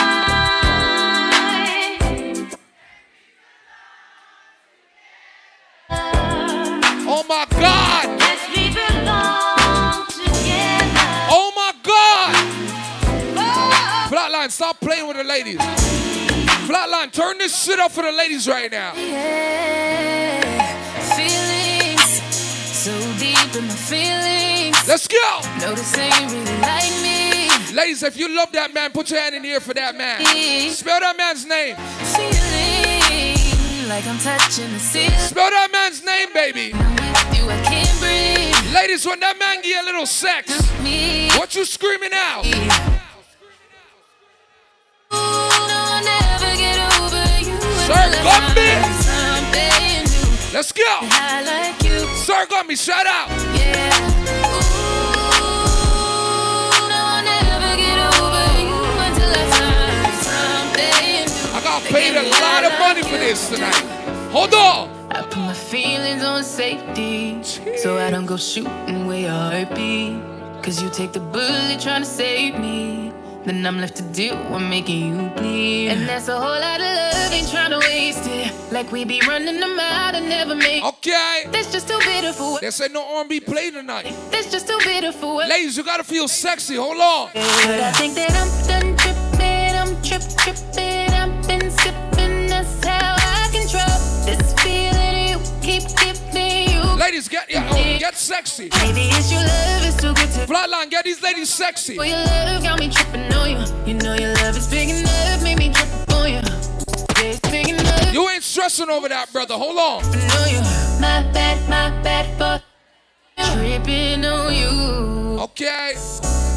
[7.20, 8.20] Oh my God.
[8.20, 11.02] Yes, we belong together.
[11.34, 12.36] Oh my God.
[13.36, 14.08] Oh, oh.
[14.12, 15.58] Flatline, stop playing with the ladies.
[16.68, 18.94] Flatline, turn this shit up for the ladies right now.
[18.94, 20.62] Yeah,
[21.16, 22.22] feelings
[22.72, 24.88] so deep in my feelings.
[24.88, 25.42] Let's go.
[25.60, 27.50] No, this ain't really like me.
[27.76, 30.22] Ladies, if you love that man, put your hand in the air for that man.
[30.70, 31.76] Spell that man's name.
[32.14, 35.18] Feeling like I'm touching the ceiling.
[35.18, 36.76] Spell that man's name, baby.
[37.50, 38.74] I can't breathe.
[38.74, 40.52] Ladies, when that man give you a little sex,
[41.38, 42.46] what you screaming out?
[42.46, 42.50] Ooh,
[45.12, 47.56] no, I'll never get over you.
[47.88, 48.70] Sir until I Gumby.
[48.82, 49.72] find something
[50.04, 50.54] new.
[50.54, 50.84] Let's go.
[50.86, 52.00] I like you.
[52.18, 53.30] Sir Gumby, shout out.
[53.56, 53.88] Yeah.
[55.38, 58.76] Ooh, no, I'll never get over you
[59.08, 61.56] until I find something new.
[61.56, 63.86] I got paid a lot of money for this tonight.
[64.32, 64.97] Hold on.
[65.18, 67.42] I put my feelings on safety
[67.78, 70.22] so I don't go shooting where your heart beat.
[70.62, 73.12] Cause you take the bullet trying to save me.
[73.44, 75.88] Then I'm left to deal with making you bleed.
[75.90, 78.54] And that's a whole lot of love, ain't trying to waste it.
[78.72, 81.46] Like we be running them out and never make Okay.
[81.52, 82.62] That's just too bitter for what.
[82.62, 84.14] They said no R&B play tonight.
[84.30, 85.50] That's just too bitter for what.
[85.50, 86.76] Ladies, you gotta feel sexy.
[86.76, 87.30] Hold on.
[87.34, 90.97] But I think that I'm done tripping, I'm trip tripping,
[97.18, 98.70] Ladies, get yeah, oh, get sexy.
[98.80, 100.54] Maybe it's your love, it's too good to.
[100.54, 101.98] Flatline, get these ladies sexy.
[101.98, 103.88] Well, your love got me tripping on you.
[103.88, 106.36] You know your love is big enough, made me trip on you.
[106.36, 108.14] Yeah, it's big enough.
[108.14, 109.56] You ain't stressing over that, brother.
[109.56, 110.04] Hold on.
[111.02, 112.64] My bad, my bad for
[113.52, 115.42] tripping on you.
[115.42, 115.94] Okay.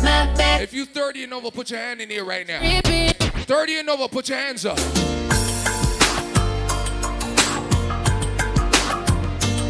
[0.02, 0.60] My bad.
[0.60, 2.58] If you 30 and over, put your hand in here right now.
[2.58, 3.14] Tripping.
[3.44, 4.78] 30 and over, put your hands up.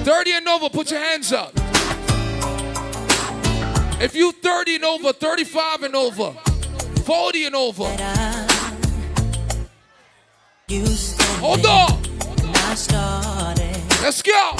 [0.05, 1.53] 30 and over, put your hands up.
[4.01, 6.33] If you 30 and over, 35 and over,
[7.05, 7.85] 40 and over.
[11.41, 12.03] Hold on.
[14.03, 14.57] Let's go.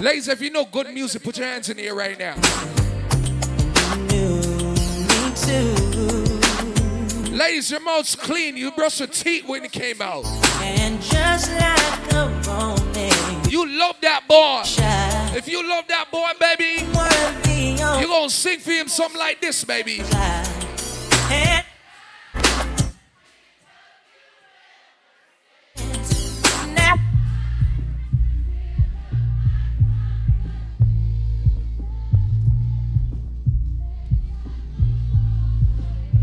[0.00, 2.34] Ladies, if you know good music, put your hands in the air right now.
[7.42, 8.56] Ladies, your mouth's clean.
[8.56, 10.24] You brush your teeth when it came out.
[10.60, 14.62] And just like a morning, you love that boy.
[15.36, 16.84] If you love that boy, baby,
[18.00, 20.04] you're going to sing for him something like this, baby.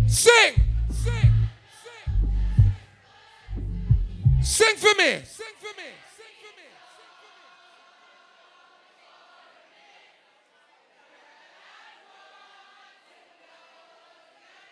[0.07, 0.68] Sing!
[4.59, 4.65] For me.
[4.65, 6.67] Sing for me, sing for me, sing for me.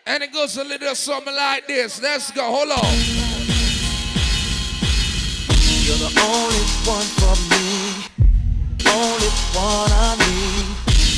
[0.06, 2.00] And it goes a little something like this.
[2.02, 2.44] Let's go.
[2.44, 2.78] Hold on.
[5.84, 7.64] You're the only one for me.
[8.90, 10.66] Only one I need.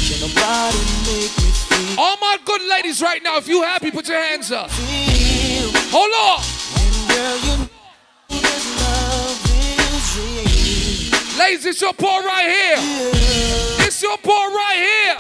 [0.07, 2.01] Can nobody make me feel?
[2.01, 4.71] All my good ladies right now, if you happy, put your hands up.
[5.93, 7.69] Hold on.
[11.41, 12.75] Ladies, it's your boy right here.
[13.87, 15.17] It's your boy right here.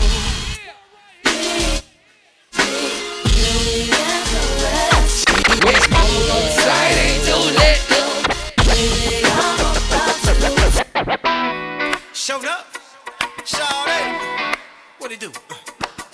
[12.12, 12.66] Showed up.
[13.46, 14.56] Shawty.
[14.98, 15.32] What it do?
[15.48, 15.54] Uh,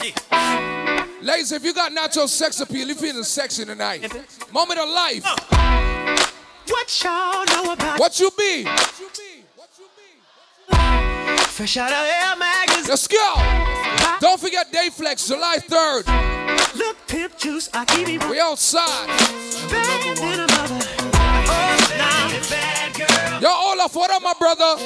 [0.04, 1.06] yeah.
[1.20, 4.02] Ladies, if you got natural sex appeal, you feeling sexy tonight.
[4.52, 5.24] Moment of life.
[5.24, 6.16] Uh,
[6.68, 8.68] what y'all know about What you be?
[10.68, 12.84] Fresh out of Air magazine.
[12.88, 13.34] Let's go.
[14.20, 16.76] Don't forget Dayflex, July 3rd.
[16.76, 19.06] Look, pimp juice, I keep it We outside.
[19.70, 20.86] bad than a mother.
[21.14, 23.40] Oh, now it's bad girl.
[23.40, 24.76] Yo, Olaf, what up, my brother?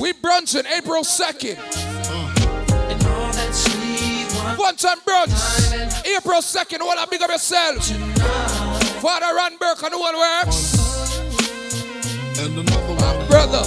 [0.00, 1.56] We brunching April 2nd.
[4.58, 6.06] One time brunch.
[6.16, 7.84] April 2nd, all big up yourself.
[9.00, 10.79] Father Ron Burke and the
[12.38, 13.00] one works.
[13.00, 13.62] My brother.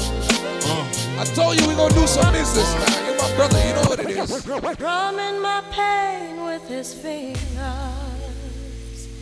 [1.19, 3.06] I told you we gonna do some business, man.
[3.06, 4.44] You're my brother, you know what it is.
[4.77, 7.40] Drumming my pain with his fingers.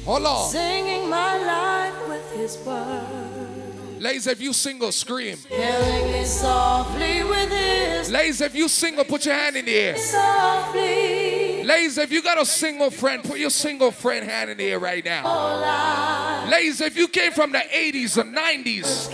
[0.06, 0.50] Hold on.
[0.50, 4.02] Singing my life with his words.
[4.02, 5.38] Ladies, if you single, scream.
[5.48, 9.98] Killing me softly with his Ladies, if you single, put your hand in the air.
[9.98, 11.41] softly.
[11.72, 14.78] Ladies, if you got a single friend, put your single friend hand in the air
[14.78, 16.46] right now.
[16.52, 19.08] Ladies, if you came from the 80s or 90s,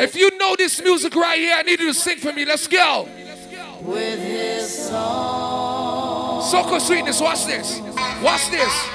[0.00, 2.44] if you know this music right here, I need you to sing for me.
[2.44, 3.08] Let's go.
[3.82, 6.42] with his song.
[6.42, 7.78] Soca Sweetness, watch this.
[8.20, 8.88] Watch this.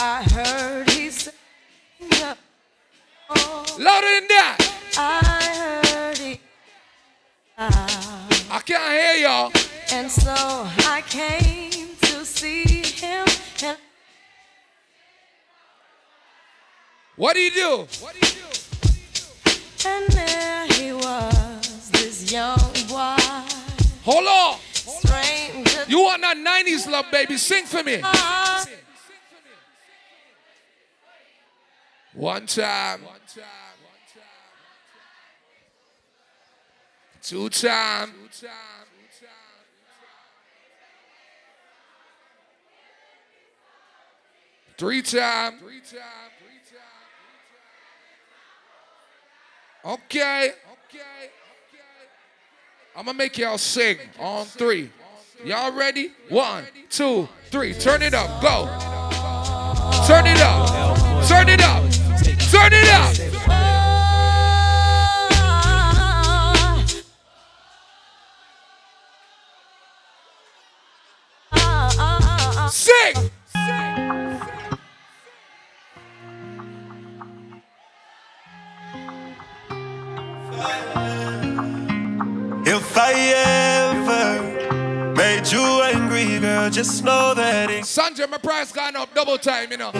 [0.00, 1.34] I heard he sang.
[3.78, 4.56] Louder than that.
[4.96, 6.40] I heard he.
[7.58, 7.68] Uh,
[8.50, 9.52] I can't hear y'all.
[9.92, 13.26] And so I came to see him.
[13.62, 13.78] And
[17.16, 17.86] What do you do?
[18.00, 19.88] What do you do?
[19.88, 22.58] And there he was, this young
[22.88, 23.16] boy.
[24.02, 24.58] Hold on.
[24.72, 25.84] Stranger.
[25.88, 27.36] You want that 90s love, baby?
[27.36, 28.02] Sing for me.
[32.12, 33.02] One time.
[33.02, 33.44] One time.
[37.22, 38.12] Two time.
[38.32, 38.75] Two time.
[44.78, 45.58] Three time.
[45.58, 45.80] Three
[49.86, 49.92] Okay.
[49.92, 51.28] Okay, okay.
[52.96, 54.90] I'm gonna make y'all sing on three.
[55.44, 56.10] Y'all ready?
[56.28, 57.72] One, two, three.
[57.72, 58.42] Turn it up.
[58.42, 58.66] Go.
[60.08, 61.28] Turn it up.
[61.28, 61.82] Turn it up.
[62.50, 63.35] Turn it up.
[88.28, 89.92] My price gone up double time, you know.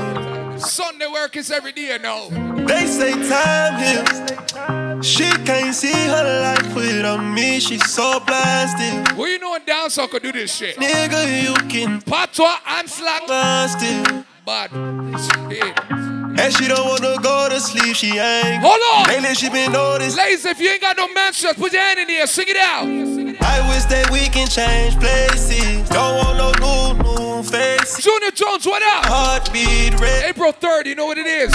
[0.59, 2.28] Sunday work is every day now.
[2.66, 5.07] They say time heals.
[5.07, 7.61] She can't see her life without me.
[7.61, 9.16] She's so blasted.
[9.16, 10.77] Well, you know, dance could do this shit.
[10.77, 13.27] Nigga, you can patois and slang.
[13.27, 14.24] Blasted.
[14.44, 17.94] But And she don't wanna go to sleep.
[17.94, 18.62] She ain't.
[18.62, 19.09] Hold on.
[19.09, 20.16] Lately she been noticed.
[20.16, 22.27] Ladies, if you ain't got no masters, put your hand in here.
[22.27, 22.86] Sing it out.
[22.86, 25.89] I wish that we can change places.
[25.90, 28.05] Don't want no new, new faces.
[28.05, 29.06] Junior Jones, what up?
[29.06, 30.24] Heartbeat red.
[30.24, 31.52] April 3rd, you know what it is.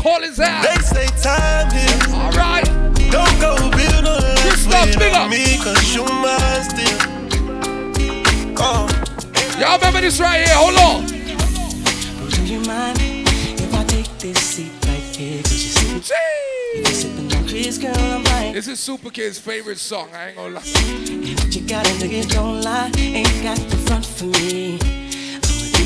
[0.00, 0.62] Call his out.
[0.62, 2.12] They say time heals.
[2.14, 2.64] All right.
[3.10, 5.30] Don't go build no life Christoph, big without up.
[5.30, 6.98] me, cause you mine still.
[8.58, 8.88] Oh.
[9.58, 10.54] Y'all remember this right here?
[10.56, 11.06] Hold on.
[11.06, 15.42] Do you mind if I take this seat right here?
[15.42, 18.52] Cause you see, you sipping on Chris, girl, I'm right.
[18.52, 20.08] This is Super Kid's favorite song.
[20.12, 20.60] I ain't gonna lie.
[20.60, 22.90] What you gotta do, you don't lie.
[22.96, 25.03] Ain't got the front for me.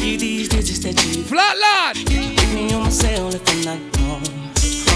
[0.01, 2.07] Give these digits that you Flatline.
[2.07, 4.49] Can me on my cell if I'm not home.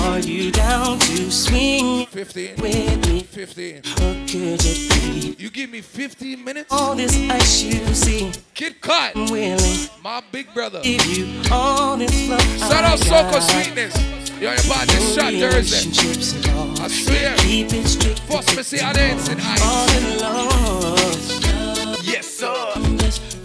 [0.04, 2.06] Are you down to swing?
[2.06, 2.56] 15.
[2.56, 3.20] With me.
[3.20, 3.74] 15.
[3.76, 5.36] What could it be?
[5.42, 6.72] You give me 15 minutes?
[6.72, 8.32] All this ice you see.
[8.54, 9.14] Kid Kut.
[9.14, 9.88] Willing.
[10.02, 10.80] My big brother.
[10.82, 12.40] Give you all this love.
[12.58, 13.40] Shout out Soca.
[13.40, 13.94] Sweetness.
[14.40, 16.50] You're about this shot Thursday.
[16.52, 16.80] All.
[16.80, 17.36] I swear.
[17.38, 18.18] Keep it strict.
[18.20, 19.96] First me see how they in All ice.
[19.96, 22.04] in love.
[22.04, 23.41] Yes, sir.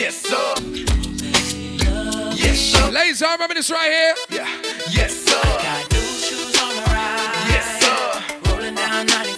[0.00, 0.54] Yes, sir.
[2.34, 2.90] Yes, sir.
[2.90, 4.14] Ladies, y'all remember this right here?
[4.30, 4.48] Yeah.
[4.90, 5.42] Yes, sir.
[5.42, 7.34] Got new shoes on the ride.
[7.52, 8.50] Yes, sir.
[8.50, 9.36] Rolling down 95.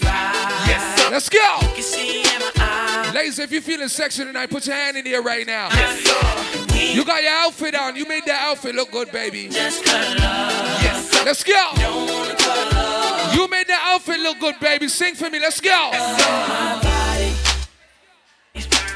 [0.69, 1.11] Yes, sir.
[1.11, 1.59] Let's go.
[1.63, 3.13] You can see in my eyes.
[3.13, 5.69] Ladies, if you're feeling sexy tonight, put your hand in the air right now.
[5.73, 6.75] Yes, sir.
[6.79, 7.97] You got your outfit on.
[7.97, 9.49] You made that outfit look good, baby.
[9.49, 10.83] Just cut love.
[10.85, 11.25] Yes, sir.
[11.25, 11.71] Let's go.
[11.75, 13.35] Don't wanna cut love.
[13.35, 14.87] You made that outfit look good, baby.
[14.87, 15.41] Sing for me.
[15.41, 15.91] Let's go.
[15.91, 17.35] My body.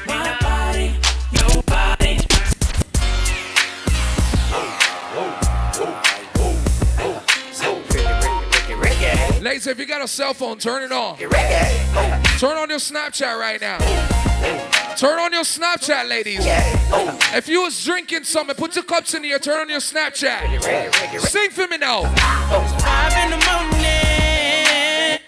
[0.07, 0.46] My body.
[0.46, 0.46] Your
[9.47, 11.15] Ladies, if you got a cell phone, turn it on.
[11.17, 13.77] Turn on your Snapchat right now.
[14.97, 16.41] Turn on your Snapchat, ladies.
[17.33, 19.39] If you was drinking something, put your cups in here.
[19.39, 21.21] Turn on your Snapchat.
[21.21, 22.01] Sing for me now.
[22.81, 25.19] Five in the morning.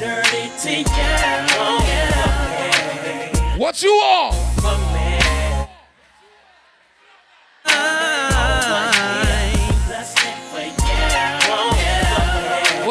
[0.00, 3.54] Dirty tea, oh yeah.
[3.54, 3.58] Oh.
[3.58, 4.87] What you on?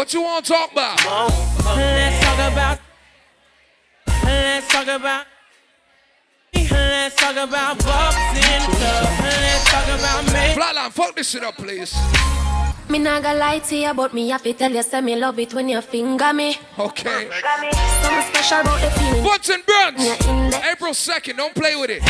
[0.08, 0.96] What you want to talk about?
[1.76, 2.80] Let's talk about.
[4.24, 5.26] Let's talk about.
[6.54, 8.94] Let's talk about bubs in the.
[9.20, 10.56] Let's talk about me.
[10.56, 11.94] Flatline, fuck this shit up, please.
[12.88, 15.38] Me not gonna lie to you, but me have to tell you, say me love
[15.40, 16.56] it when you finger me.
[16.80, 17.30] Okay.
[18.02, 19.24] Something special about the feeling.
[19.26, 19.98] Butts and Brunch.
[19.98, 22.02] Yeah, in the April 2nd, don't play with it.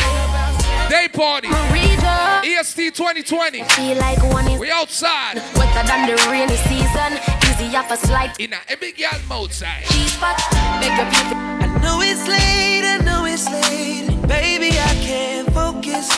[0.88, 1.48] Day party.
[1.48, 2.42] Maria.
[2.44, 3.64] EST 2020.
[3.64, 5.42] Feel like one is We outside.
[5.56, 7.47] wetter than the rainy season.
[7.60, 8.34] Easy off a slide.
[8.38, 9.82] In a big girl mode side.
[9.86, 10.38] Cheese pot,
[10.80, 11.36] make your people.
[11.36, 14.06] I know it's late, I know it's late.
[14.28, 16.08] Baby, I can't focus.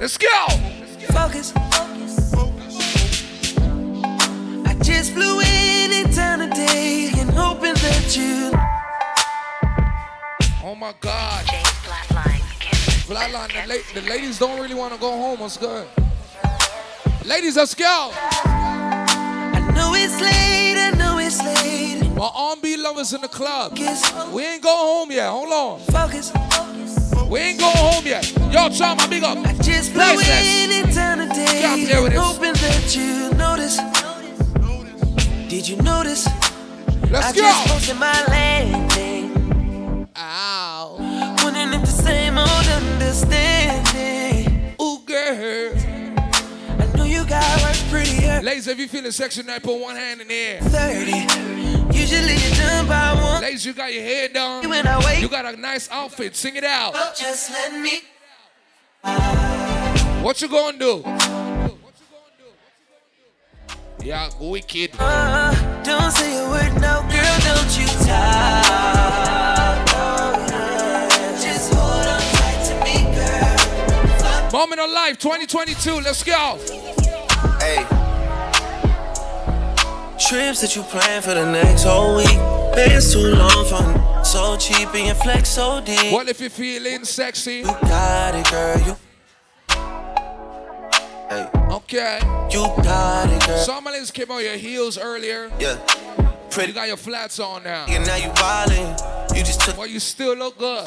[0.00, 0.46] Let's go.
[1.12, 1.52] Focus.
[4.64, 8.50] I just flew in in town today and hoping that you.
[10.64, 11.44] Oh my God.
[13.04, 15.40] Flatline, the, la- the ladies don't really want to go home.
[15.40, 15.86] What's good?
[17.26, 18.10] Ladies, let's go.
[19.82, 22.08] Know it's late, I know it's late.
[22.14, 23.72] My R&B lovers in the club.
[24.32, 25.28] We ain't go home yet.
[25.28, 25.80] Hold on.
[25.80, 26.30] Focus.
[27.28, 28.30] We ain't going home yet.
[28.52, 29.38] Yo, Chum, my big up.
[29.38, 30.28] I just Priceless.
[30.30, 33.78] in in town today Come here with hoping that you notice.
[35.50, 36.28] Did you notice?
[37.10, 37.38] Let's I go.
[37.42, 40.06] just posted my landing.
[40.16, 40.96] Ow.
[41.42, 44.76] Wondering if the same old understanding.
[44.80, 45.74] Ooh, girl.
[48.40, 50.60] Ladies, if you feeling sexy tonight, put one hand in the air.
[50.60, 51.96] 30.
[51.96, 53.42] Usually you done by one.
[53.42, 54.68] Ladies, you got your head done.
[54.68, 56.34] When I wake, you got a nice outfit.
[56.34, 56.92] Sing it out.
[56.94, 58.00] Oh, just let me.
[60.22, 61.04] What you gonna do?
[64.04, 64.90] Yeah, wicked.
[64.98, 69.86] Uh, don't say a word, no, girl, don't you talk.
[71.40, 74.52] Just hold on tight to me, girl.
[74.52, 76.00] Moment of life, 2022.
[76.00, 76.58] Let's go.
[77.60, 78.01] Hey.
[80.28, 82.38] Trips that you plan for the next whole week.
[82.76, 86.12] Bands too long for so cheap and your flex so deep.
[86.12, 87.56] What if you're feeling sexy?
[87.56, 88.78] You got it, girl.
[88.86, 89.11] You.
[91.32, 91.48] Hey.
[91.70, 92.18] Okay.
[92.50, 93.58] You got it, girl.
[93.58, 95.50] Some ladies came on your heels earlier.
[95.58, 95.76] Yeah.
[96.50, 96.68] Pretty.
[96.68, 97.86] You got your flats on now.
[97.88, 99.34] And now you wildin'.
[99.34, 100.86] You just took Well, you still look good.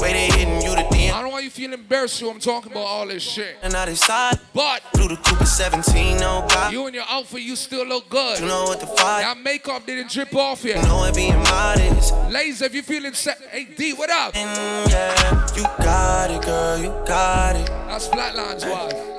[0.00, 1.12] Way they hitting you the DM.
[1.12, 3.56] I don't want you feeling embarrassed when I'm talking about all this shit.
[3.62, 4.40] And now they side.
[4.52, 6.72] But Through the Cooper 17, no God.
[6.72, 8.40] you and your outfit, you still look good.
[8.40, 9.22] You know what the fight.
[9.22, 10.82] That makeup didn't drip off yet.
[10.82, 12.12] You know it being modest.
[12.28, 14.34] Ladies, if you're feeling se- hey D, what up?
[14.36, 16.78] And yeah, you got it, girl.
[16.78, 17.66] You got it.
[17.86, 19.13] That's Flatline's wife.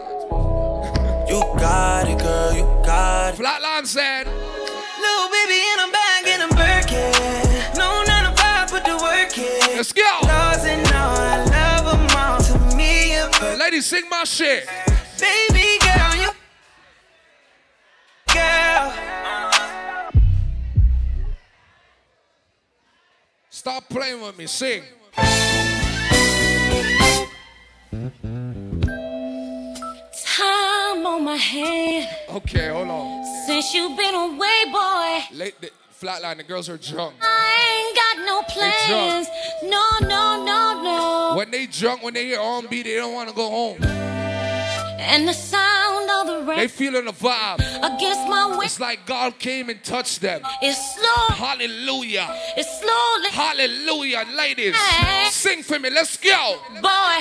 [1.35, 2.53] You got it, girl.
[2.53, 3.37] You got it.
[3.41, 7.11] Flatline said, Little baby in a bag and I'm Birkin.
[7.77, 9.75] No nine to five, put the work in.
[9.75, 10.01] let's go.
[10.23, 12.39] Laws and all, I love 'em all.
[12.39, 13.57] To me, you're.
[13.57, 14.65] Ladies, sing my shit.
[15.19, 16.31] Baby girl, you.
[18.33, 18.93] Girl.
[23.49, 24.47] Stop playing with me.
[24.47, 24.83] Sing.
[31.15, 33.23] On my hand Okay, hold on.
[33.47, 35.19] since you've been away, boy.
[35.37, 35.71] Late, the,
[36.01, 37.15] Flatline, the girls are drunk.
[37.21, 39.27] I ain't got no plans.
[39.63, 41.33] No, no, no, no.
[41.37, 43.81] When they drunk, when they hear R&B, they don't want to go home.
[45.07, 46.57] And the sound of the rain.
[46.59, 47.59] They feeling the vibe.
[47.59, 50.41] Against my wish, It's like God came and touched them.
[50.61, 51.35] it's slow.
[51.35, 52.27] Hallelujah.
[52.57, 53.29] It's slowly.
[53.31, 54.75] Hallelujah, ladies.
[54.75, 55.29] Hey.
[55.29, 55.89] Sing for me.
[55.91, 56.57] Let's go.
[56.81, 57.17] Boy,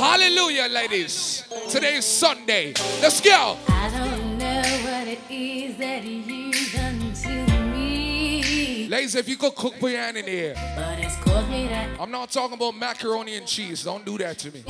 [0.00, 1.44] Hallelujah, ladies.
[1.68, 2.72] Today is Sunday.
[3.02, 3.58] Let's go.
[3.68, 8.88] I don't know what it is that you done to me.
[8.88, 10.54] Ladies, if you could cook, put your hand in the air.
[10.74, 13.84] But it's me that I'm not talking about macaroni and cheese.
[13.84, 14.64] Don't do that to me.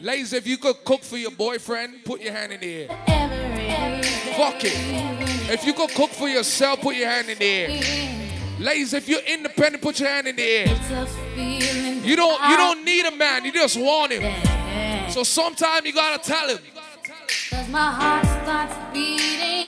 [0.00, 4.02] Ladies, if you could cook for your boyfriend, put your hand in the air.
[4.38, 5.50] Fuck it.
[5.52, 8.23] If you could cook for yourself, put your hand in the air.
[8.58, 10.66] Ladies, if you're independent, put your hand in the air.
[10.68, 12.04] It's a feeling.
[12.04, 15.10] You don't you don't need a man, you just want him.
[15.10, 16.58] So sometime you gotta tell him.
[17.50, 19.66] Cause my heart starts beating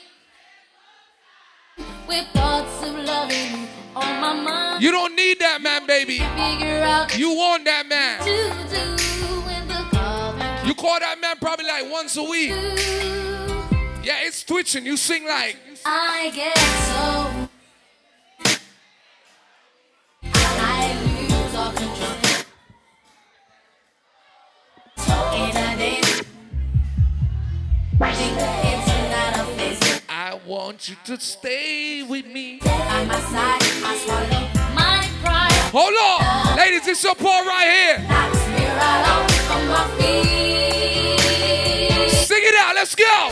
[2.07, 4.83] with thoughts of loving you on my mind.
[4.83, 6.15] You don't need that man, baby.
[7.17, 8.19] You want that man.
[8.19, 12.51] to do when the call You call that man probably like once a week.
[14.03, 14.85] Yeah, it's twitching.
[14.85, 17.49] You sing like I get so
[27.99, 28.03] I
[30.45, 32.59] want you to stay with me.
[32.59, 35.51] By my side, I swallow my pride.
[35.71, 36.57] Hold on.
[36.57, 37.99] Ladies, it's your part right here.
[38.07, 38.31] My.
[42.09, 42.75] Sing it out.
[42.75, 43.31] Let's go.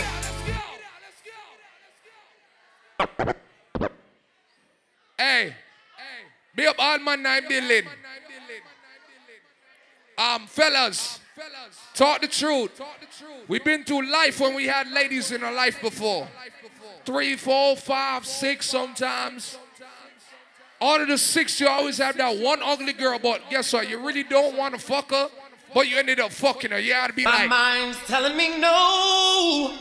[5.18, 5.56] Hey.
[6.56, 7.84] Be up all man nine building.
[10.18, 11.20] Um, fellas,
[11.94, 12.82] talk the truth.
[13.48, 16.28] We've been through life when we had ladies in our life before.
[17.06, 19.58] Three, four, five, six sometimes.
[20.82, 23.90] Out of the six, you always have that one ugly girl, but guess what?
[23.90, 25.30] You really don't want to fuck her,
[25.74, 26.80] but you ended up fucking her.
[26.80, 29.78] You had to be My like, mind's telling me no.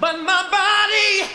[0.00, 1.32] But my body,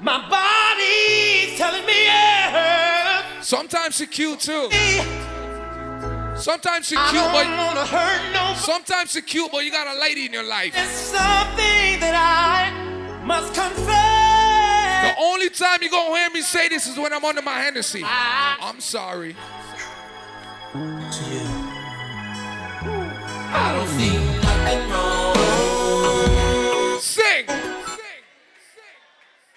[0.00, 3.15] my body's telling me yes.
[3.42, 4.70] Sometimes she cute too.
[6.36, 8.58] Sometimes she I cute, but wanna hurt nobody.
[8.58, 10.74] sometimes she cute, but you got a lady in your life.
[10.76, 12.70] It's something that I
[13.24, 15.16] must confess.
[15.16, 18.02] The only time you gonna hear me say this is when I'm under my Hennessy.
[18.04, 19.36] I'm sorry.
[23.58, 25.36] I don't see nothing wrong.
[27.00, 27.46] Sing.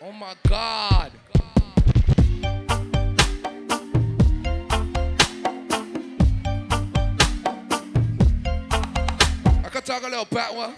[0.02, 0.99] Oh my God.
[9.90, 10.72] Talk a little patois.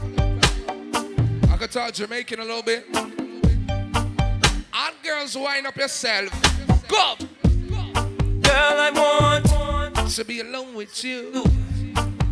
[1.52, 2.86] I could talk Jamaican a little bit.
[2.96, 6.32] And girls, wind up yourself.
[6.88, 7.16] Go.
[7.44, 11.44] Girl, I want to be alone with you.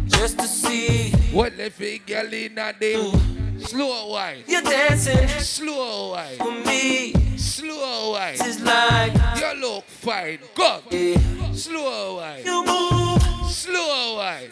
[0.07, 3.11] Just to see what the big girl in a day.
[3.59, 4.43] Slow wine.
[4.47, 6.37] You're dancing Slow wine.
[6.37, 7.11] for me.
[7.35, 8.37] Slow wine.
[8.37, 10.39] This is like You look fine.
[10.55, 10.79] Go.
[11.53, 12.45] Slow wine.
[12.45, 13.08] you move,
[13.49, 14.49] Slow wine.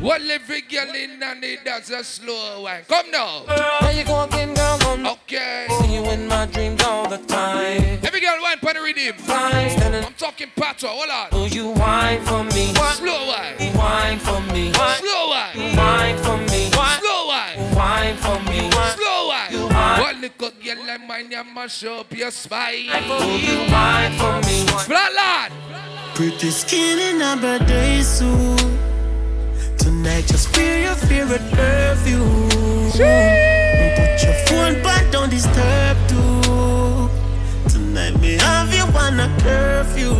[0.00, 2.84] What every girl in and it does a slow wine.
[2.88, 3.42] Come now.
[3.80, 4.78] There you go again, girl.
[4.86, 5.66] On Okay.
[5.80, 7.82] See you in my dreams all the time.
[8.04, 9.16] Every girl wine for the rhythm.
[9.28, 10.88] I'm talking patois.
[10.90, 11.28] Hold on.
[11.32, 12.72] Oh, you whine for me.
[12.74, 13.56] Slow wine.
[13.74, 14.72] Whine for me.
[14.72, 15.76] Slow wine.
[15.76, 16.70] Whine for me.
[16.70, 17.58] Slow wine.
[17.74, 18.70] Whine for me.
[18.70, 20.00] Slow wine.
[20.00, 22.86] What little girl like mine, you mash up your spine.
[22.90, 24.64] Oh, you whine for me.
[24.86, 25.50] Flatline.
[26.14, 28.60] Pretty skin in a birthday suit.
[29.76, 32.48] Tonight, just wear your favorite perfume.
[32.92, 37.10] Put your phone back, don't disturb too.
[37.68, 40.14] Tonight, me have you on a curfew.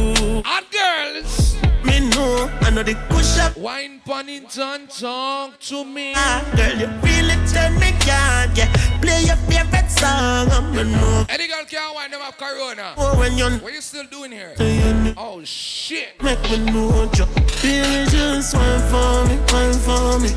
[0.44, 1.54] And girls.
[1.84, 3.56] Me know, I know the push up.
[3.56, 6.12] Wine Ponnington, talk to me.
[6.16, 8.68] Ah, girl, you really turn me on, yeah.
[9.00, 10.64] Play your favorite song, I'm.
[11.30, 12.94] Any girl can't wine them have corona.
[12.96, 14.54] Oh, when you What you still doing here?
[14.56, 15.14] Do you know?
[15.16, 16.22] Oh shit.
[16.22, 17.26] Make me know you
[17.62, 20.30] Baby, just wine for me, wine for me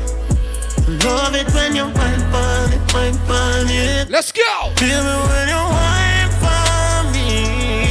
[1.04, 4.72] Love it when you wine for it, wine for it Let's go.
[4.76, 7.28] Feel me when you wine for me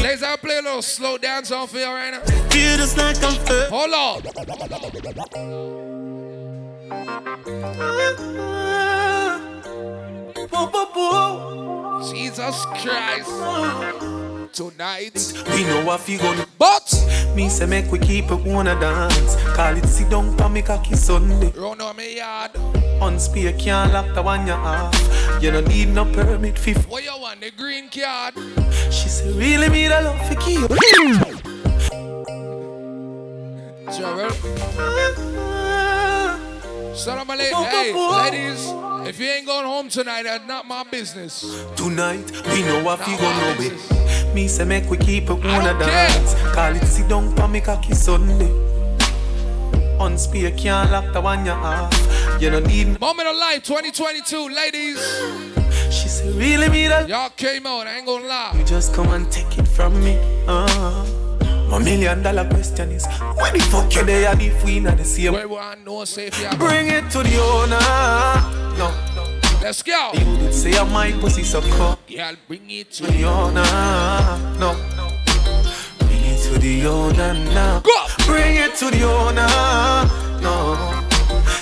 [0.04, 2.22] Ladies, I'll play a little slow dance on for you right now.
[2.50, 4.22] Feel just like I'm first Hold on.
[12.10, 13.30] Jesus Christ.
[14.54, 15.34] Tonight.
[15.52, 16.92] We know what you gonna But
[17.36, 19.36] Me say make we keep it wanna dance.
[19.56, 21.52] Call it sit down for me cocky Sunday.
[21.56, 22.52] run on me yard.
[23.02, 24.96] Unspear can't lock the one you off.
[25.42, 26.72] You don't need no permit for.
[26.90, 27.42] What you want?
[27.42, 28.34] The green card?
[28.92, 30.68] She said, really me the love for keep.
[33.96, 35.64] Gerald.
[36.98, 37.54] Son of a lady.
[37.54, 38.66] Hey, ladies,
[39.08, 41.64] if you ain't going home tonight, that's not my business.
[41.76, 44.34] Tonight, we know what we gonna be.
[44.34, 46.34] Me say make we keep it wanna dance.
[46.56, 48.50] Call it sit down for me cocky Sunday.
[50.00, 52.42] Unspear can't lock the one you off.
[52.42, 54.98] You don't need Moment of life 2022, ladies.
[55.94, 58.56] She said, really me the Y'all came out, I ain't gonna lie.
[58.58, 60.18] You just come and take it from me.
[60.48, 61.27] Uh,
[61.70, 65.04] my million dollar question is, when the fuck you there and if we not the
[65.06, 65.34] same?
[65.34, 66.50] Where want no safe here?
[66.58, 68.78] Bring it to the owner.
[68.78, 68.92] No.
[69.62, 70.12] Let's go.
[70.14, 71.98] You did say I'm my pussy so cold.
[72.08, 73.64] Yeah, bring it to the owner.
[74.60, 74.76] No.
[76.00, 77.80] Bring it to the owner now.
[77.82, 78.06] Go.
[78.26, 79.48] Bring it to the owner.
[80.42, 81.04] No.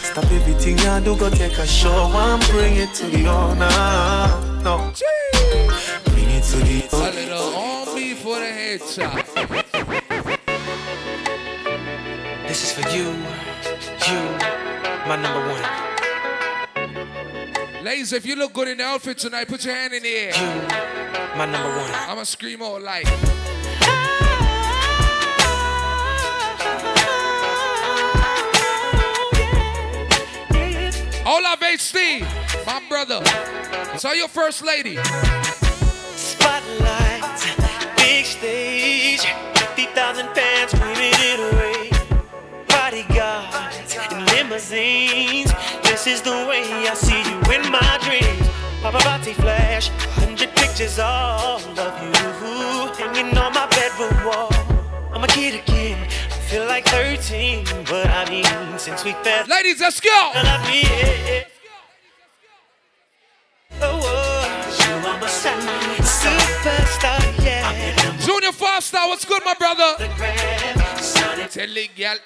[0.03, 4.61] Stop everything you do, go take a show and bring it to the owner.
[4.63, 4.91] No.
[6.05, 7.11] Bring it to the A owner.
[7.11, 9.24] little on me for the headshot.
[12.55, 13.07] This is for you,
[14.07, 14.21] you,
[15.09, 15.61] my number one.
[17.83, 20.31] Ladies, if you look good in the outfit tonight, put your hand in the air.
[20.33, 20.61] You,
[21.37, 21.91] My number one.
[21.91, 23.07] I'ma scream all like.
[31.25, 32.21] Hola, HD,
[32.65, 33.21] my brother.
[33.93, 34.95] Is that your first lady?
[36.15, 37.21] Spotlight,
[37.97, 39.27] big stage,
[44.55, 48.47] This is the way I see you in my dreams.
[48.81, 52.13] Paparazzi flash, 100 pictures all of you
[52.95, 54.49] hanging on my bedroom wall.
[55.13, 56.01] I'm a kid again.
[56.07, 59.45] I feel like 13, but I mean, since we fell.
[59.45, 60.09] Ladies, let's go.
[60.09, 61.43] I mean, yeah.
[63.81, 65.19] Oh, oh, oh.
[65.19, 65.27] my
[65.99, 67.34] superstar,
[68.45, 68.51] yeah.
[68.51, 69.95] Junior Foster, what's good, my brother?
[71.49, 72.17] Tell the girl,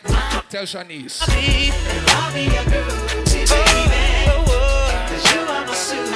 [0.50, 1.22] tell Shanice.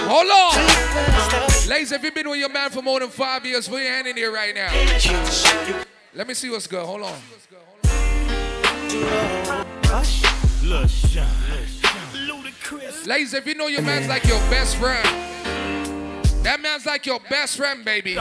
[0.05, 1.69] Hold on.
[1.69, 3.67] Ladies, have you've been with your man for more than five years?
[3.67, 4.71] Put your hand in here right now.
[6.13, 6.85] Let me see what's good.
[6.85, 7.19] Hold on.
[13.05, 15.07] Ladies, if you know your man's like your best friend,
[16.43, 18.17] that man's like your best friend, baby.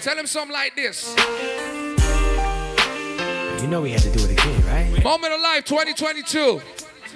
[0.00, 1.14] Tell him something like this.
[3.62, 5.04] You know we had to do it again, right?
[5.04, 6.60] Moment of life 2022.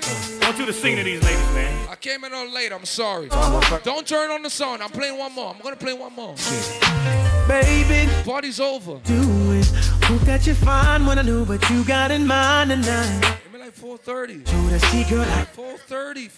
[0.02, 1.88] I want you to sing to these ladies, man.
[1.88, 2.72] I came in a little late.
[2.72, 3.28] I'm sorry.
[3.82, 4.80] Don't turn on the song.
[4.80, 5.54] I'm playing one more.
[5.54, 6.34] I'm gonna play one more.
[7.46, 8.98] Baby, Party's over.
[9.04, 9.89] do it.
[10.10, 13.38] Hope that you find what I knew, but you got in mind tonight.
[13.44, 14.42] Give me like 4:30.
[14.42, 16.28] Do the see girl like 4:30.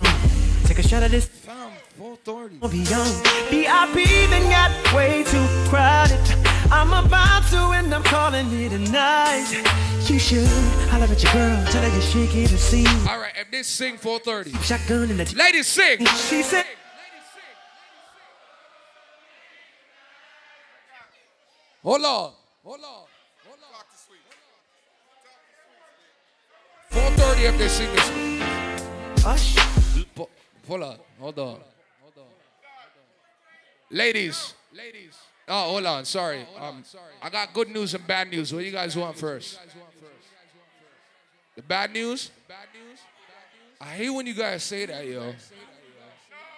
[0.66, 1.24] take a shot of this.
[1.24, 2.60] Fam, 4:30.
[2.60, 3.12] Beyond
[3.48, 6.20] VIP, then got way too crowded.
[6.70, 9.48] I'm about to and I'm calling it a night.
[10.06, 10.46] You should
[10.90, 13.08] holler at your girl, tell her you're shaking the scene.
[13.08, 14.52] All right, if this sing 4:30.
[14.62, 16.04] Shotgun in the Ladies, sing.
[16.28, 16.66] She said.
[21.82, 22.32] Hold on.
[22.64, 23.11] Hold on.
[23.62, 23.82] Hold on.
[27.16, 28.08] 4:30 if they sing this.
[29.24, 29.56] Hush.
[30.14, 30.28] Po-
[30.68, 30.98] Hold on.
[31.20, 31.46] Hold on.
[31.46, 31.60] Hold
[32.18, 32.24] on.
[33.90, 34.54] Ladies.
[34.74, 35.16] Ladies.
[35.48, 36.04] Oh, hold on.
[36.04, 36.46] Sorry.
[36.58, 37.12] Um, sorry.
[37.22, 38.52] I got good news and bad news.
[38.52, 39.58] What do you guys want first?
[41.56, 42.30] The bad news?
[42.48, 42.98] Bad news?
[43.80, 45.34] I hate when you guys say that, yo.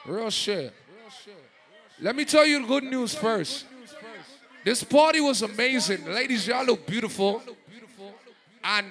[0.07, 0.57] Real shit.
[0.63, 0.73] Real
[1.25, 1.35] shit.
[2.01, 3.67] Let me tell you the good news first.
[4.65, 6.07] This party was amazing.
[6.07, 7.43] Ladies, y'all look beautiful.
[8.65, 8.87] And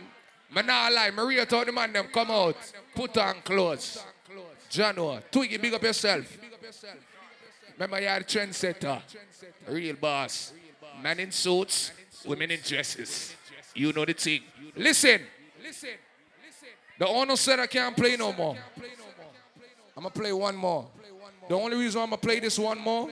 [0.54, 2.56] man, lie, Maria told the man them come out,
[2.94, 4.04] put on clothes.
[4.70, 6.38] Jano, Twiggy, big up yourself.
[7.74, 9.02] Remember, you're the trendsetter.
[9.68, 10.54] Real boss.
[11.02, 11.91] Men in suits,
[12.24, 13.36] women in dresses.
[13.74, 14.41] You know the thing.
[14.76, 15.22] Listen,
[15.64, 15.90] listen,
[16.45, 16.70] listen.
[17.00, 18.56] The owner said I can't play no more.
[19.98, 20.88] I'm gonna play one more.
[21.50, 23.10] The only reason I'm gonna play this one more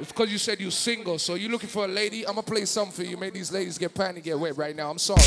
[0.00, 1.18] is because you said you're single.
[1.18, 2.26] So you're looking for a lady?
[2.26, 3.16] I'm gonna play something for you.
[3.16, 4.90] Make these ladies get panty get wet right now.
[4.90, 5.22] I'm sorry.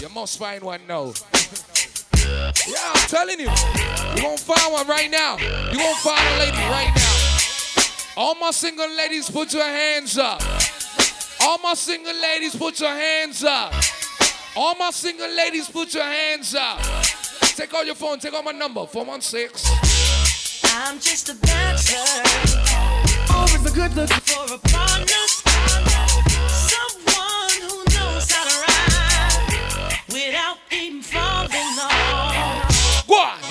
[0.00, 1.12] You must find one now.
[2.66, 3.50] Yeah, I'm telling you.
[4.16, 5.36] You won't find one right now.
[5.38, 7.10] You won't find a lady right now.
[8.16, 10.42] All my single ladies, put your hands up.
[11.42, 13.72] All my single ladies, put your hands up.
[14.56, 16.99] All my single ladies, put your hands up.
[17.56, 19.50] Take out your phone, take out my number, 416.
[20.64, 22.22] I'm just a bachelor.
[23.34, 25.26] Always a good look for a partner.
[26.48, 33.06] Someone who knows how to ride without even falling off.
[33.06, 33.49] Go on.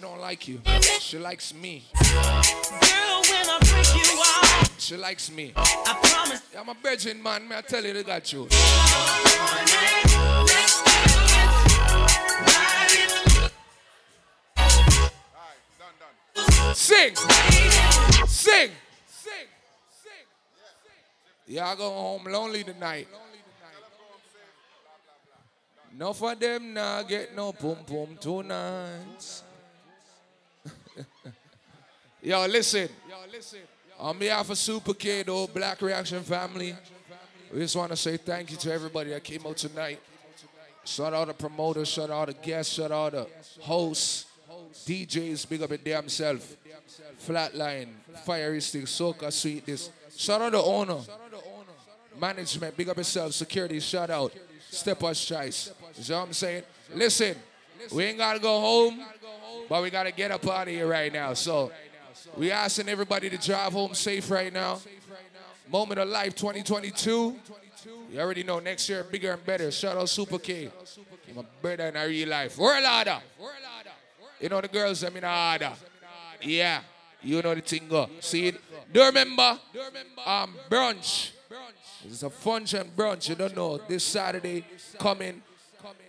[0.00, 0.60] With like you.
[1.00, 1.82] She likes me.
[1.92, 5.52] Girl, when I break you out, She likes me.
[5.56, 6.42] I promise.
[6.56, 7.48] I'm a virgin man.
[7.48, 8.46] May I tell you they got you.
[16.74, 17.16] Sing.
[18.28, 18.70] Sing.
[19.08, 19.48] Sing.
[21.48, 23.08] Y'all go home lonely tonight.
[25.92, 29.42] No for them nah get no pum pum tonight.
[32.22, 32.88] Yo, listen.
[33.98, 36.74] On behalf of Super K, the Black Reaction family,
[37.52, 40.00] we just want to say thank you to everybody that came out tonight.
[40.84, 43.26] Shout out the promoters, shout out the guests, shout out the
[43.60, 44.26] hosts,
[44.86, 46.56] DJs, big up in damn self.
[47.26, 47.88] Flatline,
[48.24, 49.90] Fiery Stick, Soca Sweetness.
[50.16, 51.00] Shout out the owner.
[52.18, 53.32] Management, big up yourself.
[53.32, 54.32] Security, shout out.
[54.70, 55.72] Stepachoice.
[55.96, 56.62] You know what I'm saying?
[56.94, 57.36] Listen,
[57.92, 59.04] we ain't gotta go home,
[59.68, 61.34] but we gotta get up out of here right now.
[61.34, 61.70] So
[62.36, 64.80] we asking everybody to drive home safe right now.
[65.70, 67.36] Moment of life 2022.
[68.10, 69.70] You already know next year bigger and better.
[69.70, 70.70] Shout out Super K.
[71.34, 72.56] My better in a real life.
[72.58, 73.18] World order.
[74.40, 75.72] You know the girls, I mean order.
[76.42, 76.80] Yeah.
[77.22, 78.08] You know the thing go.
[78.20, 78.60] See it?
[78.92, 79.58] Do you remember?
[80.24, 81.32] Um, brunch.
[82.04, 83.28] It's a function brunch.
[83.28, 83.78] You don't know.
[83.78, 84.64] This Saturday
[84.98, 85.42] coming.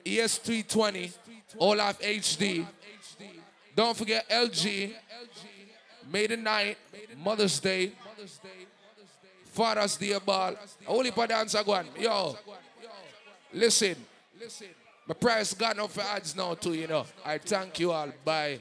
[0.06, 1.12] E ES320.
[1.58, 2.66] Olaf HD.
[3.80, 4.94] Don't forget LG.
[6.12, 6.78] May the night.
[7.16, 7.94] Mother's Day.
[9.46, 10.54] Father's Day ball.
[10.86, 11.88] Only for dancer go on.
[11.98, 12.38] Yo.
[13.54, 13.96] Listen.
[14.38, 14.68] Listen.
[15.08, 17.06] My price gone up for ads now too, you know.
[17.26, 18.12] I thank you all.
[18.26, 18.60] Bye.